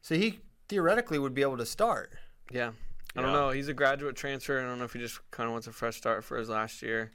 [0.00, 2.14] So he theoretically would be able to start.
[2.50, 2.72] Yeah.
[3.14, 3.36] I don't Yeah.
[3.40, 3.50] know.
[3.50, 4.58] He's a graduate transfer.
[4.58, 6.80] I don't know if he just kind of wants a fresh start for his last
[6.80, 7.12] year.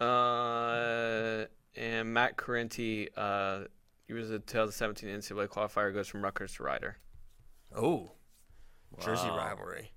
[0.00, 1.46] Uh,
[1.76, 3.64] and Matt Correnti, uh,
[4.06, 6.96] he was a 2017 NCAA qualifier, goes from Rutgers to Rider.
[7.74, 8.12] Oh,
[9.00, 9.36] Jersey Wow.
[9.36, 9.92] rivalry.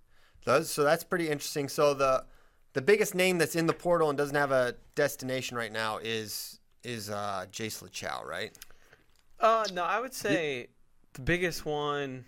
[0.45, 1.69] Those, so that's pretty interesting.
[1.69, 2.25] So the
[2.73, 6.59] the biggest name that's in the portal and doesn't have a destination right now is
[6.83, 8.55] is uh, Jace Lachow, right?
[9.43, 10.67] Uh, no, I would say
[11.13, 12.23] the biggest one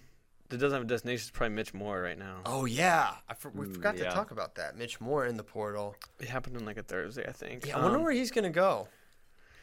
[0.50, 2.42] that doesn't have a destination is probably Mitch Moore right now.
[2.46, 4.10] Oh yeah, I for, we forgot to yeah.
[4.10, 4.78] talk about that.
[4.78, 5.96] Mitch Moore in the portal.
[6.20, 7.68] It happened on like a Thursday, I think.
[7.68, 8.90] Yeah, I wonder Um, where he's gonna go.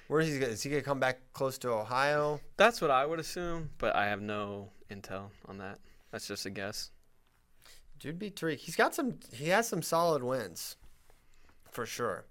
[0.08, 0.38] Where is he?
[0.38, 2.40] Gonna, is he gonna come back close to Ohio?
[2.56, 5.78] That's what I would assume, but I have no intel on that.
[6.10, 6.90] That's just a guess.
[8.00, 8.56] Dude, be Tariq.
[8.56, 9.18] He's got some.
[9.30, 10.76] He has some solid wins,
[11.70, 12.24] for sure.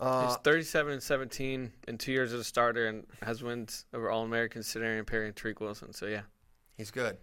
[0.00, 4.10] Uh, He's 37 and 17 in two years as a starter and has wins over
[4.10, 5.92] All American Sidney Perry and Tariq Wilson.
[5.92, 6.22] So yeah,
[6.76, 7.18] He's good.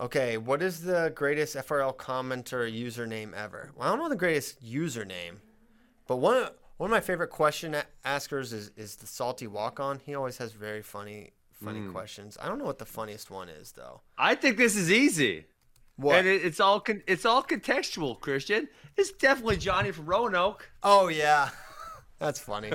[0.00, 3.70] Okay, what is the greatest FRL commenter username ever?
[3.76, 5.36] Well, I don't know the greatest username,
[6.08, 6.48] but one
[6.78, 10.00] one of my favorite question a- askers is is the salty walk on.
[10.00, 12.36] He always has very funny funny questions.
[12.42, 14.00] I don't know what the funniest one is though.
[14.18, 15.44] I think this is easy.
[15.96, 16.16] What?
[16.16, 18.68] And it, it's all con- it's all contextual, Christian.
[18.96, 20.68] It's definitely Johnny from Roanoke.
[20.82, 21.50] oh yeah,
[22.18, 22.70] that's funny.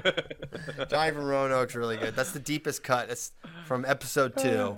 [0.90, 2.16] Johnny from Roanoke's really good.
[2.16, 3.10] That's the deepest cut.
[3.10, 3.32] It's
[3.66, 4.78] from episode two.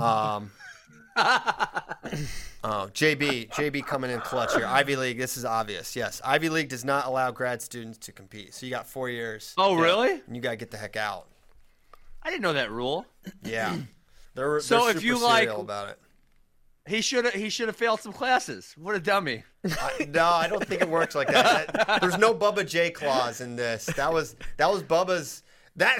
[0.00, 0.50] Um,
[2.64, 4.66] Oh, JB, JB coming in clutch here.
[4.66, 5.94] Ivy League, this is obvious.
[5.94, 8.52] Yes, Ivy League does not allow grad students to compete.
[8.52, 9.54] So you got four years.
[9.56, 10.20] Oh, really?
[10.26, 11.28] And you got to get the heck out.
[12.22, 13.06] I didn't know that rule.
[13.44, 13.76] Yeah.
[14.34, 15.98] They're, So they're if super you like- about it.
[16.88, 18.74] He should have he should have failed some classes.
[18.78, 19.44] What a dummy.
[19.64, 21.72] I, no, I don't think it works like that.
[21.72, 23.86] That- There's no Bubba J clause in this.
[23.96, 25.42] That was that was Bubba's
[25.76, 25.98] that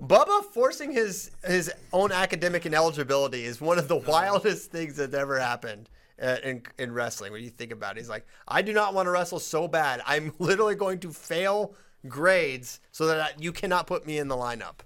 [0.00, 5.38] Bubba forcing his his own academic ineligibility is one of the wildest things that ever
[5.38, 5.88] happened
[6.20, 7.32] uh, in in wrestling.
[7.32, 10.02] When you think about it, he's like, I do not want to wrestle so bad.
[10.06, 11.74] I'm literally going to fail
[12.08, 14.80] grades so that I, you cannot put me in the lineup.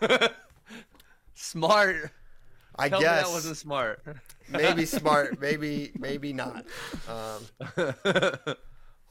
[1.34, 2.10] Smart.
[2.78, 4.02] I Tell guess me that wasn't smart.
[4.48, 6.64] maybe smart, maybe maybe not.
[7.08, 8.54] Um,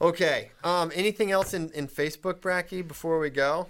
[0.00, 0.50] okay.
[0.64, 3.68] Um, anything else in, in Facebook, Bracky, before we go?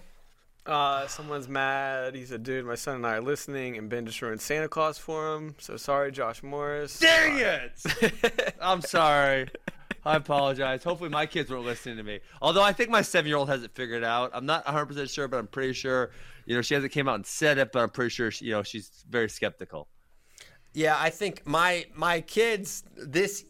[0.66, 2.14] uh, someone's mad.
[2.14, 4.98] He said, "Dude, my son and I are listening, and Ben just ruined Santa Claus
[4.98, 5.54] for him.
[5.58, 8.54] So sorry, Josh Morris." Dang it!
[8.60, 9.48] I'm sorry.
[10.04, 10.84] I apologize.
[10.84, 12.20] Hopefully, my kids weren't listening to me.
[12.42, 14.30] Although I think my seven-year-old has it figured out.
[14.34, 16.10] I'm not 100 percent sure, but I'm pretty sure.
[16.48, 18.30] You know, she hasn't came out and said it, but I'm pretty sure.
[18.30, 19.86] She, you know, she's very skeptical.
[20.72, 23.44] Yeah, I think my my kids this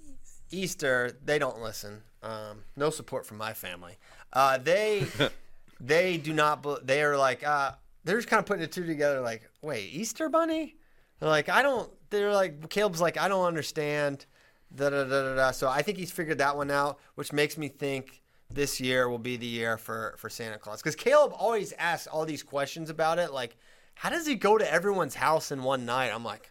[0.51, 2.03] Easter they don't listen.
[2.25, 3.99] Um, no support from my family.
[4.33, 5.07] Uh, they
[5.81, 6.87] they do not.
[6.87, 7.73] They are like uh,
[8.03, 9.21] they're just kind of putting the two together.
[9.21, 10.75] Like, wait, Easter Bunny?
[11.21, 11.89] They're like, I don't.
[12.11, 14.27] They're like Caleb's like, I don't understand.
[14.75, 15.51] Da, da, da, da, da.
[15.53, 19.19] So I think he's figured that one out, which makes me think this year will
[19.19, 23.19] be the year for for Santa Claus because Caleb always asks all these questions about
[23.19, 23.33] it.
[23.33, 23.57] Like,
[23.95, 26.11] how does he go to everyone's house in one night?
[26.15, 26.51] I'm like,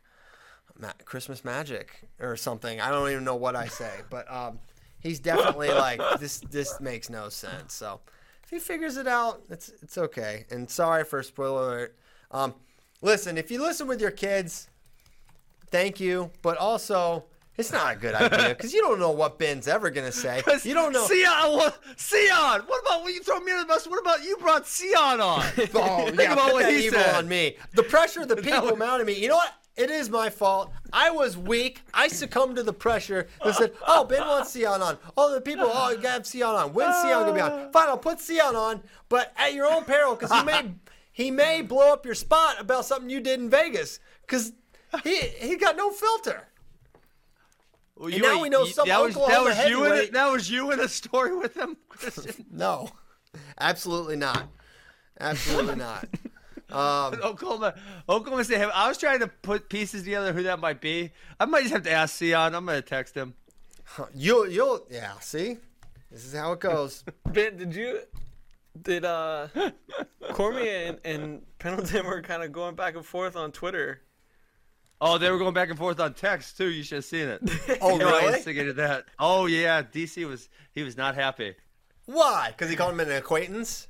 [0.80, 2.80] ma- Christmas magic or something.
[2.80, 4.60] I don't even know what I say, but um,
[5.00, 6.40] he's definitely like this.
[6.40, 7.74] This makes no sense.
[7.74, 8.00] So
[8.44, 10.46] if he figures it out, it's it's okay.
[10.52, 11.98] And sorry for spoiler alert.
[12.32, 12.54] Um,
[13.02, 14.70] listen, if you listen with your kids,
[15.72, 16.32] thank you.
[16.42, 17.26] But also,
[17.58, 20.44] it's not a good idea because you don't know what Ben's ever gonna say.
[20.64, 21.08] You don't know.
[21.08, 22.62] Sion, what, Sion.
[22.66, 23.88] What about when you throw me under the bus?
[23.88, 25.46] What about you brought Sion on?
[25.76, 27.16] Oh, Think yeah, about what he evil said.
[27.16, 27.58] on me.
[27.74, 29.14] The pressure of the people mounted me.
[29.14, 29.54] You know what?
[29.76, 30.72] It is my fault.
[30.92, 31.82] I was weak.
[31.94, 33.28] I succumbed to the pressure.
[33.46, 36.42] They said, "Oh, Ben wants Sion on." Oh, the people, oh, you gotta have Sion
[36.56, 36.74] on.
[36.74, 37.52] When's Sion gonna be on?
[37.52, 37.72] Uh.
[37.72, 40.72] Fine, I'll put Sion on, but at your own peril, because he may
[41.12, 44.52] he may blow up your spot about something you did in Vegas, because
[45.04, 46.47] he he got no filter.
[48.00, 50.14] Well, And now we know some that was, that Oklahoma was you in heavyweight- it.
[50.14, 52.46] That was you in a story with him, Christian.
[52.52, 52.90] No,
[53.60, 54.48] absolutely not.
[55.20, 56.06] Absolutely not.
[56.70, 57.74] Um, Oklahoma,
[58.08, 58.62] Oklahoma State.
[58.62, 61.12] I was trying to put pieces together who that might be.
[61.40, 62.54] I might just have to ask Sion.
[62.54, 63.34] I'm gonna text him.
[64.14, 65.14] you'll you'll yeah.
[65.20, 65.58] See,
[66.12, 67.04] this is how it goes.
[67.26, 68.02] Ben, did you
[68.82, 69.48] did uh
[70.34, 74.02] Cormier and, and Pendleton were kind of going back and forth on Twitter?
[75.00, 76.70] Oh, they were going back and forth on text too.
[76.70, 77.42] You should have seen it.
[77.82, 78.34] Oh, You I really?
[78.36, 79.06] instigated that.
[79.20, 81.56] Oh yeah, DC was he was not happy.
[82.06, 82.48] Why?
[82.52, 83.88] Because he called him an acquaintance.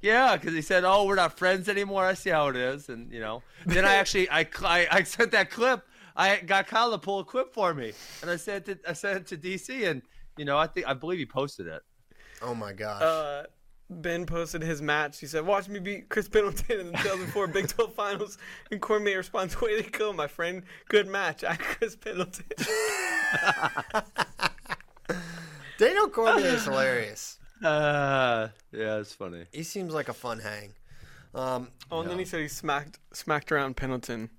[0.00, 3.10] Yeah, because he said, "Oh, we're not friends anymore." I see how it is, and
[3.10, 3.42] you know.
[3.64, 5.82] Then I actually I, I, I sent that clip.
[6.14, 8.80] I got Kyle to pull a clip for me, and I sent it.
[8.86, 10.02] I sent it to DC, and
[10.36, 11.82] you know, I think I believe he posted it.
[12.42, 13.00] Oh my gosh.
[13.02, 13.44] Uh,
[14.02, 15.18] Ben posted his match.
[15.20, 18.38] He said, "Watch me beat Chris Pendleton in the 2004 Big 12 Finals."
[18.70, 20.62] And Cormier responds, "Way to go, my friend.
[20.88, 21.44] Good match.
[21.44, 22.44] I Chris Pendleton."
[25.78, 27.38] Daniel Cormier is hilarious.
[27.62, 29.44] Uh, yeah, it's funny.
[29.52, 30.74] He seems like a fun hang.
[31.34, 34.30] Um, Oh, and then he said he smacked smacked around Pendleton.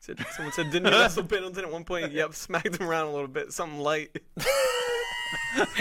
[0.00, 3.12] Said, someone said, "Didn't you wrestle Pendleton at one point?" Yep, smacked him around a
[3.12, 4.16] little bit, something light.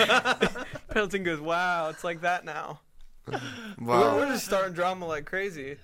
[0.89, 2.81] Pendleton goes, "Wow, it's like that now."
[3.79, 5.77] We're, we're just starting drama like crazy.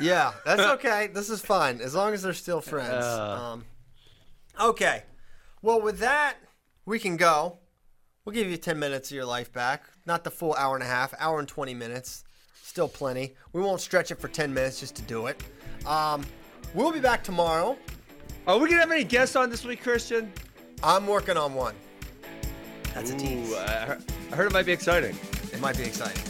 [0.00, 1.08] Yeah, that's okay.
[1.12, 3.04] This is fine as long as they're still friends.
[3.04, 3.52] Uh.
[3.52, 3.64] Um,
[4.60, 5.04] okay.
[5.62, 6.36] Well, with that,
[6.84, 7.58] we can go.
[8.24, 9.84] We'll give you 10 minutes of your life back.
[10.04, 12.24] Not the full hour and a half, hour and 20 minutes.
[12.62, 13.34] Still plenty.
[13.52, 15.42] We won't stretch it for 10 minutes just to do it.
[15.86, 16.24] Um,
[16.74, 17.76] we'll be back tomorrow.
[18.46, 20.32] Are we gonna have any guests on this week, Christian?
[20.82, 21.74] I'm working on one.
[22.94, 23.50] That's a tease.
[23.50, 25.16] Ooh, I heard, I heard it might be exciting.
[25.52, 26.22] It might be exciting.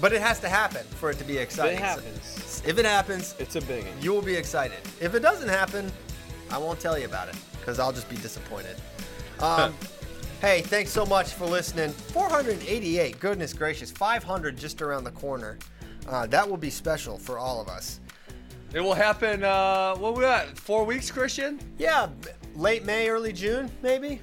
[0.00, 1.78] But it has to happen for it to be If exciting.
[1.78, 4.02] it happens, If it happens, it's a big one.
[4.02, 4.78] you will be excited.
[5.00, 5.90] If it doesn't happen,
[6.50, 8.76] I won't tell you about it because I'll just be disappointed.
[9.38, 9.74] Um,
[10.40, 11.90] hey, thanks so much for listening.
[11.90, 15.58] 488, goodness gracious, 500 just around the corner.
[16.08, 18.00] Uh, that will be special for all of us.
[18.72, 19.44] It will happen.
[19.44, 20.46] Uh, what we got?
[20.58, 21.60] Four weeks, Christian?
[21.76, 22.08] Yeah,
[22.54, 24.22] late May, early June, maybe.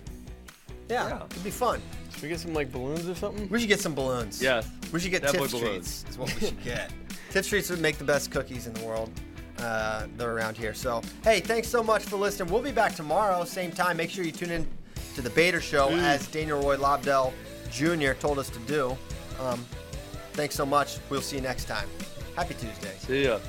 [0.89, 1.25] Yeah, Yeah.
[1.29, 1.79] it'd be fun.
[2.13, 3.49] Should we get some like balloons or something?
[3.49, 4.41] We should get some balloons.
[4.41, 4.69] Yes.
[4.91, 5.87] We should get Definitely tip balloons.
[5.87, 6.11] streets.
[6.11, 6.91] Is what we should get.
[7.31, 9.11] tip streets would make the best cookies in the world.
[9.59, 10.73] Uh, they're around here.
[10.73, 12.51] So hey, thanks so much for listening.
[12.51, 13.97] We'll be back tomorrow, same time.
[13.97, 14.67] Make sure you tune in
[15.15, 17.33] to the Bader Show as Daniel Roy Lobdell
[17.71, 18.13] Jr.
[18.13, 18.97] told us to do.
[19.39, 19.65] Um,
[20.33, 20.97] thanks so much.
[21.09, 21.87] We'll see you next time.
[22.35, 22.93] Happy Tuesday.
[22.99, 23.39] See ya.